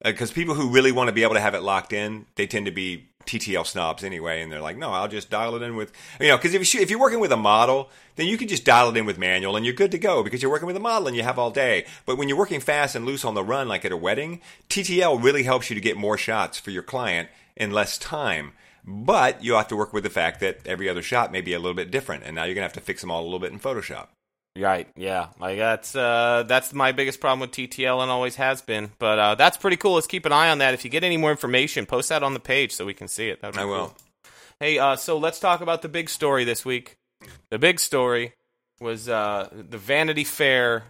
Because 0.04 0.32
people 0.32 0.54
who 0.56 0.68
really 0.70 0.90
want 0.92 1.08
to 1.08 1.12
be 1.12 1.22
able 1.22 1.34
to 1.34 1.40
have 1.40 1.54
it 1.54 1.62
locked 1.62 1.92
in, 1.92 2.26
they 2.34 2.46
tend 2.46 2.66
to 2.66 2.72
be 2.72 3.08
TTL 3.26 3.66
snobs 3.66 4.04
anyway, 4.04 4.42
and 4.42 4.50
they're 4.50 4.60
like, 4.60 4.76
"No, 4.76 4.92
I'll 4.92 5.08
just 5.08 5.30
dial 5.30 5.54
it 5.56 5.62
in 5.62 5.76
with 5.76 5.92
you 6.20 6.28
know." 6.28 6.36
Because 6.36 6.54
if 6.54 6.74
you 6.74 6.80
if 6.80 6.90
you're 6.90 7.00
working 7.00 7.20
with 7.20 7.32
a 7.32 7.36
model, 7.36 7.90
then 8.16 8.26
you 8.26 8.36
can 8.36 8.48
just 8.48 8.64
dial 8.64 8.90
it 8.90 8.96
in 8.96 9.06
with 9.06 9.18
manual, 9.18 9.56
and 9.56 9.64
you're 9.64 9.74
good 9.74 9.90
to 9.92 9.98
go 9.98 10.22
because 10.22 10.42
you're 10.42 10.50
working 10.50 10.66
with 10.66 10.76
a 10.76 10.80
model 10.80 11.08
and 11.08 11.16
you 11.16 11.22
have 11.22 11.38
all 11.38 11.50
day. 11.50 11.84
But 12.06 12.16
when 12.16 12.28
you're 12.28 12.38
working 12.38 12.60
fast 12.60 12.94
and 12.94 13.06
loose 13.06 13.24
on 13.24 13.34
the 13.34 13.44
run, 13.44 13.68
like 13.68 13.84
at 13.84 13.92
a 13.92 13.96
wedding, 13.96 14.40
TTL 14.68 15.22
really 15.22 15.42
helps 15.42 15.70
you 15.70 15.74
to 15.74 15.80
get 15.80 15.96
more 15.96 16.18
shots 16.18 16.58
for 16.58 16.70
your 16.70 16.82
client 16.82 17.28
in 17.56 17.70
less 17.70 17.98
time. 17.98 18.52
But 18.84 19.44
you 19.44 19.54
have 19.54 19.68
to 19.68 19.76
work 19.76 19.92
with 19.92 20.02
the 20.02 20.10
fact 20.10 20.40
that 20.40 20.66
every 20.66 20.88
other 20.88 21.02
shot 21.02 21.30
may 21.30 21.40
be 21.40 21.52
a 21.52 21.58
little 21.58 21.74
bit 21.74 21.90
different, 21.90 22.24
and 22.24 22.34
now 22.34 22.44
you're 22.44 22.54
gonna 22.54 22.64
have 22.64 22.72
to 22.74 22.80
fix 22.80 23.00
them 23.00 23.10
all 23.10 23.22
a 23.22 23.24
little 23.24 23.38
bit 23.38 23.52
in 23.52 23.60
Photoshop. 23.60 24.08
Right. 24.56 24.86
Yeah. 24.96 25.28
Like 25.40 25.58
that's 25.58 25.96
uh, 25.96 26.44
that's 26.46 26.74
my 26.74 26.92
biggest 26.92 27.20
problem 27.20 27.40
with 27.40 27.52
TTL 27.52 28.02
and 28.02 28.10
always 28.10 28.36
has 28.36 28.60
been. 28.60 28.90
But 28.98 29.18
uh, 29.18 29.34
that's 29.34 29.56
pretty 29.56 29.78
cool. 29.78 29.94
Let's 29.94 30.06
keep 30.06 30.26
an 30.26 30.32
eye 30.32 30.50
on 30.50 30.58
that. 30.58 30.74
If 30.74 30.84
you 30.84 30.90
get 30.90 31.04
any 31.04 31.16
more 31.16 31.30
information, 31.30 31.86
post 31.86 32.10
that 32.10 32.22
on 32.22 32.34
the 32.34 32.40
page 32.40 32.72
so 32.72 32.84
we 32.84 32.94
can 32.94 33.08
see 33.08 33.28
it. 33.28 33.40
That'd 33.40 33.54
be 33.56 33.62
I 33.62 33.64
will. 33.64 33.88
cool. 33.88 33.96
Hey, 34.60 34.78
uh, 34.78 34.96
so 34.96 35.16
let's 35.18 35.40
talk 35.40 35.60
about 35.62 35.82
the 35.82 35.88
big 35.88 36.10
story 36.10 36.44
this 36.44 36.64
week. 36.64 36.96
The 37.50 37.58
big 37.58 37.80
story 37.80 38.34
was 38.80 39.08
uh, 39.08 39.48
the 39.52 39.78
Vanity 39.78 40.24
Fair. 40.24 40.84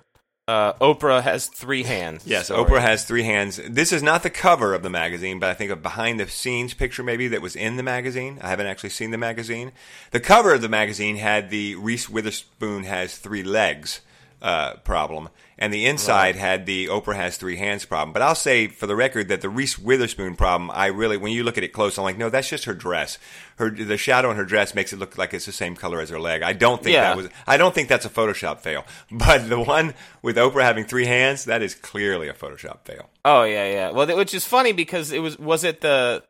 Uh, 0.52 0.74
Oprah 0.82 1.22
has 1.22 1.46
three 1.46 1.82
hands. 1.82 2.26
Yes, 2.26 2.46
story. 2.46 2.62
Oprah 2.62 2.82
has 2.82 3.04
three 3.04 3.22
hands. 3.22 3.58
This 3.66 3.90
is 3.90 4.02
not 4.02 4.22
the 4.22 4.28
cover 4.28 4.74
of 4.74 4.82
the 4.82 4.90
magazine, 4.90 5.38
but 5.38 5.48
I 5.48 5.54
think 5.54 5.70
a 5.70 5.76
behind 5.76 6.20
the 6.20 6.28
scenes 6.28 6.74
picture 6.74 7.02
maybe 7.02 7.26
that 7.28 7.40
was 7.40 7.56
in 7.56 7.76
the 7.76 7.82
magazine. 7.82 8.38
I 8.42 8.50
haven't 8.50 8.66
actually 8.66 8.90
seen 8.90 9.12
the 9.12 9.18
magazine. 9.18 9.72
The 10.10 10.20
cover 10.20 10.52
of 10.52 10.60
the 10.60 10.68
magazine 10.68 11.16
had 11.16 11.48
the 11.48 11.76
Reese 11.76 12.10
Witherspoon 12.10 12.84
has 12.84 13.16
three 13.16 13.42
legs 13.42 14.02
uh, 14.42 14.74
problem, 14.84 15.30
and 15.62 15.72
the 15.72 15.86
inside 15.86 16.34
had 16.34 16.66
the 16.66 16.86
Oprah 16.88 17.14
has 17.14 17.36
three 17.36 17.56
hands 17.56 17.84
problem. 17.84 18.12
But 18.12 18.20
I'll 18.22 18.34
say 18.34 18.66
for 18.66 18.86
the 18.88 18.96
record 18.96 19.28
that 19.28 19.40
the 19.42 19.48
Reese 19.48 19.78
Witherspoon 19.78 20.34
problem, 20.34 20.70
I 20.72 20.86
really, 20.86 21.16
when 21.16 21.32
you 21.32 21.44
look 21.44 21.56
at 21.56 21.62
it 21.64 21.68
close, 21.68 21.96
I'm 21.96 22.04
like, 22.04 22.18
no, 22.18 22.28
that's 22.30 22.48
just 22.48 22.64
her 22.64 22.74
dress. 22.74 23.18
Her 23.56 23.70
the 23.70 23.96
shadow 23.96 24.30
on 24.30 24.36
her 24.36 24.44
dress 24.44 24.74
makes 24.74 24.92
it 24.92 24.98
look 24.98 25.16
like 25.16 25.32
it's 25.32 25.46
the 25.46 25.52
same 25.52 25.76
color 25.76 26.00
as 26.00 26.10
her 26.10 26.18
leg. 26.18 26.42
I 26.42 26.52
don't 26.52 26.82
think 26.82 26.94
Yeah. 26.94 27.02
that 27.02 27.16
was. 27.16 27.28
I 27.46 27.56
don't 27.56 27.74
think 27.74 27.88
that's 27.88 28.04
a 28.04 28.10
Photoshop 28.10 28.60
fail. 28.60 28.84
But 29.10 29.48
the 29.48 29.60
one 29.60 29.94
with 30.20 30.36
Oprah 30.36 30.62
having 30.62 30.84
three 30.84 31.06
hands, 31.06 31.44
that 31.44 31.62
is 31.62 31.74
clearly 31.74 32.28
a 32.28 32.34
Photoshop 32.34 32.84
fail. 32.84 33.08
Oh 33.24 33.44
yeah, 33.44 33.70
yeah. 33.70 33.90
Well, 33.92 34.06
th- 34.06 34.18
which 34.18 34.34
is 34.34 34.44
funny 34.44 34.72
because 34.72 35.12
it 35.12 35.20
was 35.20 35.38
was 35.38 35.62
it 35.64 35.80
the 35.80 36.24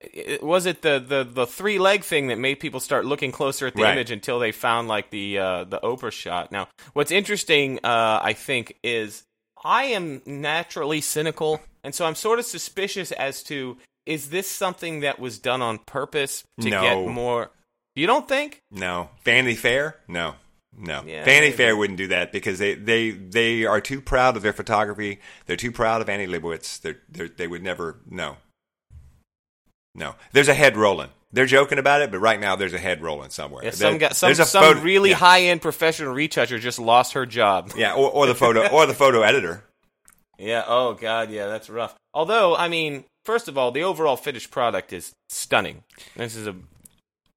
it, 0.00 0.42
was 0.42 0.66
it 0.66 0.82
the, 0.82 0.98
the, 0.98 1.24
the 1.24 1.46
three 1.46 1.78
leg 1.78 2.04
thing 2.04 2.28
that 2.28 2.38
made 2.38 2.60
people 2.60 2.80
start 2.80 3.04
looking 3.06 3.32
closer 3.32 3.66
at 3.66 3.74
the 3.74 3.82
Right. 3.82 3.92
image 3.92 4.10
until 4.10 4.38
they 4.38 4.52
found 4.52 4.88
like 4.88 5.10
the 5.10 5.38
uh, 5.38 5.64
the 5.64 5.80
Oprah 5.80 6.12
shot. 6.12 6.52
Now, 6.52 6.68
what's 6.92 7.10
interesting, 7.10 7.78
uh, 7.84 8.20
I 8.22 8.32
think, 8.34 8.76
is 8.82 9.24
I 9.64 9.84
am 9.84 10.22
naturally 10.26 11.00
cynical, 11.00 11.60
and 11.82 11.94
so 11.94 12.04
I'm 12.04 12.14
sort 12.14 12.38
of 12.38 12.44
suspicious 12.44 13.10
as 13.12 13.42
to 13.44 13.78
is 14.04 14.30
this 14.30 14.48
something 14.48 15.00
that 15.00 15.18
was 15.18 15.38
done 15.38 15.62
on 15.62 15.78
purpose 15.78 16.44
to 16.60 16.70
No. 16.70 16.82
get 16.82 17.12
more. 17.12 17.50
You 17.96 18.06
don't 18.06 18.28
think? 18.28 18.60
No, 18.70 19.08
Vanity 19.24 19.56
Fair, 19.56 19.96
no, 20.06 20.34
no. 20.78 21.02
Yeah, 21.06 21.24
Vanity 21.24 21.46
maybe. 21.46 21.56
Fair 21.56 21.76
wouldn't 21.76 21.96
do 21.96 22.08
that 22.08 22.30
because 22.30 22.58
they, 22.58 22.74
they 22.74 23.10
they 23.10 23.64
are 23.64 23.80
too 23.80 24.00
proud 24.02 24.36
of 24.36 24.42
their 24.42 24.52
photography. 24.52 25.18
They're 25.46 25.56
too 25.56 25.72
proud 25.72 26.02
of 26.02 26.08
Annie 26.10 26.26
Leibovitz. 26.26 26.80
They're, 26.82 26.98
they're, 27.08 27.28
they 27.28 27.46
would 27.46 27.62
never. 27.62 27.96
No, 28.08 28.36
no. 29.96 30.14
There's 30.32 30.48
a 30.48 30.54
head 30.54 30.76
rolling. 30.76 31.08
They're 31.32 31.46
joking 31.46 31.78
about 31.78 32.00
it, 32.02 32.10
but 32.12 32.18
right 32.20 32.38
now 32.38 32.54
there's 32.56 32.72
a 32.72 32.78
head 32.78 33.02
rolling 33.02 33.30
somewhere. 33.30 33.64
Yeah, 33.64 33.70
some 33.72 33.98
guy, 33.98 34.10
some, 34.10 34.32
some 34.34 34.62
photo- 34.62 34.80
really 34.80 35.10
yeah. 35.10 35.16
high 35.16 35.42
end 35.42 35.60
professional 35.60 36.14
retoucher 36.14 36.58
just 36.58 36.78
lost 36.78 37.12
her 37.14 37.26
job. 37.26 37.72
Yeah, 37.76 37.94
or, 37.94 38.08
or 38.10 38.26
the 38.26 38.34
photo 38.34 38.68
or 38.68 38.86
the 38.86 38.94
photo 38.94 39.22
editor. 39.22 39.64
Yeah. 40.38 40.64
Oh 40.66 40.94
God. 40.94 41.30
Yeah, 41.30 41.46
that's 41.48 41.68
rough. 41.68 41.94
Although, 42.14 42.54
I 42.56 42.68
mean, 42.68 43.04
first 43.24 43.48
of 43.48 43.58
all, 43.58 43.72
the 43.72 43.82
overall 43.82 44.16
finished 44.16 44.50
product 44.50 44.92
is 44.92 45.12
stunning. 45.28 45.82
This 46.14 46.36
is 46.36 46.46
a. 46.46 46.54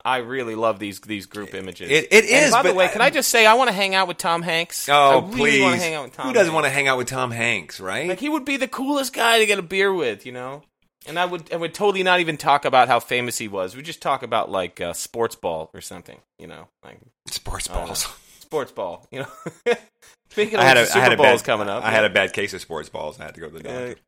I 0.06 0.18
really 0.18 0.56
love 0.56 0.80
these 0.80 1.02
these 1.02 1.26
group 1.26 1.54
images. 1.54 1.90
It- 1.92 2.08
it 2.12 2.26
And 2.26 2.46
is, 2.46 2.52
By 2.52 2.62
the 2.64 2.74
way, 2.74 2.86
I- 2.86 2.90
can 2.90 3.02
I 3.02 3.10
just 3.10 3.28
say 3.30 3.46
I 3.46 3.56
want 3.56 3.70
to 3.70 3.74
hang 3.76 3.96
out 3.96 4.08
with 4.08 4.18
Tom 4.18 4.42
Hanks? 4.44 4.88
Oh, 4.88 4.94
I 4.94 5.14
really 5.28 5.36
please! 5.36 5.62
want 5.64 5.76
to 5.76 5.82
hang 5.82 5.94
out 5.96 6.04
with 6.06 6.14
Tom. 6.14 6.28
Who 6.28 6.34
doesn't 6.34 6.46
Hanks. 6.46 6.54
want 6.56 6.66
to 6.68 6.70
hang 6.70 6.88
out 6.88 6.98
with 6.98 7.08
Tom 7.08 7.32
Hanks, 7.32 7.80
right? 7.82 8.08
Like 8.08 8.20
he 8.20 8.30
would 8.30 8.46
be 8.46 8.56
the 8.56 8.68
coolest 8.70 9.12
guy 9.14 9.40
to 9.40 9.46
get 9.46 9.60
a 9.60 9.64
beer 9.64 9.94
with. 9.94 10.26
You 10.26 10.32
know. 10.32 10.64
And 11.08 11.18
I 11.18 11.26
would 11.26 11.52
I 11.54 11.56
would 11.56 11.74
totally 11.74 12.04
not 12.04 12.20
even 12.20 12.36
talk 12.38 12.66
about 12.66 12.88
how 12.88 13.00
famous 13.00 13.38
he 13.38 13.48
was. 13.48 13.76
We 13.76 13.82
just 13.82 14.02
talk 14.02 14.22
about 14.24 14.52
like 14.52 14.82
uh, 14.82 14.94
sports 14.94 15.36
ball 15.36 15.70
or 15.74 15.82
something, 15.82 16.20
you 16.38 16.48
know, 16.48 16.68
like 16.84 17.00
Sports 17.28 17.68
balls. 17.68 18.06
know. 18.06 18.12
sports 18.40 18.72
ball. 18.72 19.08
You 19.12 19.20
know, 19.20 19.28
speaking 20.30 20.56
of 20.56 20.60
I 20.62 20.64
had 20.66 20.78
a, 20.78 20.86
Super 20.86 21.00
I 21.00 21.04
had 21.04 21.14
a 21.14 21.18
Bowl's 21.18 21.42
bad, 21.42 21.46
coming 21.46 21.70
up, 21.70 21.84
I 21.84 21.92
had 21.92 22.04
a 22.06 22.10
bad 22.10 22.34
case 22.34 22.54
of 22.54 22.62
sports 22.62 22.90
balls. 22.90 23.20
I 23.20 23.24
had 23.26 23.36
to 23.36 23.42
go 23.42 23.50
to 23.50 23.60
the 23.60 23.70
Uh, 23.70 23.88
doctor. 23.88 24.02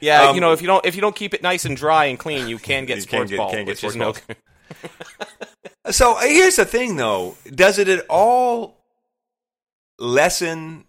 yeah. 0.00 0.22
um, 0.28 0.34
you 0.34 0.40
know, 0.42 0.52
if 0.52 0.60
you 0.60 0.66
don't 0.66 0.84
if 0.84 0.94
you 0.94 1.00
don't 1.00 1.16
keep 1.16 1.32
it 1.34 1.42
nice 1.42 1.64
and 1.64 1.76
dry 1.76 2.04
and 2.06 2.18
clean, 2.18 2.46
you 2.46 2.58
can 2.58 2.84
get 2.86 2.96
You 2.96 3.02
sports 3.02 3.30
can 3.30 3.30
get- 3.30 3.36
ball, 3.38 3.50
can 3.50 3.58
get 3.64 3.66
which 3.68 3.78
sports 3.78 3.94
is 3.94 3.98
no. 3.98 4.12
balls. 4.12 4.22
So 5.90 6.16
uh, 6.16 6.22
here's 6.22 6.56
the 6.56 6.64
thing, 6.64 6.96
though: 6.96 7.36
does 7.54 7.78
it 7.78 7.88
at 7.88 8.06
all 8.08 8.78
lessen 9.98 10.84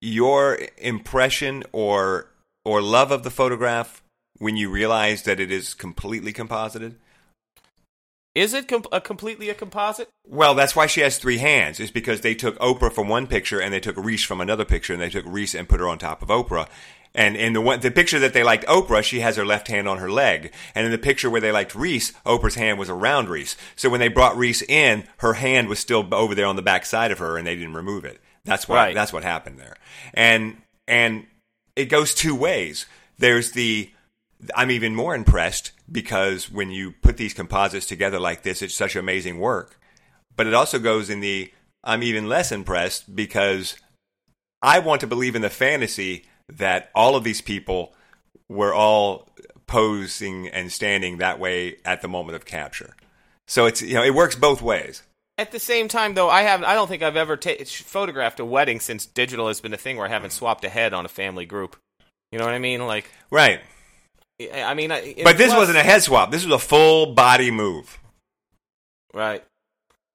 your 0.00 0.58
impression 0.78 1.62
or 1.72 2.28
or 2.64 2.82
love 2.82 3.10
of 3.10 3.22
the 3.22 3.30
photograph 3.30 4.02
when 4.38 4.56
you 4.56 4.70
realize 4.70 5.22
that 5.22 5.40
it 5.40 5.50
is 5.50 5.74
completely 5.74 6.32
composited? 6.32 6.96
Is 8.34 8.52
it 8.52 8.66
com- 8.66 8.84
a 8.90 9.00
completely 9.00 9.48
a 9.48 9.54
composite? 9.54 10.08
Well, 10.26 10.54
that's 10.54 10.74
why 10.74 10.86
she 10.86 11.02
has 11.02 11.18
three 11.18 11.38
hands. 11.38 11.78
Is 11.78 11.92
because 11.92 12.22
they 12.22 12.34
took 12.34 12.58
Oprah 12.58 12.92
from 12.92 13.08
one 13.08 13.28
picture 13.28 13.60
and 13.60 13.72
they 13.72 13.78
took 13.80 13.96
Reese 13.96 14.24
from 14.24 14.40
another 14.40 14.64
picture, 14.64 14.92
and 14.92 15.00
they 15.00 15.10
took 15.10 15.24
Reese 15.26 15.54
and 15.54 15.68
put 15.68 15.80
her 15.80 15.88
on 15.88 15.98
top 15.98 16.20
of 16.20 16.28
Oprah. 16.28 16.68
And 17.14 17.36
in 17.36 17.52
the 17.52 17.60
one, 17.60 17.78
the 17.78 17.92
picture 17.92 18.18
that 18.18 18.32
they 18.32 18.42
liked 18.42 18.66
Oprah, 18.66 19.04
she 19.04 19.20
has 19.20 19.36
her 19.36 19.46
left 19.46 19.68
hand 19.68 19.88
on 19.88 19.98
her 19.98 20.10
leg. 20.10 20.52
And 20.74 20.84
in 20.84 20.90
the 20.90 20.98
picture 20.98 21.30
where 21.30 21.40
they 21.40 21.52
liked 21.52 21.76
Reese, 21.76 22.10
Oprah's 22.26 22.56
hand 22.56 22.76
was 22.76 22.90
around 22.90 23.28
Reese. 23.28 23.56
So 23.76 23.88
when 23.88 24.00
they 24.00 24.08
brought 24.08 24.36
Reese 24.36 24.62
in, 24.62 25.04
her 25.18 25.34
hand 25.34 25.68
was 25.68 25.78
still 25.78 26.04
over 26.12 26.34
there 26.34 26.46
on 26.46 26.56
the 26.56 26.62
back 26.62 26.84
side 26.84 27.12
of 27.12 27.18
her, 27.18 27.38
and 27.38 27.46
they 27.46 27.54
didn't 27.54 27.74
remove 27.74 28.04
it. 28.04 28.20
That's 28.44 28.68
what 28.68 28.76
Right. 28.76 28.94
that's 28.96 29.12
what 29.12 29.22
happened 29.22 29.60
there. 29.60 29.76
And 30.12 30.56
and 30.88 31.26
it 31.76 31.84
goes 31.84 32.14
two 32.14 32.34
ways. 32.34 32.86
There's 33.16 33.52
the 33.52 33.90
I'm 34.54 34.70
even 34.70 34.94
more 34.94 35.14
impressed 35.14 35.72
because 35.90 36.50
when 36.50 36.70
you 36.70 36.92
put 36.92 37.16
these 37.16 37.34
composites 37.34 37.86
together 37.86 38.18
like 38.18 38.42
this, 38.42 38.62
it's 38.62 38.74
such 38.74 38.96
amazing 38.96 39.38
work. 39.38 39.78
But 40.36 40.46
it 40.46 40.54
also 40.54 40.78
goes 40.78 41.10
in 41.10 41.20
the 41.20 41.52
I'm 41.82 42.02
even 42.02 42.28
less 42.28 42.50
impressed 42.50 43.14
because 43.14 43.76
I 44.62 44.78
want 44.78 45.00
to 45.02 45.06
believe 45.06 45.36
in 45.36 45.42
the 45.42 45.50
fantasy 45.50 46.24
that 46.48 46.90
all 46.94 47.16
of 47.16 47.24
these 47.24 47.40
people 47.40 47.94
were 48.48 48.74
all 48.74 49.28
posing 49.66 50.48
and 50.48 50.72
standing 50.72 51.18
that 51.18 51.38
way 51.38 51.76
at 51.84 52.02
the 52.02 52.08
moment 52.08 52.36
of 52.36 52.44
capture. 52.44 52.96
So 53.46 53.66
it's 53.66 53.82
you 53.82 53.94
know 53.94 54.02
it 54.02 54.14
works 54.14 54.34
both 54.34 54.62
ways. 54.62 55.02
At 55.36 55.50
the 55.50 55.58
same 55.58 55.88
time, 55.88 56.14
though, 56.14 56.30
I 56.30 56.42
have 56.42 56.62
I 56.62 56.74
don't 56.74 56.88
think 56.88 57.02
I've 57.02 57.16
ever 57.16 57.36
ta- 57.36 57.64
photographed 57.64 58.40
a 58.40 58.44
wedding 58.44 58.80
since 58.80 59.04
digital 59.04 59.48
has 59.48 59.60
been 59.60 59.74
a 59.74 59.78
thing 59.78 59.96
where 59.96 60.06
I 60.06 60.10
haven't 60.10 60.30
swapped 60.30 60.64
a 60.64 60.68
head 60.68 60.94
on 60.94 61.04
a 61.04 61.08
family 61.08 61.44
group. 61.44 61.76
You 62.30 62.38
know 62.38 62.46
what 62.46 62.54
I 62.54 62.58
mean? 62.58 62.86
Like, 62.86 63.10
Right. 63.30 63.60
I 64.40 64.74
mean, 64.74 64.90
I- 64.90 65.14
But 65.22 65.38
this 65.38 65.48
plus- 65.48 65.58
wasn't 65.58 65.78
a 65.78 65.82
head 65.82 66.02
swap. 66.02 66.30
This 66.30 66.44
was 66.44 66.52
a 66.54 66.58
full 66.58 67.14
body 67.14 67.50
move. 67.50 67.98
Right. 69.12 69.44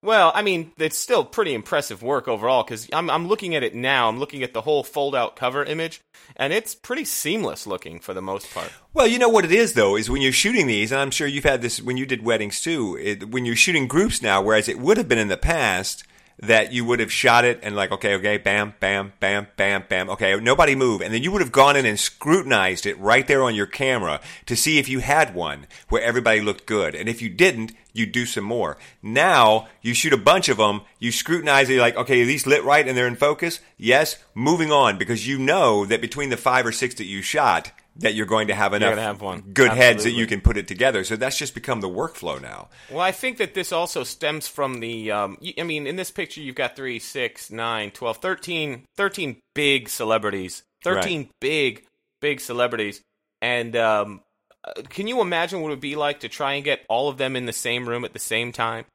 Well, 0.01 0.31
I 0.33 0.43
mean, 0.43 0.71
it's 0.77 0.97
still 0.97 1.25
pretty 1.25 1.53
impressive 1.53 2.01
work 2.01 2.29
overall 2.29 2.63
because 2.63 2.87
I'm 2.93 3.09
I'm 3.09 3.27
looking 3.27 3.53
at 3.53 3.63
it 3.63 3.75
now. 3.75 4.07
I'm 4.07 4.17
looking 4.17 4.43
at 4.43 4.53
the 4.53 4.61
whole 4.61 4.81
fold-out 4.81 5.35
cover 5.35 5.61
image, 5.63 5.99
and 6.37 6.53
it's 6.53 6.73
pretty 6.73 7.03
seamless 7.03 7.67
looking 7.67 7.99
for 7.99 8.13
the 8.13 8.21
most 8.21 8.53
part. 8.53 8.71
Well, 8.93 9.07
you 9.07 9.19
know 9.19 9.27
what 9.27 9.43
it 9.43 9.51
is 9.51 9.73
though 9.73 9.97
is 9.97 10.09
when 10.09 10.21
you're 10.21 10.31
shooting 10.31 10.67
these, 10.67 10.93
and 10.93 11.01
I'm 11.01 11.11
sure 11.11 11.27
you've 11.27 11.43
had 11.43 11.61
this 11.61 11.81
when 11.81 11.97
you 11.97 12.05
did 12.05 12.23
weddings 12.23 12.61
too. 12.61 12.97
It, 13.01 13.29
when 13.29 13.43
you're 13.43 13.57
shooting 13.57 13.87
groups 13.87 14.21
now, 14.21 14.41
whereas 14.41 14.69
it 14.69 14.79
would 14.79 14.95
have 14.95 15.09
been 15.09 15.17
in 15.17 15.27
the 15.27 15.35
past 15.35 16.05
that 16.41 16.71
you 16.71 16.85
would 16.85 16.99
have 16.99 17.11
shot 17.11 17.43
it 17.43 17.59
and 17.63 17.75
like, 17.75 17.91
okay, 17.91 18.15
okay, 18.15 18.37
bam, 18.37 18.73
bam, 18.79 19.13
bam, 19.19 19.47
bam, 19.57 19.83
bam, 19.89 20.09
okay, 20.09 20.39
nobody 20.39 20.73
move, 20.75 21.01
and 21.01 21.13
then 21.13 21.21
you 21.21 21.31
would 21.31 21.41
have 21.41 21.51
gone 21.51 21.75
in 21.75 21.85
and 21.85 21.99
scrutinized 21.99 22.85
it 22.85 22.97
right 22.99 23.27
there 23.27 23.43
on 23.43 23.55
your 23.55 23.65
camera 23.65 24.21
to 24.45 24.55
see 24.55 24.77
if 24.77 24.87
you 24.87 24.99
had 24.99 25.35
one 25.35 25.67
where 25.89 26.01
everybody 26.01 26.39
looked 26.39 26.65
good, 26.65 26.95
and 26.95 27.09
if 27.09 27.21
you 27.21 27.29
didn't, 27.29 27.73
you'd 27.91 28.11
do 28.11 28.25
some 28.25 28.45
more. 28.45 28.77
Now 29.01 29.67
you 29.81 29.93
shoot 29.93 30.13
a 30.13 30.17
bunch 30.17 30.47
of 30.47 30.57
them, 30.57 30.81
you 30.99 31.11
scrutinize 31.11 31.69
it, 31.69 31.79
like, 31.79 31.97
okay, 31.97 32.21
are 32.21 32.25
these 32.25 32.47
lit 32.47 32.63
right 32.63 32.87
and 32.87 32.97
they're 32.97 33.07
in 33.07 33.15
focus? 33.15 33.59
Yes, 33.77 34.17
moving 34.33 34.71
on 34.71 34.97
because 34.97 35.27
you 35.27 35.37
know 35.37 35.85
that 35.85 36.01
between 36.01 36.29
the 36.29 36.37
five 36.37 36.65
or 36.65 36.71
six 36.71 36.95
that 36.95 37.05
you 37.05 37.21
shot, 37.21 37.71
that 37.99 38.15
you're 38.15 38.25
going 38.25 38.47
to 38.47 38.55
have 38.55 38.73
enough 38.73 38.91
gonna 38.91 39.01
have 39.01 39.21
one. 39.21 39.41
good 39.53 39.71
heads 39.71 40.03
that 40.03 40.11
you 40.11 40.25
can 40.25 40.41
put 40.41 40.57
it 40.57 40.67
together. 40.67 41.03
So 41.03 41.15
that's 41.15 41.37
just 41.37 41.53
become 41.53 41.81
the 41.81 41.89
workflow 41.89 42.41
now. 42.41 42.69
Well, 42.89 43.01
I 43.01 43.11
think 43.11 43.37
that 43.37 43.53
this 43.53 43.71
also 43.71 44.03
stems 44.03 44.47
from 44.47 44.79
the. 44.79 45.11
Um, 45.11 45.37
I 45.57 45.63
mean, 45.63 45.87
in 45.87 45.95
this 45.95 46.11
picture, 46.11 46.41
you've 46.41 46.55
got 46.55 46.75
three, 46.75 46.99
six, 46.99 47.51
nine, 47.51 47.91
12, 47.91 48.17
13, 48.17 48.83
13 48.95 49.37
big 49.53 49.89
celebrities. 49.89 50.63
13 50.83 51.29
big, 51.41 51.85
big 52.21 52.39
celebrities. 52.39 53.01
And 53.41 53.75
um, 53.75 54.21
uh, 54.63 54.81
can 54.89 55.07
you 55.07 55.21
imagine 55.21 55.61
what 55.61 55.69
it 55.69 55.71
would 55.71 55.79
be 55.81 55.95
like 55.95 56.21
to 56.21 56.29
try 56.29 56.53
and 56.53 56.63
get 56.63 56.85
all 56.89 57.09
of 57.09 57.17
them 57.17 57.35
in 57.35 57.45
the 57.45 57.53
same 57.53 57.87
room 57.87 58.05
at 58.05 58.13
the 58.13 58.19
same 58.19 58.51
time? 58.51 58.85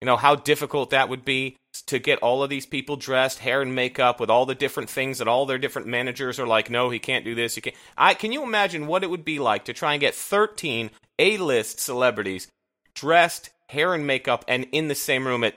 You 0.00 0.06
know, 0.06 0.16
how 0.16 0.34
difficult 0.34 0.90
that 0.90 1.08
would 1.08 1.24
be 1.24 1.56
to 1.82 1.98
get 1.98 2.18
all 2.20 2.42
of 2.42 2.50
these 2.50 2.66
people 2.66 2.96
dressed, 2.96 3.38
hair 3.40 3.62
and 3.62 3.74
makeup, 3.74 4.20
with 4.20 4.30
all 4.30 4.46
the 4.46 4.54
different 4.54 4.90
things 4.90 5.18
that 5.18 5.28
all 5.28 5.46
their 5.46 5.58
different 5.58 5.88
managers 5.88 6.38
are 6.38 6.46
like, 6.46 6.70
no, 6.70 6.90
he 6.90 6.98
can't 6.98 7.24
do 7.24 7.34
this. 7.34 7.56
You 7.56 7.62
can't. 7.62 7.76
I, 7.96 8.14
can 8.14 8.32
you 8.32 8.42
imagine 8.42 8.86
what 8.86 9.04
it 9.04 9.10
would 9.10 9.24
be 9.24 9.38
like 9.38 9.64
to 9.66 9.72
try 9.72 9.92
and 9.94 10.00
get 10.00 10.14
13 10.14 10.90
A 11.18 11.36
list 11.38 11.80
celebrities 11.80 12.48
dressed, 12.94 13.50
hair 13.68 13.94
and 13.94 14.06
makeup, 14.06 14.44
and 14.48 14.66
in 14.72 14.88
the 14.88 14.94
same 14.94 15.26
room 15.26 15.44
at 15.44 15.54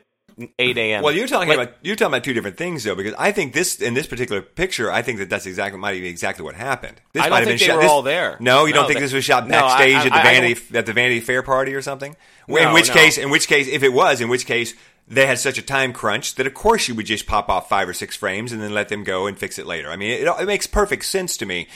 8 0.57 0.77
a.m.? 0.77 1.03
Well, 1.03 1.13
you're 1.13 1.27
talking 1.27 1.49
Like- 1.49 1.59
about 1.59 1.73
you're 1.81 1.95
talking 1.95 2.13
about 2.13 2.23
two 2.23 2.33
different 2.33 2.57
things 2.57 2.83
though, 2.83 2.95
because 2.95 3.13
I 3.17 3.31
think 3.31 3.53
this 3.53 3.81
in 3.81 3.93
this 3.93 4.07
particular 4.07 4.41
picture, 4.41 4.89
I 4.91 5.01
think 5.01 5.19
that 5.19 5.29
that's 5.29 5.45
exactly 5.45 5.79
might 5.79 5.99
be 5.99 6.07
exactly 6.07 6.45
what 6.45 6.55
happened. 6.55 7.01
This 7.13 7.21
I 7.21 7.25
don't 7.25 7.31
might 7.31 7.37
have 7.39 7.47
been 7.49 7.57
they 7.57 7.65
shot. 7.65 7.75
were 7.77 7.81
this- 7.81 7.91
all 7.91 8.01
there. 8.03 8.37
No, 8.39 8.65
you 8.65 8.73
No, 8.73 8.79
don't 8.81 8.87
think 8.87 8.99
they- 8.99 9.05
this 9.05 9.13
was 9.13 9.25
shot 9.25 9.47
No, 9.47 9.57
I- 9.57 9.61
backstage 9.61 9.95
I- 9.95 9.99
at 9.99 10.23
the 10.23 10.29
Vanity 10.29 10.77
at 10.77 10.85
the 10.85 10.93
Vanity 10.93 11.19
Fair 11.19 11.43
party 11.43 11.73
or 11.75 11.81
something? 11.81 12.15
in 12.47 12.73
which 12.73 12.87
no. 12.87 12.93
case, 12.95 13.17
in 13.17 13.29
which 13.29 13.47
case, 13.47 13.67
if 13.67 13.83
it 13.83 13.93
was, 13.93 14.21
in 14.21 14.29
which 14.29 14.45
case. 14.45 14.73
They 15.09 15.25
had 15.25 15.39
such 15.39 15.57
a 15.57 15.63
time 15.63 15.91
crunch 15.91 16.35
that, 16.35 16.45
of 16.45 16.53
course, 16.53 16.87
you 16.87 16.95
would 16.95 17.07
just 17.07 17.25
pop 17.25 17.49
off 17.49 17.67
five 17.67 17.89
or 17.89 17.93
six 17.93 18.15
frames 18.15 18.51
and 18.51 18.61
then 18.61 18.73
let 18.73 18.89
them 18.89 19.03
go 19.03 19.25
and 19.25 19.37
fix 19.37 19.57
it 19.57 19.65
later. 19.65 19.89
I 19.89 19.95
mean, 19.95 20.11
it, 20.11 20.27
it 20.27 20.45
makes 20.45 20.67
perfect 20.67 21.05
sense 21.05 21.35
to 21.37 21.45
me. 21.47 21.67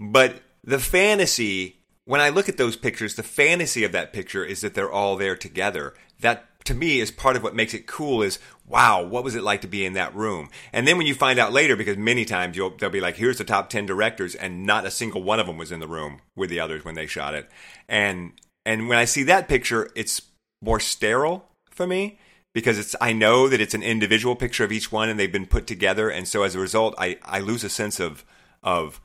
But 0.00 0.40
the 0.64 0.78
fantasy, 0.78 1.80
when 2.06 2.22
I 2.22 2.30
look 2.30 2.48
at 2.48 2.56
those 2.56 2.76
pictures, 2.76 3.14
the 3.14 3.22
fantasy 3.22 3.84
of 3.84 3.92
that 3.92 4.14
picture 4.14 4.44
is 4.44 4.62
that 4.62 4.72
they're 4.72 4.90
all 4.90 5.16
there 5.16 5.36
together. 5.36 5.94
That 6.20 6.48
to 6.64 6.74
me 6.74 7.00
is 7.00 7.10
part 7.10 7.36
of 7.36 7.42
what 7.42 7.54
makes 7.54 7.72
it 7.72 7.86
cool 7.86 8.22
is 8.22 8.38
wow 8.66 9.02
what 9.02 9.24
was 9.24 9.34
it 9.34 9.42
like 9.42 9.62
to 9.62 9.66
be 9.66 9.86
in 9.86 9.94
that 9.94 10.14
room 10.14 10.50
and 10.70 10.86
then 10.86 10.98
when 10.98 11.06
you 11.06 11.14
find 11.14 11.38
out 11.38 11.50
later 11.50 11.76
because 11.76 11.96
many 11.96 12.26
times 12.26 12.58
you'll 12.58 12.76
they'll 12.76 12.90
be 12.90 13.00
like 13.00 13.16
here's 13.16 13.38
the 13.38 13.44
top 13.44 13.70
10 13.70 13.86
directors 13.86 14.34
and 14.34 14.66
not 14.66 14.84
a 14.84 14.90
single 14.90 15.22
one 15.22 15.40
of 15.40 15.46
them 15.46 15.56
was 15.56 15.72
in 15.72 15.80
the 15.80 15.88
room 15.88 16.20
with 16.36 16.50
the 16.50 16.60
others 16.60 16.84
when 16.84 16.94
they 16.94 17.06
shot 17.06 17.34
it 17.34 17.48
and 17.88 18.32
and 18.66 18.86
when 18.86 18.98
i 18.98 19.06
see 19.06 19.22
that 19.22 19.48
picture 19.48 19.90
it's 19.94 20.20
more 20.60 20.78
sterile 20.78 21.48
for 21.70 21.86
me 21.86 22.18
because 22.52 22.78
it's 22.78 22.96
I 23.00 23.12
know 23.12 23.48
that 23.48 23.60
it's 23.60 23.74
an 23.74 23.82
individual 23.82 24.36
picture 24.36 24.64
of 24.64 24.72
each 24.72 24.90
one 24.90 25.08
and 25.08 25.18
they've 25.18 25.30
been 25.30 25.46
put 25.46 25.66
together. 25.66 26.10
And 26.10 26.26
so 26.26 26.42
as 26.42 26.54
a 26.54 26.58
result 26.58 26.94
I, 26.98 27.18
I 27.24 27.40
lose 27.40 27.64
a 27.64 27.68
sense 27.68 28.00
of 28.00 28.24
of 28.62 29.00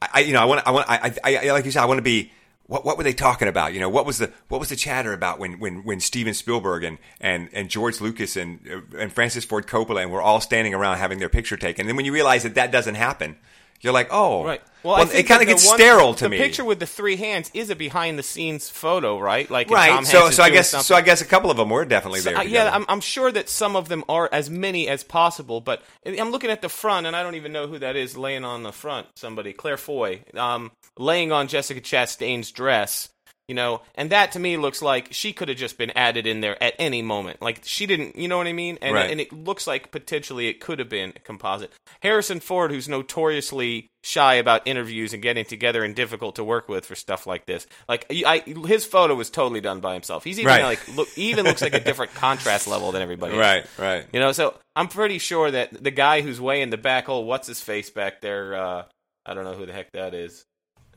I, 0.00 0.20
you 0.20 0.32
know 0.32 0.40
I 0.40 0.44
want 0.44 0.66
I 0.66 0.70
want 0.70 0.88
I, 0.88 1.14
I, 1.24 1.36
I 1.36 1.52
like 1.52 1.64
you 1.64 1.70
said 1.70 1.82
I 1.82 1.86
want 1.86 1.98
to 1.98 2.02
be 2.02 2.32
what 2.66 2.84
what 2.84 2.98
were 2.98 3.04
they 3.04 3.14
talking 3.14 3.48
about? 3.48 3.72
You 3.72 3.80
know 3.80 3.88
what 3.88 4.06
was 4.06 4.18
the 4.18 4.32
what 4.48 4.60
was 4.60 4.68
the 4.68 4.76
chatter 4.76 5.12
about 5.12 5.38
when 5.38 5.58
when 5.58 5.84
when 5.84 6.00
Steven 6.00 6.34
Spielberg 6.34 6.84
and 6.84 6.98
and 7.20 7.48
and 7.52 7.68
George 7.68 8.00
Lucas 8.00 8.36
and 8.36 8.60
and 8.96 9.12
Francis 9.12 9.44
Ford 9.44 9.66
Coppola 9.66 10.02
and 10.02 10.12
we're 10.12 10.22
all 10.22 10.40
standing 10.40 10.74
around 10.74 10.98
having 10.98 11.18
their 11.18 11.30
picture 11.30 11.56
taken? 11.56 11.82
And 11.82 11.88
then 11.88 11.96
when 11.96 12.04
you 12.04 12.12
realize 12.12 12.42
that 12.42 12.54
that 12.54 12.70
doesn't 12.70 12.96
happen 12.96 13.36
you're 13.80 13.92
like 13.92 14.08
oh 14.10 14.44
Right. 14.44 14.62
well, 14.82 14.96
I 14.96 15.02
it 15.12 15.24
kind 15.24 15.40
of 15.42 15.48
gets 15.48 15.66
one- 15.66 15.78
sterile 15.78 16.14
to 16.14 16.24
the 16.24 16.30
me 16.30 16.36
The 16.38 16.42
picture 16.44 16.64
with 16.64 16.78
the 16.80 16.86
three 16.86 17.16
hands 17.16 17.50
is 17.54 17.70
a 17.70 17.76
behind 17.76 18.18
the 18.18 18.22
scenes 18.22 18.68
photo, 18.68 19.18
right? 19.18 19.48
Like 19.50 19.70
right 19.70 19.90
Tom 19.90 20.04
so 20.04 20.22
Hanks 20.22 20.36
so 20.36 20.42
I 20.42 20.50
guess 20.50 20.70
something. 20.70 20.84
so 20.84 20.94
I 20.94 21.00
guess 21.00 21.20
a 21.20 21.24
couple 21.24 21.50
of 21.50 21.56
them 21.56 21.68
were 21.70 21.84
definitely 21.84 22.20
So, 22.20 22.30
there 22.30 22.38
uh, 22.38 22.42
yeah, 22.42 22.70
I'm, 22.74 22.84
I'm 22.88 23.00
sure 23.00 23.30
that 23.32 23.48
some 23.48 23.76
of 23.76 23.88
them 23.88 24.04
are 24.08 24.28
as 24.32 24.48
many 24.50 24.88
as 24.88 25.02
possible, 25.04 25.60
but 25.60 25.82
I'm 26.06 26.30
looking 26.30 26.50
at 26.50 26.62
the 26.62 26.68
front, 26.68 27.06
and 27.06 27.14
I 27.14 27.22
don't 27.22 27.34
even 27.34 27.52
know 27.52 27.66
who 27.66 27.78
that 27.78 27.96
is 27.96 28.16
laying 28.16 28.44
on 28.44 28.62
the 28.62 28.72
front. 28.72 29.06
Somebody, 29.16 29.52
Claire 29.52 29.76
Foy, 29.76 30.22
um, 30.34 30.70
laying 30.96 31.32
on 31.32 31.48
Jessica 31.48 31.80
Chastain's 31.80 32.50
dress. 32.50 33.08
You 33.48 33.54
know, 33.54 33.80
and 33.94 34.10
that 34.10 34.32
to 34.32 34.38
me 34.38 34.58
looks 34.58 34.82
like 34.82 35.08
she 35.10 35.32
could 35.32 35.48
have 35.48 35.56
just 35.56 35.78
been 35.78 35.90
added 35.96 36.26
in 36.26 36.42
there 36.42 36.62
at 36.62 36.74
any 36.78 37.00
moment. 37.00 37.40
Like 37.40 37.60
she 37.64 37.86
didn't, 37.86 38.14
you 38.16 38.28
know 38.28 38.36
what 38.36 38.46
I 38.46 38.52
mean? 38.52 38.76
And 38.82 38.94
Right. 38.94 39.10
and 39.10 39.20
it 39.22 39.32
looks 39.32 39.66
like 39.66 39.90
potentially 39.90 40.48
it 40.48 40.60
could 40.60 40.78
have 40.78 40.90
been 40.90 41.14
a 41.16 41.20
composite. 41.20 41.72
Harrison 42.02 42.40
Ford, 42.40 42.70
who's 42.70 42.90
notoriously 42.90 43.88
shy 44.04 44.34
about 44.34 44.66
interviews 44.66 45.12
and 45.12 45.22
getting 45.22 45.44
together 45.46 45.82
and 45.82 45.94
difficult 45.94 46.36
to 46.36 46.44
work 46.44 46.68
with 46.68 46.84
for 46.86 46.94
stuff 46.94 47.26
like 47.26 47.46
this, 47.46 47.66
like 47.88 48.04
I, 48.10 48.40
his 48.66 48.84
photo 48.84 49.14
was 49.14 49.30
totally 49.30 49.60
done 49.62 49.80
by 49.80 49.94
himself. 49.94 50.24
He's 50.24 50.38
even 50.38 50.48
Right. 50.48 50.62
like 50.62 50.96
look, 50.96 51.08
even 51.16 51.44
looks 51.46 51.62
like 51.62 51.74
a 51.74 51.80
different 51.80 52.12
contrast 52.16 52.66
level 52.68 52.92
than 52.92 53.00
everybody. 53.02 53.32
else. 53.32 53.40
right 53.40 53.66
right 53.78 54.06
You 54.12 54.20
know, 54.20 54.32
so 54.32 54.54
I'm 54.76 54.88
pretty 54.88 55.18
sure 55.18 55.50
that 55.50 55.82
the 55.82 55.90
guy 55.90 56.20
who's 56.20 56.38
way 56.40 56.60
in 56.60 56.68
the 56.70 56.76
back, 56.76 57.08
oh, 57.08 57.20
what's 57.20 57.48
his 57.48 57.60
face 57.62 57.88
back 57.90 58.20
there? 58.20 58.54
Uh, 58.56 58.82
I 59.24 59.34
don't 59.34 59.44
know 59.44 59.54
who 59.54 59.64
the 59.66 59.72
heck 59.72 59.90
that 59.92 60.12
is. 60.14 60.44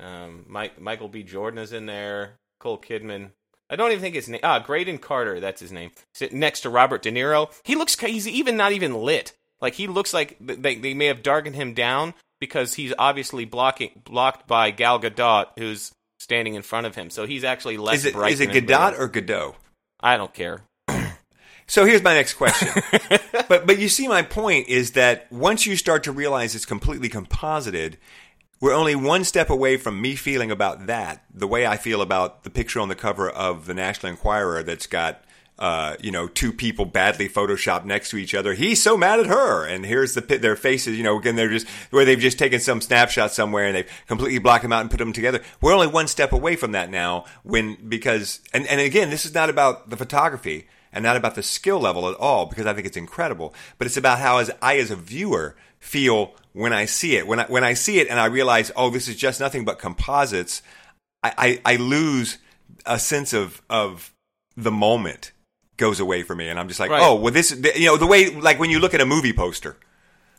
Um, 0.02 0.46
Mike, 0.48 0.80
Michael 0.82 1.10
B. 1.10 1.24
Jordan 1.24 1.60
is 1.60 1.74
in 1.74 1.86
there. 1.86 2.34
Cole 2.60 2.80
Kidman. 2.80 3.32
I 3.70 3.76
don't 3.76 3.92
even 3.92 4.02
think 4.02 4.16
his 4.16 4.28
name. 4.28 4.42
Ah, 4.44 4.60
Graydon 4.60 4.98
Carter. 4.98 5.40
That's 5.40 5.62
his 5.62 5.72
name. 5.72 5.92
Sitting 6.14 6.40
next 6.40 6.62
to 6.62 6.70
Robert 6.70 7.02
De 7.02 7.12
Niro. 7.12 7.54
He 7.64 7.76
looks. 7.76 7.98
He's 8.00 8.28
even 8.28 8.58
not 8.58 8.74
even 8.74 8.94
lit. 8.94 9.34
Like 9.62 9.76
he 9.76 9.88
looks 9.88 10.14
like 10.14 10.38
they 10.40 10.76
they 10.76 10.94
may 10.94 11.06
have 11.06 11.24
darkened 11.24 11.56
him 11.56 11.74
down 11.74 12.14
because 12.40 12.74
he's 12.74 12.94
obviously 12.98 13.46
blocking 13.46 13.92
blocked 14.04 14.48
by 14.48 14.72
Gal 14.72 15.00
Gadot, 15.00 15.48
who's 15.58 15.94
standing 16.20 16.56
in 16.56 16.62
front 16.62 16.88
of 16.88 16.96
him, 16.96 17.10
so 17.10 17.26
he's 17.26 17.44
actually 17.44 17.78
less 17.78 18.00
Is 18.00 18.06
it 18.06 18.14
bright. 18.14 18.34
is 18.34 18.42
it 18.42 18.50
everybody 18.50 18.98
or 18.98 19.08
Godot? 19.08 19.56
I 20.00 20.18
don't 20.18 20.34
care. 20.34 20.64
So 21.68 21.86
here's 21.86 22.04
my 22.04 22.14
next 22.14 22.34
question. 22.34 22.70
but 23.48 23.66
but 23.66 23.80
you 23.80 23.88
see 23.88 24.08
my 24.08 24.24
point 24.24 24.68
is 24.68 24.92
that 24.92 25.32
once 25.32 25.66
you 25.66 25.78
start 25.78 26.04
to 26.04 26.12
realize 26.12 26.54
it's 26.54 26.66
completely 26.66 27.08
composited, 27.08 27.98
we're 28.62 28.74
only 28.74 28.96
one 28.96 29.26
step 29.26 29.50
away 29.50 29.76
from 29.76 30.00
me 30.00 30.16
feeling 30.16 30.52
about 30.52 30.86
that 30.88 31.26
the 31.34 31.48
way 31.48 31.68
I 31.68 31.76
feel 31.76 32.02
about 32.02 32.44
the 32.44 32.50
picture 32.50 32.80
on 32.80 32.88
the 32.88 32.96
cover 32.96 33.30
of 33.30 33.66
the 33.66 33.74
National 33.74 34.12
Enquirer 34.12 34.64
that's 34.64 34.88
got 34.88 35.24
uh, 35.62 35.96
you 36.00 36.10
know, 36.10 36.28
two 36.28 36.52
people 36.52 36.86
badly 36.86 37.30
photoshopped 37.30 37.86
next 37.86 38.10
to 38.10 38.18
each 38.18 38.34
other. 38.34 38.56
He's 38.56 38.82
so 38.82 38.98
mad 38.98 39.20
at 39.20 39.28
her, 39.28 39.64
and 39.64 39.86
here's 39.86 40.16
the 40.16 40.22
their 40.22 40.56
faces. 40.56 40.98
You 40.98 41.04
know, 41.04 41.20
again, 41.20 41.36
they're 41.36 41.50
just 41.50 41.68
where 41.92 42.04
they've 42.04 42.18
just 42.18 42.40
taken 42.40 42.60
some 42.60 42.82
snapshot 42.82 43.32
somewhere 43.32 43.68
and 43.68 43.76
they've 43.76 43.92
completely 44.08 44.40
blocked 44.40 44.64
them 44.64 44.74
out 44.74 44.82
and 44.82 44.90
put 44.90 44.98
them 44.98 45.14
together. 45.14 45.40
We're 45.62 45.76
only 45.76 45.86
one 45.86 46.08
step 46.08 46.32
away 46.32 46.56
from 46.56 46.72
that 46.72 46.90
now. 46.90 47.26
When 47.44 47.78
because 47.88 48.40
and 48.54 48.66
and 48.66 48.82
again, 48.82 49.12
this 49.12 49.24
is 49.24 49.36
not 49.36 49.52
about 49.52 49.92
the 49.92 49.98
photography 49.98 50.68
and 50.92 51.04
not 51.04 51.16
about 51.16 51.36
the 51.36 51.44
skill 51.44 51.80
level 51.80 52.10
at 52.10 52.16
all 52.16 52.48
because 52.48 52.66
I 52.66 52.74
think 52.74 52.88
it's 52.88 52.98
incredible. 52.98 53.54
But 53.78 53.86
it's 53.86 53.98
about 53.98 54.18
how 54.18 54.40
as 54.40 54.50
I 54.64 54.78
as 54.78 54.90
a 54.90 54.96
viewer 54.96 55.56
feel 55.82 56.34
when 56.54 56.72
I 56.72 56.86
see 56.86 57.18
it. 57.18 57.28
When 57.28 57.42
I 57.42 57.46
when 57.46 57.66
I 57.66 57.74
see 57.74 58.00
it 58.00 58.08
and 58.08 58.18
I 58.18 58.26
realize, 58.28 58.72
oh, 58.78 58.90
this 58.90 59.10
is 59.10 59.18
just 59.18 59.42
nothing 59.42 59.66
but 59.66 59.80
composites. 59.80 60.62
I, 61.22 61.60
I, 61.66 61.74
I 61.74 61.76
lose 61.76 62.38
a 62.86 62.98
sense 62.98 63.34
of 63.34 63.62
of 63.70 64.14
the 64.56 64.72
moment 64.72 65.34
goes 65.78 66.00
away 66.00 66.24
for 66.24 66.36
me, 66.36 66.48
and 66.48 66.60
I'm 66.60 66.68
just 66.68 66.80
like, 66.80 66.92
Right. 66.92 67.02
oh, 67.02 67.16
well, 67.16 67.34
this, 67.34 67.52
you 67.76 67.88
know, 67.88 67.98
the 67.98 68.08
way 68.08 68.30
like 68.30 68.60
when 68.60 68.70
you 68.70 68.80
look 68.80 68.94
at 68.94 69.02
a 69.02 69.06
movie 69.06 69.34
poster. 69.34 69.76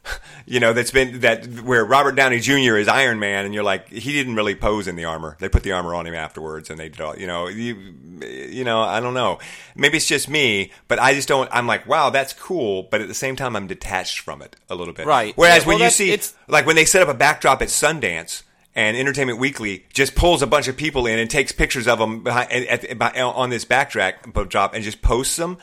You 0.44 0.59
know 0.59 0.72
that's 0.72 0.90
been 0.90 1.20
that 1.20 1.46
where 1.62 1.84
Robert 1.84 2.16
Downey 2.16 2.40
Jr. 2.40 2.76
is 2.76 2.88
Iron 2.88 3.20
Man, 3.20 3.44
and 3.44 3.55
you're 3.55 3.62
like 3.62 3.88
he 3.88 4.12
didn't 4.12 4.34
really 4.34 4.57
pose 4.57 4.88
in 4.88 4.96
the 4.96 5.05
armor. 5.05 5.36
They 5.38 5.48
put 5.48 5.62
the 5.62 5.70
armor 5.70 5.94
on 5.94 6.05
him 6.05 6.16
afterwards, 6.16 6.68
and 6.68 6.80
they 6.80 6.88
did 6.88 7.00
all. 7.00 7.16
You 7.16 7.28
know, 7.28 7.46
you, 7.46 7.76
you 8.20 8.64
know, 8.64 8.80
I 8.80 8.98
don't 8.98 9.14
know. 9.14 9.38
Maybe 9.76 9.98
it's 9.98 10.07
just 10.09 10.28
me, 10.28 10.72
but 10.88 10.98
I 10.98 11.14
just 11.14 11.28
don't. 11.28 11.48
I'm 11.53 11.68
like, 11.68 11.86
wow, 11.86 12.11
that's 12.11 12.32
cool, 12.32 12.88
but 12.90 13.00
at 13.00 13.07
the 13.07 13.14
same 13.14 13.36
time, 13.36 13.55
I'm 13.55 13.68
detached 13.68 14.18
from 14.18 14.42
it 14.42 14.57
a 14.68 14.74
little 14.74 14.92
bit. 14.92 15.07
Right. 15.07 15.32
Whereas 15.36 15.62
Yeah, 15.62 15.68
when 15.68 15.76
well, 15.78 15.84
you 15.84 15.90
see, 15.92 16.09
it's- 16.11 16.34
like 16.48 16.66
when 16.66 16.74
they 16.74 16.84
set 16.86 17.03
up 17.03 17.09
a 17.09 17.14
backdrop 17.14 17.62
at 17.62 17.68
Sundance 17.68 18.42
and 18.74 18.96
Entertainment 18.96 19.38
Weekly 19.38 19.86
just 19.92 20.16
pulls 20.16 20.42
a 20.42 20.46
bunch 20.48 20.66
of 20.66 20.76
people 20.76 21.07
in 21.07 21.20
and 21.20 21.30
takes 21.30 21.53
pictures 21.53 21.86
of 21.86 22.00
them 22.00 22.24
behind, 22.24 22.50
at, 22.50 22.84
at, 22.84 23.16
on 23.16 23.50
this 23.50 23.64
backdrop 23.64 24.14
drop 24.48 24.74
and 24.74 24.82
just 24.82 25.03
posts 25.03 25.36
them 25.36 25.57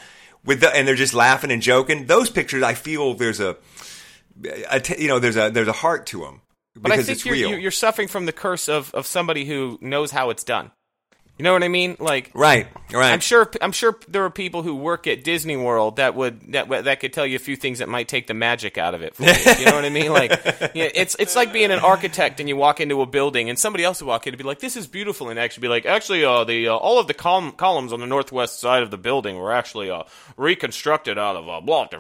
with 0.46 0.62
the, 0.62 0.74
and 0.74 0.88
they're 0.88 0.96
just 0.96 1.14
laughing 1.14 1.52
and 1.52 1.62
joking. 1.62 2.06
Those 2.06 2.30
pictures, 2.30 2.64
I 2.64 2.74
feel 2.76 3.14
there's 3.14 3.42
a, 3.42 3.58
you 4.98 5.08
know, 5.08 5.20
there's 5.20 5.38
a 5.38 5.50
there's 5.50 5.68
a 5.68 5.74
heart 5.74 6.06
to 6.08 6.22
them 6.22 6.42
But 6.76 6.92
I 6.92 6.98
think 6.98 7.10
it's 7.10 7.26
you're, 7.26 7.34
real. 7.34 7.58
you're 7.58 7.72
suffering 7.72 8.08
from 8.08 8.26
the 8.26 8.32
curse 8.32 8.70
of, 8.70 8.94
of 8.94 9.06
somebody 9.06 9.46
who 9.46 9.78
knows 9.82 10.12
how 10.12 10.30
it's 10.30 10.44
done. 10.44 10.72
You 11.40 11.44
know 11.44 11.54
what 11.54 11.64
I 11.64 11.70
mean? 11.70 11.96
Like, 12.02 12.32
right, 12.34 12.68
right. 12.92 13.14
I'm 13.14 13.22
sure 13.22 13.50
I'm 13.62 13.72
sure 13.72 13.98
there 14.10 14.26
are 14.26 14.30
people 14.30 14.62
who 14.62 14.76
work 14.76 15.08
at 15.08 15.24
Disney 15.24 15.56
World 15.56 15.96
that 15.96 16.14
would 16.14 16.52
that 16.52 16.68
that 16.68 17.00
could 17.00 17.14
tell 17.14 17.26
you 17.26 17.38
a 17.38 17.40
few 17.40 17.56
things 17.56 17.80
that 17.80 17.88
might 17.88 18.10
take 18.10 18.28
the 18.28 18.34
magic 18.34 18.78
out 18.78 18.94
of 18.94 19.02
it. 19.02 19.16
For 19.16 19.24
you. 19.24 19.30
you 19.60 19.66
know 19.66 19.76
what 19.76 19.86
I 19.86 19.90
mean? 19.90 20.12
Like, 20.12 20.32
yeah, 20.76 20.90
it's 20.94 21.16
it's 21.18 21.38
like 21.38 21.54
being 21.54 21.72
an 21.72 21.80
architect 21.80 22.42
and 22.42 22.50
you 22.50 22.58
walk 22.58 22.82
into 22.82 23.02
a 23.02 23.06
building 23.06 23.50
and 23.50 23.58
somebody 23.58 23.86
else 23.86 24.02
would 24.02 24.08
walk 24.10 24.28
in 24.28 24.34
and 24.34 24.38
be 24.38 24.44
like, 24.44 24.60
"This 24.60 24.76
is 24.76 24.86
beautiful," 24.86 25.30
and 25.30 25.40
actually 25.40 25.62
be 25.62 25.68
like, 25.70 25.86
"Actually, 25.86 26.26
uh, 26.26 26.44
the 26.44 26.68
uh, 26.68 26.76
all 26.76 27.00
of 27.00 27.08
the 27.08 27.14
column, 27.14 27.54
columns 27.54 27.94
on 27.94 28.02
the 28.02 28.06
northwest 28.06 28.60
side 28.60 28.84
of 28.84 28.92
the 28.92 28.98
building 28.98 29.38
were 29.38 29.54
actually 29.54 29.90
uh, 29.90 30.04
reconstructed 30.36 31.18
out 31.18 31.38
of 31.38 31.48
uh, 31.48 31.62
block. 31.62 31.94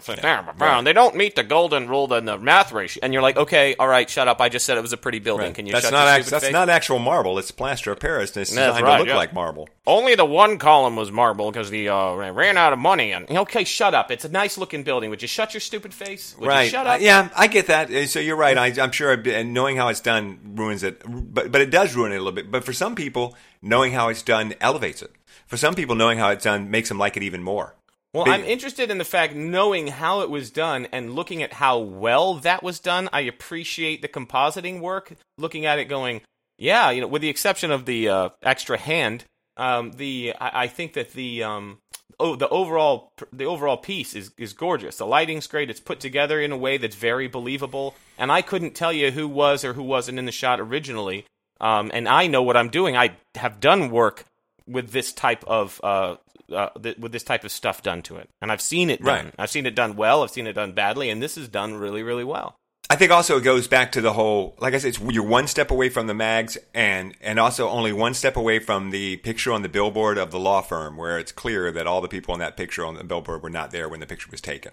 And 0.80 0.86
They 0.86 0.92
don't 0.92 1.16
meet 1.16 1.38
the 1.38 1.44
golden 1.44 1.88
rule 1.88 2.12
and 2.12 2.28
the 2.28 2.38
math 2.38 2.74
ratio." 2.74 3.00
And 3.04 3.14
you're 3.14 3.22
like, 3.22 3.38
"Okay, 3.38 3.74
all 3.80 3.88
right, 3.88 4.10
shut 4.10 4.28
up. 4.28 4.42
I 4.42 4.50
just 4.50 4.66
said 4.66 4.78
it 4.78 4.82
was 4.82 4.92
a 4.92 4.98
pretty 4.98 5.20
building. 5.20 5.46
Right. 5.46 5.56
Can 5.56 5.66
you 5.66 5.72
that's 5.72 5.86
shut 5.86 5.94
not 5.94 6.10
act- 6.10 6.30
that's 6.30 6.44
face?" 6.44 6.52
not 6.52 6.68
actual 6.68 7.00
marble. 7.00 7.40
It's 7.40 7.52
plaster 7.52 7.94
of 7.94 8.02
Paris, 8.02 8.36
and 8.36 8.42
it's 8.42 8.52
That's 8.54 8.76
designed 8.76 8.86
right, 8.86 8.98
to 8.98 9.00
look 9.00 9.08
yeah. 9.08 9.16
like 9.16 9.29
marble. 9.34 9.68
Only 9.88 10.16
the 10.16 10.26
one 10.26 10.58
column 10.58 10.96
was 10.96 11.12
marble 11.12 11.52
because 11.52 11.70
the 11.70 11.90
uh, 11.90 12.14
ran 12.32 12.58
out 12.58 12.74
of 12.74 12.80
money. 12.80 13.12
And 13.12 13.30
okay, 13.30 13.64
shut 13.64 13.94
up. 13.94 14.12
It's 14.12 14.26
a 14.26 14.30
nice 14.30 14.58
looking 14.58 14.84
building. 14.84 15.10
Would 15.10 15.22
you 15.22 15.28
shut 15.28 15.54
your 15.54 15.62
stupid 15.62 15.94
face? 15.94 16.36
Would 16.40 16.48
right. 16.48 16.64
You 16.64 16.70
shut 16.70 16.88
Uh, 16.88 16.92
up. 16.92 17.02
yeah, 17.02 17.30
I 17.36 17.48
get 17.48 17.68
that. 17.68 17.92
Uh, 17.92 18.06
So 18.08 18.20
you're 18.20 18.36
right. 18.36 18.58
I, 18.58 18.68
I'm 18.82 18.92
sure, 18.92 19.12
and 19.14 19.54
knowing 19.54 19.78
how 19.78 19.88
it's 19.90 20.02
done 20.02 20.40
ruins 20.56 20.84
it, 20.84 21.02
but 21.08 21.52
but 21.52 21.62
it 21.62 21.70
does 21.72 21.96
ruin 21.96 22.12
it 22.12 22.16
a 22.16 22.20
little 22.20 22.32
bit. 22.34 22.52
But 22.52 22.64
for 22.64 22.74
some 22.74 22.96
people, 22.96 23.36
knowing 23.62 23.94
how 23.94 24.10
it's 24.10 24.24
done 24.24 24.54
elevates 24.62 25.02
it. 25.02 25.12
For 25.48 25.58
some 25.58 25.74
people, 25.76 25.96
knowing 25.96 26.20
how 26.20 26.30
it's 26.30 26.44
done 26.44 26.70
makes 26.70 26.90
them 26.90 26.98
like 27.00 27.18
it 27.18 27.24
even 27.24 27.42
more. 27.44 27.76
Well, 28.14 28.28
I'm 28.28 28.44
interested 28.44 28.90
in 28.90 28.98
the 28.98 29.06
fact 29.06 29.36
knowing 29.36 29.86
how 29.86 30.22
it 30.22 30.32
was 30.32 30.50
done 30.50 30.88
and 30.92 31.14
looking 31.14 31.44
at 31.44 31.54
how 31.54 31.78
well 31.78 32.34
that 32.36 32.64
was 32.64 32.80
done. 32.80 33.08
I 33.14 33.22
appreciate 33.22 34.02
the 34.02 34.08
compositing 34.08 34.80
work. 34.82 35.14
Looking 35.38 35.68
at 35.68 35.78
it, 35.78 35.86
going, 35.86 36.22
yeah, 36.60 36.92
you 36.92 37.02
know, 37.02 37.08
with 37.08 37.22
the 37.22 37.30
exception 37.30 37.72
of 37.72 37.86
the 37.86 38.10
uh, 38.10 38.30
extra 38.44 38.78
hand, 38.78 39.24
um, 39.58 39.94
the 39.94 40.34
I, 40.40 40.64
I 40.64 40.68
think 40.68 40.94
that 40.94 41.14
the 41.14 41.42
um, 41.44 41.80
oh 42.20 42.36
the 42.36 42.50
overall 42.50 43.14
the 43.32 43.46
overall 43.46 43.78
piece 43.78 44.14
is 44.14 44.32
is 44.38 44.54
gorgeous. 44.54 44.98
The 44.98 45.06
lighting's 45.06 45.48
great. 45.48 45.70
It's 45.70 45.80
put 45.80 46.00
together 46.00 46.40
in 46.40 46.52
a 46.52 46.58
way 46.58 46.78
that's 46.78 46.96
very 46.96 47.28
believable. 47.28 47.96
And 48.18 48.32
I 48.32 48.42
couldn't 48.42 48.76
tell 48.76 48.92
you 48.92 49.12
who 49.12 49.28
was 49.28 49.64
or 49.64 49.74
who 49.74 49.84
wasn't 49.84 50.20
in 50.20 50.26
the 50.26 50.32
shot 50.32 50.60
originally. 50.60 51.26
Um, 51.62 51.92
and 51.94 52.08
I 52.08 52.28
know 52.28 52.44
what 52.44 52.58
I'm 52.58 52.70
doing. 52.70 52.96
I 52.96 53.18
have 53.36 53.60
done 53.60 53.90
work 53.90 54.26
with 54.68 54.92
this 54.92 55.14
type 55.14 55.44
of 55.46 55.80
uh, 55.84 56.18
uh, 56.52 56.70
th- 56.82 56.98
with 56.98 57.14
this 57.14 57.24
type 57.24 57.46
of 57.46 57.52
stuff 57.52 57.82
done 57.84 58.02
to 58.04 58.18
it, 58.18 58.30
and 58.42 58.52
I've 58.52 58.62
seen 58.62 58.90
it 58.90 59.04
done. 59.04 59.26
Right. 59.26 59.36
I've 59.38 59.50
seen 59.50 59.66
it 59.66 59.76
done 59.76 59.96
well. 59.96 60.24
I've 60.24 60.32
seen 60.32 60.48
it 60.48 60.54
done 60.54 60.74
badly, 60.74 61.10
and 61.10 61.24
this 61.24 61.38
is 61.38 61.48
done 61.48 61.76
really, 61.76 62.04
really 62.04 62.26
well. 62.26 62.58
I 62.92 62.96
think 62.96 63.12
also 63.12 63.38
it 63.38 63.42
goes 63.44 63.68
back 63.68 63.92
to 63.92 64.02
the 64.02 64.14
whole, 64.14 64.56
like 64.58 64.74
I 64.74 64.80
said, 64.80 64.88
it's, 64.90 65.00
you're 65.00 65.24
one 65.24 65.46
step 65.46 65.70
away 65.70 65.90
from 65.90 66.08
the 66.08 66.16
mags, 66.16 66.58
and 66.74 67.16
and 67.22 67.40
also 67.40 67.70
only 67.70 67.94
one 67.94 68.16
step 68.16 68.36
away 68.36 68.58
from 68.58 68.90
the 68.90 69.18
picture 69.18 69.54
on 69.54 69.62
the 69.62 69.70
billboard 69.70 70.18
of 70.18 70.32
the 70.32 70.40
law 70.40 70.62
firm, 70.62 70.98
where 70.98 71.20
it's 71.20 71.32
clear 71.32 71.72
that 71.72 71.86
all 71.86 72.02
the 72.02 72.08
people 72.08 72.34
on 72.34 72.40
that 72.40 72.58
picture 72.58 72.84
on 72.84 72.96
the 72.96 73.04
billboard 73.04 73.44
were 73.44 73.50
not 73.52 73.70
there 73.70 73.88
when 73.88 74.00
the 74.00 74.08
picture 74.08 74.28
was 74.32 74.42
taken. 74.42 74.72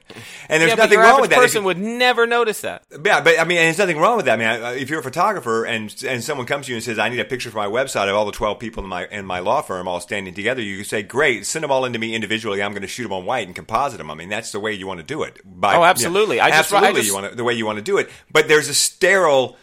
And 0.49 0.63
there's 0.63 0.71
yeah, 0.71 0.77
nothing 0.77 0.99
wrong 0.99 1.21
with 1.21 1.29
that. 1.29 1.39
Person 1.39 1.61
you- 1.61 1.67
would 1.67 1.79
never 1.79 2.27
notice 2.27 2.63
that. 2.63 2.85
Yeah, 3.05 3.21
but 3.21 3.39
I 3.39 3.45
mean, 3.45 3.59
and 3.59 3.67
there's 3.67 3.77
nothing 3.77 3.99
wrong 3.99 4.17
with 4.17 4.25
that. 4.25 4.33
I 4.33 4.37
mean, 4.39 4.49
I- 4.65 4.77
if 4.77 4.89
you're 4.89 5.01
a 5.01 5.03
photographer 5.03 5.65
and 5.67 5.95
and 6.09 6.25
someone 6.25 6.47
comes 6.47 6.65
to 6.67 6.73
you 6.73 6.77
and 6.77 6.83
says, 6.85 6.99
"I 6.99 7.11
need 7.11 7.21
a 7.21 7.25
picture 7.27 7.51
for 7.51 7.59
my 7.59 7.67
website 7.67 8.09
of 8.09 8.15
all 8.17 8.25
the 8.25 8.33
12 8.33 8.59
people 8.59 8.83
in 8.83 8.89
my 8.89 9.05
in 9.09 9.27
my 9.27 9.41
law 9.41 9.61
firm 9.61 9.87
all 9.87 10.01
standing 10.01 10.33
together," 10.33 10.63
you 10.63 10.79
could 10.79 10.87
say, 10.87 11.03
"Great, 11.03 11.45
send 11.45 11.65
them 11.65 11.71
all 11.71 11.85
into 11.85 11.99
me 11.99 12.15
individually. 12.15 12.63
I'm 12.63 12.71
going 12.73 12.81
to 12.81 12.89
shoot 12.89 13.03
them 13.03 13.13
on 13.13 13.27
white 13.27 13.47
and 13.47 13.55
composite 13.55 13.99
them." 13.99 14.11
I 14.11 14.15
mean, 14.15 14.31
that's 14.31 14.53
the 14.53 14.61
way 14.61 14.73
you 14.73 14.87
want 14.87 15.01
to 15.01 15.05
do 15.05 15.23
it. 15.23 15.39
By, 15.45 15.77
Oh, 15.77 15.85
absolutely. 15.85 16.41
I 16.41 16.49
just- 16.49 16.73
I 16.73 16.77
absolutely, 16.79 17.01
just- 17.03 17.09
you 17.09 17.15
want 17.15 17.31
to, 17.31 17.37
the 17.37 17.45
way 17.45 17.53
you 17.53 17.67
want 17.67 17.77
to 17.77 17.83
do 17.85 17.99
it. 17.99 18.06
But 18.31 18.49
there's 18.49 18.69
a 18.69 18.75
sterile. 18.75 19.57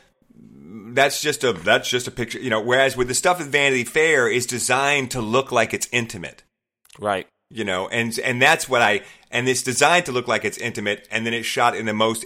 That's 0.94 1.22
just 1.22 1.44
a 1.44 1.54
that's 1.54 1.90
just 1.90 2.08
a 2.08 2.12
picture, 2.12 2.40
you 2.40 2.50
know. 2.50 2.62
Whereas 2.62 2.96
with 2.96 3.08
the 3.08 3.14
stuff 3.16 3.42
at 3.42 3.48
Vanity 3.48 3.84
Fair 3.84 4.28
is 4.28 4.46
designed 4.46 5.12
to 5.12 5.22
look 5.22 5.52
like 5.52 5.74
it's 5.74 5.88
intimate 5.92 6.44
Right. 7.00 7.28
you 7.50 7.64
know 7.64 7.88
and 7.88 8.18
and 8.20 8.40
that's 8.40 8.70
what 8.70 8.82
i 8.84 9.02
and 9.32 9.50
it's 9.50 9.64
designed 9.64 10.06
to 10.06 10.12
look 10.12 10.28
like 10.28 10.46
it's 10.46 10.60
intimate 10.60 11.08
and 11.10 11.26
then 11.26 11.34
it's 11.34 11.48
shot 11.48 11.76
in 11.76 11.88
the 11.88 11.94
most 11.94 12.24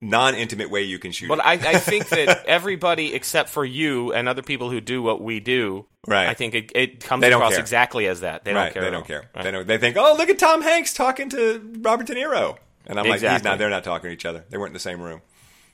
non-intimate 0.00 0.70
way 0.70 0.82
you 0.82 0.98
can 0.98 1.12
shoot 1.12 1.28
But 1.28 1.40
it. 1.40 1.44
I, 1.44 1.52
I 1.52 1.78
think 1.78 2.08
that 2.10 2.46
everybody 2.46 3.12
except 3.14 3.48
for 3.50 3.64
you 3.64 4.12
and 4.14 4.28
other 4.28 4.42
people 4.42 4.70
who 4.70 4.80
do 4.80 5.02
what 5.02 5.20
we 5.20 5.40
do, 5.40 5.86
Right. 6.06 6.28
I 6.28 6.34
think 6.34 6.54
it, 6.54 6.72
it 6.74 7.00
comes 7.04 7.22
across 7.24 7.52
care. 7.52 7.60
exactly 7.60 8.06
as 8.06 8.20
that. 8.20 8.44
They 8.44 8.54
right 8.54 8.72
don't 8.72 8.72
care. 8.72 8.82
they 8.84 8.90
don't 8.90 9.06
care 9.06 9.30
Right. 9.34 9.44
they 9.44 9.50
don't 9.50 9.66
they 9.66 9.76
think 9.78 9.96
oh 9.98 10.14
look 10.16 10.30
at 10.30 10.38
tom 10.38 10.62
hanks 10.62 10.94
talking 10.94 11.28
to 11.30 11.60
robert 11.80 12.06
de 12.06 12.14
niro 12.14 12.56
and 12.86 12.98
i'm 12.98 13.06
like 13.06 13.20
he's 13.20 13.44
not 13.44 13.58
they're 13.58 13.68
not 13.68 13.84
talking 13.84 14.08
to 14.08 14.14
each 14.14 14.24
other 14.24 14.44
they 14.48 14.56
weren't 14.56 14.70
in 14.70 14.74
the 14.74 14.78
same 14.80 15.00
room 15.02 15.20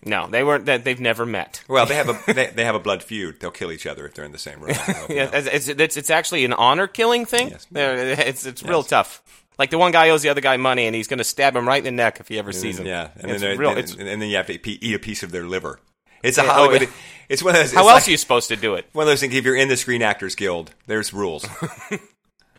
No, 0.05 0.27
they 0.27 0.45
weren't. 0.45 0.67
That 0.67 0.85
they've 0.85 1.01
never 1.01 1.25
met. 1.27 1.63
well 1.69 1.87
they 1.87 1.95
have 1.95 2.09
a 2.09 2.33
they, 2.33 2.47
they 2.49 2.65
have 2.65 2.75
a 2.75 2.79
blood 2.81 3.03
feud 3.03 3.41
they'll 3.41 3.51
kill 3.51 3.73
each 3.73 3.87
other 3.87 4.07
if 4.07 4.15
they're 4.15 4.25
in 4.25 4.33
the 4.33 4.39
same 4.39 4.61
room 4.61 4.71
I 4.73 4.75
don't 4.75 4.89
know 4.89 5.05
if 5.05 5.09
you 5.11 5.17
Yeah, 5.17 5.25
know. 5.25 5.31
it's, 5.35 5.69
it's, 5.69 5.97
it's, 5.97 6.11
actually 6.11 6.45
an 6.45 6.53
honor 6.53 6.87
killing 6.87 7.25
thing. 7.27 7.49
Yes. 7.51 7.67
There- 7.71 7.97
It's 8.21 8.47
it's 8.47 8.63
real 8.63 8.83
tough. 8.83 9.23
Like 9.59 9.71
the 9.71 9.79
one 9.79 9.93
guy 9.93 10.11
owes 10.11 10.23
the 10.23 10.31
other 10.31 10.41
guy 10.41 10.57
money, 10.57 10.87
and 10.87 10.97
he's 10.97 11.07
going 11.07 11.19
to 11.19 11.25
stab 11.25 11.55
him 11.55 11.67
right 11.69 11.79
in 11.79 11.85
the 11.85 11.91
neck 12.03 12.19
if 12.21 12.29
he 12.29 12.39
ever 12.39 12.53
sees 12.53 12.79
him. 12.79 12.87
yeah 12.87 13.11
and 13.17 13.31
it's 13.31 13.41
then, 13.41 13.57
real. 13.59 13.71
and, 13.71 13.89
and 14.01 14.21
then 14.23 14.29
you 14.29 14.37
have 14.37 14.47
to 14.49 14.69
eat 14.69 14.95
a 14.95 14.99
piece 14.99 15.23
of 15.23 15.31
their 15.31 15.45
liver 15.45 15.79
it's 16.25 16.39
a 16.39 16.43
Yeah, 16.43 16.53
oh, 16.57 16.73
yeah. 16.73 16.87
It's 17.29 17.43
one 17.43 17.55
of 17.55 17.61
those. 17.61 17.73
how 17.73 17.81
else 17.89 17.93
like 18.03 18.09
are 18.09 18.11
you 18.11 18.17
supposed 18.17 18.49
to 18.49 18.57
do 18.57 18.75
it? 18.75 18.87
One 18.93 19.03
of 19.05 19.09
those 19.09 19.21
things. 19.21 19.35
If 19.35 19.45
you're 19.45 19.57
in 19.57 19.69
the 19.69 19.77
Screen 19.77 20.01
Actors 20.03 20.35
Guild, 20.35 20.75
there's 20.87 21.13
rules. 21.13 21.47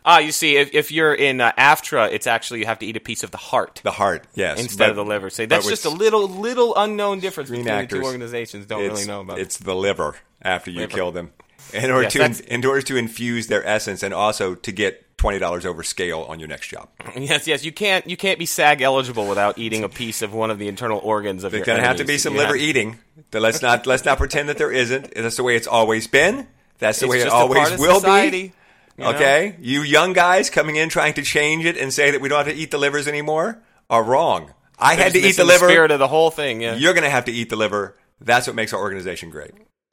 Ah, 0.08 0.20
you 0.20 0.30
see, 0.30 0.56
if, 0.56 0.72
if 0.72 0.92
you're 0.92 1.12
in 1.12 1.40
uh, 1.40 1.50
AFTRA, 1.58 2.12
it's 2.12 2.28
actually 2.28 2.60
you 2.60 2.66
have 2.66 2.78
to 2.78 2.86
eat 2.86 2.96
a 2.96 3.00
piece 3.00 3.24
of 3.24 3.32
the 3.32 3.36
heart 3.38 3.80
The 3.82 3.90
heart, 3.90 4.24
yes, 4.34 4.60
instead 4.60 4.84
but- 4.84 4.90
of 4.90 4.96
the 4.96 5.04
liver. 5.04 5.30
So 5.30 5.44
that's 5.46 5.66
just 5.66 5.84
a 5.84 5.90
little 5.90 6.28
little 6.28 6.74
unknown 6.76 7.18
difference 7.20 7.50
between 7.50 7.66
the 7.66 7.72
actors, 7.72 7.98
two 8.00 8.04
organizations. 8.06 8.66
Don't 8.66 8.82
really 8.82 9.04
know 9.04 9.20
about. 9.22 9.38
It's 9.40 9.56
the 9.58 9.74
liver 9.74 10.14
after 10.40 10.70
you 10.70 10.80
Liver. 10.80 10.94
kill 10.96 11.10
them, 11.12 11.32
in 11.74 11.90
order 11.90 12.08
Yes, 12.14 12.38
to 12.40 12.54
in 12.54 12.64
order 12.64 12.82
to 12.82 12.96
infuse 12.96 13.48
their 13.48 13.66
essence, 13.66 14.02
and 14.04 14.14
also 14.14 14.54
to 14.54 14.70
get 14.72 15.16
twenty 15.18 15.38
dollars 15.40 15.66
over 15.66 15.82
scale 15.82 16.20
on 16.28 16.38
your 16.38 16.48
next 16.48 16.68
job. 16.68 16.88
Yes, 17.16 17.46
yes. 17.48 17.64
You 17.64 17.72
can't 17.72 18.06
you 18.06 18.16
can't 18.16 18.38
be 18.38 18.46
SAG 18.46 18.82
eligible 18.82 19.26
without 19.26 19.58
eating 19.58 19.82
a 19.82 19.88
piece 19.88 20.22
of 20.22 20.32
one 20.32 20.50
of 20.52 20.58
the 20.60 20.68
internal 20.68 21.00
organs 21.02 21.42
of 21.42 21.50
There's 21.50 21.60
your 21.66 21.74
going 21.74 21.80
to 21.80 21.86
have 21.88 21.96
to 21.96 22.04
be 22.04 22.18
some 22.18 22.34
You 22.34 22.40
liver 22.40 22.54
eating. 22.54 22.98
Let's 23.32 23.60
not 23.62 23.86
let's 23.86 24.04
not 24.04 24.18
pretend 24.18 24.50
that 24.50 24.58
there 24.58 24.70
isn't. 24.70 25.14
That's 25.14 25.36
the 25.36 25.42
way 25.42 25.56
it's 25.56 25.66
always 25.66 26.06
been. 26.06 26.46
That's 26.78 27.00
the 27.00 27.06
It's 27.06 27.10
way 27.10 27.20
it 27.22 27.28
always 27.28 27.78
will 27.78 28.00
society, 28.00 28.48
be. 28.48 28.52
You 28.96 29.04
know? 29.04 29.10
Okay, 29.10 29.56
you 29.60 29.82
young 29.82 30.12
guys 30.12 30.50
coming 30.50 30.76
in 30.76 30.88
trying 30.88 31.14
to 31.14 31.22
change 31.22 31.64
it 31.64 31.76
and 31.76 31.92
say 31.92 32.10
that 32.10 32.20
we 32.20 32.28
don't 32.28 32.44
have 32.46 32.54
to 32.54 32.60
eat 32.60 32.70
the 32.70 32.78
livers 32.78 33.06
anymore 33.08 33.62
are 33.90 34.02
wrong. 34.02 34.52
I 34.78 34.94
They're 34.94 35.04
had 35.04 35.12
to 35.14 35.20
eat 35.20 35.36
the 35.36 35.44
liver. 35.44 35.68
spirit 35.68 35.90
of 35.90 35.98
the 35.98 36.08
whole 36.08 36.30
thing. 36.30 36.60
Yeah. 36.60 36.76
You're 36.76 36.92
going 36.92 37.04
to 37.04 37.10
have 37.10 37.24
to 37.26 37.32
eat 37.32 37.48
the 37.48 37.56
liver. 37.56 37.96
That's 38.20 38.46
what 38.46 38.56
makes 38.56 38.72
our 38.72 38.80
organization 38.80 39.30
great. 39.30 39.52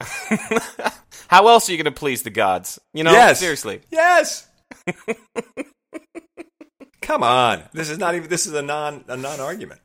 How 1.28 1.48
else 1.48 1.68
are 1.68 1.72
you 1.72 1.78
going 1.78 1.92
to 1.92 1.98
please 1.98 2.22
the 2.22 2.30
gods? 2.30 2.78
You 2.92 3.04
know, 3.04 3.12
yes. 3.12 3.40
seriously. 3.40 3.80
Yes. 3.90 4.48
Come 7.00 7.22
on. 7.22 7.62
This 7.72 7.90
is 7.90 7.98
not 7.98 8.14
even. 8.14 8.28
This 8.28 8.46
is 8.46 8.54
a 8.54 8.62
non 8.62 9.04
a 9.08 9.16
non 9.16 9.40
argument. 9.40 9.80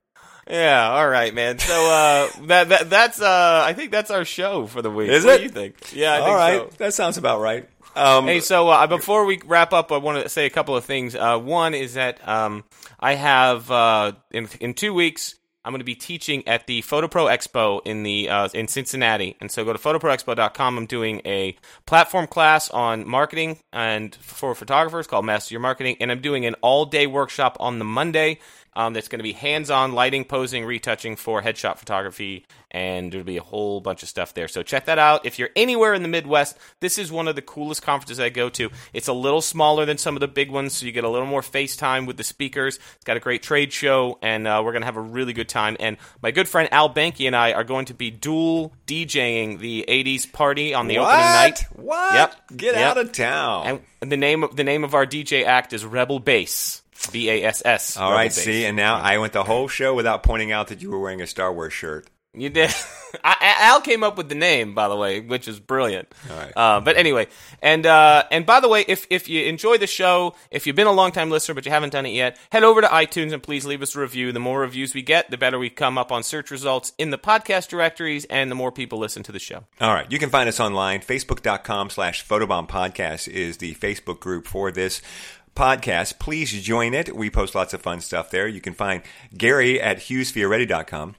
Yeah, 0.49 0.89
all 0.89 1.07
right, 1.07 1.33
man. 1.33 1.59
So 1.59 1.73
uh, 1.73 2.27
that, 2.47 2.69
that 2.69 2.89
that's 2.89 3.21
uh, 3.21 3.61
I 3.63 3.73
think 3.73 3.91
that's 3.91 4.09
our 4.09 4.25
show 4.25 4.65
for 4.65 4.81
the 4.81 4.89
week. 4.89 5.09
Is 5.09 5.23
what 5.23 5.35
it? 5.35 5.37
do 5.37 5.43
you 5.43 5.49
think? 5.49 5.75
Yeah, 5.93 6.13
I 6.13 6.17
All 6.19 6.25
think 6.25 6.37
right, 6.37 6.71
so. 6.71 6.77
that 6.77 6.93
sounds 6.95 7.17
about 7.17 7.39
right. 7.39 7.69
Um, 7.95 8.25
Hey, 8.25 8.39
so 8.39 8.69
uh, 8.69 8.87
before 8.87 9.25
we 9.25 9.39
wrap 9.45 9.73
up, 9.73 9.91
I 9.91 9.97
want 9.97 10.23
to 10.23 10.29
say 10.29 10.45
a 10.45 10.49
couple 10.49 10.75
of 10.75 10.85
things. 10.85 11.15
Uh, 11.15 11.37
one 11.37 11.73
is 11.73 11.95
that 11.95 12.25
um, 12.27 12.63
I 12.99 13.15
have 13.15 13.69
uh, 13.71 14.13
in 14.31 14.47
in 14.59 14.73
two 14.73 14.93
weeks. 14.93 15.35
I'm 15.65 15.73
going 15.73 15.81
to 15.81 15.85
be 15.85 15.95
teaching 15.95 16.47
at 16.47 16.67
the 16.67 16.81
PhotoPro 16.83 17.29
Expo 17.29 17.81
in 17.85 18.03
the 18.03 18.29
uh, 18.29 18.47
in 18.53 18.69
Cincinnati, 18.69 19.35
and 19.41 19.51
so 19.51 19.65
go 19.65 19.73
to 19.73 19.77
photoproexpo.com. 19.77 20.77
I'm 20.77 20.85
doing 20.85 21.21
a 21.25 21.55
platform 21.85 22.27
class 22.27 22.69
on 22.69 23.07
marketing 23.07 23.59
and 23.73 24.15
for 24.15 24.55
photographers 24.55 25.05
called 25.05 25.25
Master 25.25 25.53
Your 25.53 25.59
Marketing, 25.59 25.97
and 25.99 26.11
I'm 26.11 26.21
doing 26.21 26.45
an 26.45 26.55
all 26.61 26.85
day 26.85 27.07
workshop 27.07 27.57
on 27.59 27.77
the 27.77 27.85
Monday. 27.85 28.39
Um, 28.75 28.93
that's 28.93 29.07
going 29.07 29.19
to 29.19 29.23
be 29.23 29.33
hands-on 29.33 29.93
lighting, 29.93 30.25
posing, 30.25 30.63
retouching 30.65 31.15
for 31.15 31.41
headshot 31.41 31.77
photography, 31.77 32.45
and 32.71 33.11
there'll 33.11 33.25
be 33.25 33.37
a 33.37 33.43
whole 33.43 33.81
bunch 33.81 34.03
of 34.03 34.09
stuff 34.09 34.33
there. 34.33 34.47
So 34.47 34.61
check 34.63 34.85
that 34.85 34.99
out. 34.99 35.25
If 35.25 35.39
you're 35.39 35.49
anywhere 35.55 35.93
in 35.93 36.01
the 36.03 36.07
Midwest, 36.07 36.57
this 36.79 36.97
is 36.97 37.11
one 37.11 37.27
of 37.27 37.35
the 37.35 37.41
coolest 37.41 37.81
conferences 37.81 38.19
I 38.19 38.29
go 38.29 38.47
to. 38.49 38.69
It's 38.93 39.07
a 39.07 39.13
little 39.13 39.41
smaller 39.41 39.85
than 39.85 39.97
some 39.97 40.15
of 40.15 40.19
the 40.21 40.27
big 40.27 40.51
ones, 40.51 40.73
so 40.73 40.85
you 40.85 40.91
get 40.91 41.03
a 41.03 41.09
little 41.09 41.27
more 41.27 41.41
face 41.41 41.75
time 41.75 42.05
with 42.05 42.17
the 42.17 42.23
speakers. 42.23 42.77
It's 42.95 43.05
got 43.05 43.17
a 43.17 43.19
great 43.19 43.41
trade 43.43 43.73
show, 43.73 44.17
and 44.21 44.47
uh, 44.47 44.61
we're 44.63 44.71
going 44.71 44.83
to 44.83 44.85
have 44.87 44.97
a 44.97 45.01
really 45.01 45.33
good 45.33 45.49
time. 45.49 45.75
And 45.79 45.97
my 46.21 46.31
good 46.31 46.47
friend 46.47 46.69
Al 46.71 46.93
Banky 46.93 47.25
and 47.27 47.35
I 47.35 47.53
are 47.53 47.63
going 47.63 47.85
to 47.85 47.93
be 47.93 48.11
dual 48.11 48.71
DJing 48.87 49.59
the 49.59 49.85
'80s 49.87 50.31
party 50.31 50.73
on 50.73 50.87
the 50.87 50.99
what? 50.99 51.07
opening 51.07 51.25
night. 51.33 51.65
What? 51.75 52.13
Yep. 52.13 52.35
Get 52.57 52.75
Yep. 52.75 52.85
out 52.91 52.97
of 52.97 53.11
town. 53.11 53.81
And 54.01 54.11
the 54.11 54.17
name 54.17 54.43
of 54.43 54.55
the 54.55 54.63
name 54.63 54.83
of 54.83 54.93
our 54.93 55.05
DJ 55.05 55.43
act 55.43 55.73
is 55.73 55.83
Rebel 55.83 56.19
Bass. 56.19 56.81
B 57.11 57.29
A 57.29 57.43
S 57.43 57.61
S. 57.65 57.97
All 57.97 58.11
right. 58.11 58.31
See, 58.31 58.65
and 58.65 58.75
now 58.77 58.95
I 58.97 59.17
went 59.17 59.33
the 59.33 59.43
whole 59.43 59.67
show 59.67 59.93
without 59.93 60.23
pointing 60.23 60.51
out 60.51 60.67
that 60.67 60.81
you 60.81 60.91
were 60.91 60.99
wearing 60.99 61.21
a 61.21 61.27
Star 61.27 61.53
Wars 61.53 61.73
shirt. 61.73 62.07
You 62.31 62.49
did. 62.49 62.69
I, 63.23 63.35
I- 63.41 63.55
Al 63.69 63.81
came 63.81 64.03
up 64.03 64.15
with 64.15 64.29
the 64.29 64.35
name, 64.35 64.75
by 64.75 64.87
the 64.87 64.95
way, 64.95 65.19
which 65.19 65.47
is 65.47 65.59
brilliant. 65.59 66.07
All 66.29 66.37
right. 66.37 66.53
Uh, 66.55 66.79
but 66.79 66.95
anyway, 66.95 67.27
and 67.59 67.83
uh, 67.83 68.23
and 68.29 68.45
by 68.45 68.59
the 68.59 68.69
way, 68.69 68.85
if 68.87 69.07
if 69.09 69.27
you 69.27 69.45
enjoy 69.45 69.79
the 69.79 69.87
show, 69.87 70.35
if 70.51 70.67
you've 70.67 70.75
been 70.75 70.85
a 70.85 70.91
long 70.91 71.11
time 71.11 71.31
listener 71.31 71.55
but 71.55 71.65
you 71.65 71.71
haven't 71.71 71.89
done 71.91 72.05
it 72.05 72.11
yet, 72.11 72.37
head 72.51 72.63
over 72.63 72.81
to 72.81 72.87
iTunes 72.87 73.33
and 73.33 73.41
please 73.41 73.65
leave 73.65 73.81
us 73.81 73.95
a 73.95 73.99
review. 73.99 74.31
The 74.31 74.39
more 74.39 74.59
reviews 74.59 74.93
we 74.93 75.01
get, 75.01 75.31
the 75.31 75.37
better 75.39 75.57
we 75.57 75.71
come 75.71 75.97
up 75.97 76.11
on 76.11 76.21
search 76.21 76.51
results 76.51 76.93
in 76.99 77.09
the 77.09 77.17
podcast 77.17 77.67
directories, 77.69 78.25
and 78.25 78.51
the 78.51 78.55
more 78.55 78.71
people 78.71 78.99
listen 78.99 79.23
to 79.23 79.31
the 79.31 79.39
show. 79.39 79.63
All 79.81 79.93
right. 79.93 80.09
You 80.11 80.19
can 80.19 80.29
find 80.29 80.47
us 80.47 80.59
online. 80.59 80.99
Facebook.com 81.01 81.89
slash 81.89 82.25
Photobomb 82.25 82.69
Podcast 82.69 83.27
is 83.27 83.57
the 83.57 83.73
Facebook 83.73 84.19
group 84.19 84.45
for 84.45 84.71
this 84.71 85.01
podcast. 85.59 86.19
Please 86.19 86.53
join 86.63 86.93
it. 86.93 87.13
We 87.13 87.29
post 87.29 87.53
lots 87.53 87.73
of 87.73 87.81
fun 87.81 87.99
stuff 87.99 88.31
there. 88.31 88.47
You 88.47 88.61
can 88.61 88.73
find 88.73 89.01
Gary 89.37 89.79
at 89.79 89.97
HughesFioretti.com. 89.97 91.15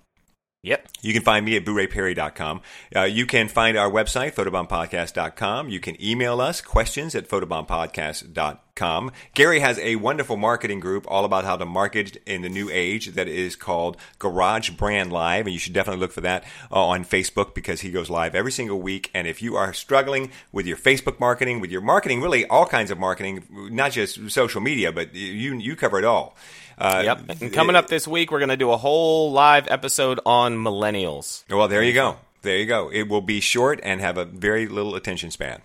Yep. 0.62 0.88
You 1.00 1.14
can 1.14 1.22
find 1.22 1.46
me 1.46 1.56
at 1.56 1.64
BooRayPerry.com. 1.64 2.60
Uh, 2.94 3.02
you 3.04 3.24
can 3.24 3.48
find 3.48 3.78
our 3.78 3.90
website, 3.90 4.34
photobombpodcast.com. 4.34 5.70
You 5.70 5.80
can 5.80 6.02
email 6.02 6.38
us 6.38 6.60
questions 6.60 7.14
at 7.14 7.26
photobombpodcast.com. 7.26 9.12
Gary 9.34 9.60
has 9.60 9.78
a 9.78 9.96
wonderful 9.96 10.36
marketing 10.36 10.80
group 10.80 11.06
all 11.08 11.24
about 11.24 11.44
how 11.44 11.56
to 11.56 11.64
market 11.64 12.18
in 12.26 12.42
the 12.42 12.50
new 12.50 12.68
age 12.70 13.08
that 13.12 13.26
is 13.26 13.56
called 13.56 13.96
Garage 14.18 14.70
Brand 14.70 15.10
Live, 15.10 15.46
and 15.46 15.54
you 15.54 15.58
should 15.58 15.72
definitely 15.72 16.00
look 16.00 16.12
for 16.12 16.20
that 16.20 16.44
uh, 16.70 16.86
on 16.86 17.04
Facebook 17.06 17.54
because 17.54 17.80
he 17.80 17.90
goes 17.90 18.10
live 18.10 18.34
every 18.34 18.52
single 18.52 18.80
week. 18.80 19.10
And 19.14 19.26
if 19.26 19.40
you 19.40 19.56
are 19.56 19.72
struggling 19.72 20.30
with 20.52 20.66
your 20.66 20.76
Facebook 20.76 21.18
marketing, 21.18 21.60
with 21.60 21.70
your 21.70 21.80
marketing, 21.82 22.20
really 22.20 22.46
all 22.46 22.66
kinds 22.66 22.90
of 22.90 22.98
marketing, 22.98 23.44
not 23.50 23.92
just 23.92 24.30
social 24.30 24.60
media, 24.60 24.92
but 24.92 25.14
you 25.14 25.54
you 25.54 25.74
cover 25.74 25.98
it 25.98 26.04
all. 26.04 26.36
Uh, 26.80 27.02
Yep. 27.04 27.42
And 27.42 27.52
coming 27.52 27.76
up 27.76 27.88
this 27.88 28.08
week, 28.08 28.30
we're 28.30 28.38
going 28.38 28.48
to 28.48 28.56
do 28.56 28.70
a 28.70 28.76
whole 28.76 29.32
live 29.32 29.68
episode 29.68 30.18
on 30.24 30.56
millennials. 30.56 31.44
Well, 31.50 31.68
there 31.68 31.82
you 31.82 31.92
go. 31.92 32.16
There 32.42 32.56
you 32.56 32.66
go. 32.66 32.90
It 32.90 33.08
will 33.08 33.20
be 33.20 33.40
short 33.40 33.80
and 33.82 34.00
have 34.00 34.16
a 34.16 34.24
very 34.24 34.66
little 34.66 34.94
attention 34.94 35.30
span. 35.30 35.60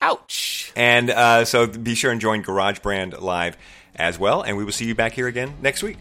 Ouch. 0.00 0.72
And 0.76 1.10
uh, 1.10 1.44
so 1.44 1.66
be 1.66 1.94
sure 1.94 2.10
and 2.12 2.20
join 2.20 2.42
Garage 2.42 2.78
Brand 2.80 3.18
Live 3.18 3.56
as 3.96 4.18
well. 4.18 4.42
And 4.42 4.56
we 4.56 4.64
will 4.64 4.72
see 4.72 4.86
you 4.86 4.94
back 4.94 5.12
here 5.12 5.28
again 5.28 5.54
next 5.62 5.82
week. 5.82 5.98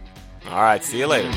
All 0.50 0.62
right. 0.62 0.84
See 0.84 1.00
you 1.00 1.08
later. 1.08 1.32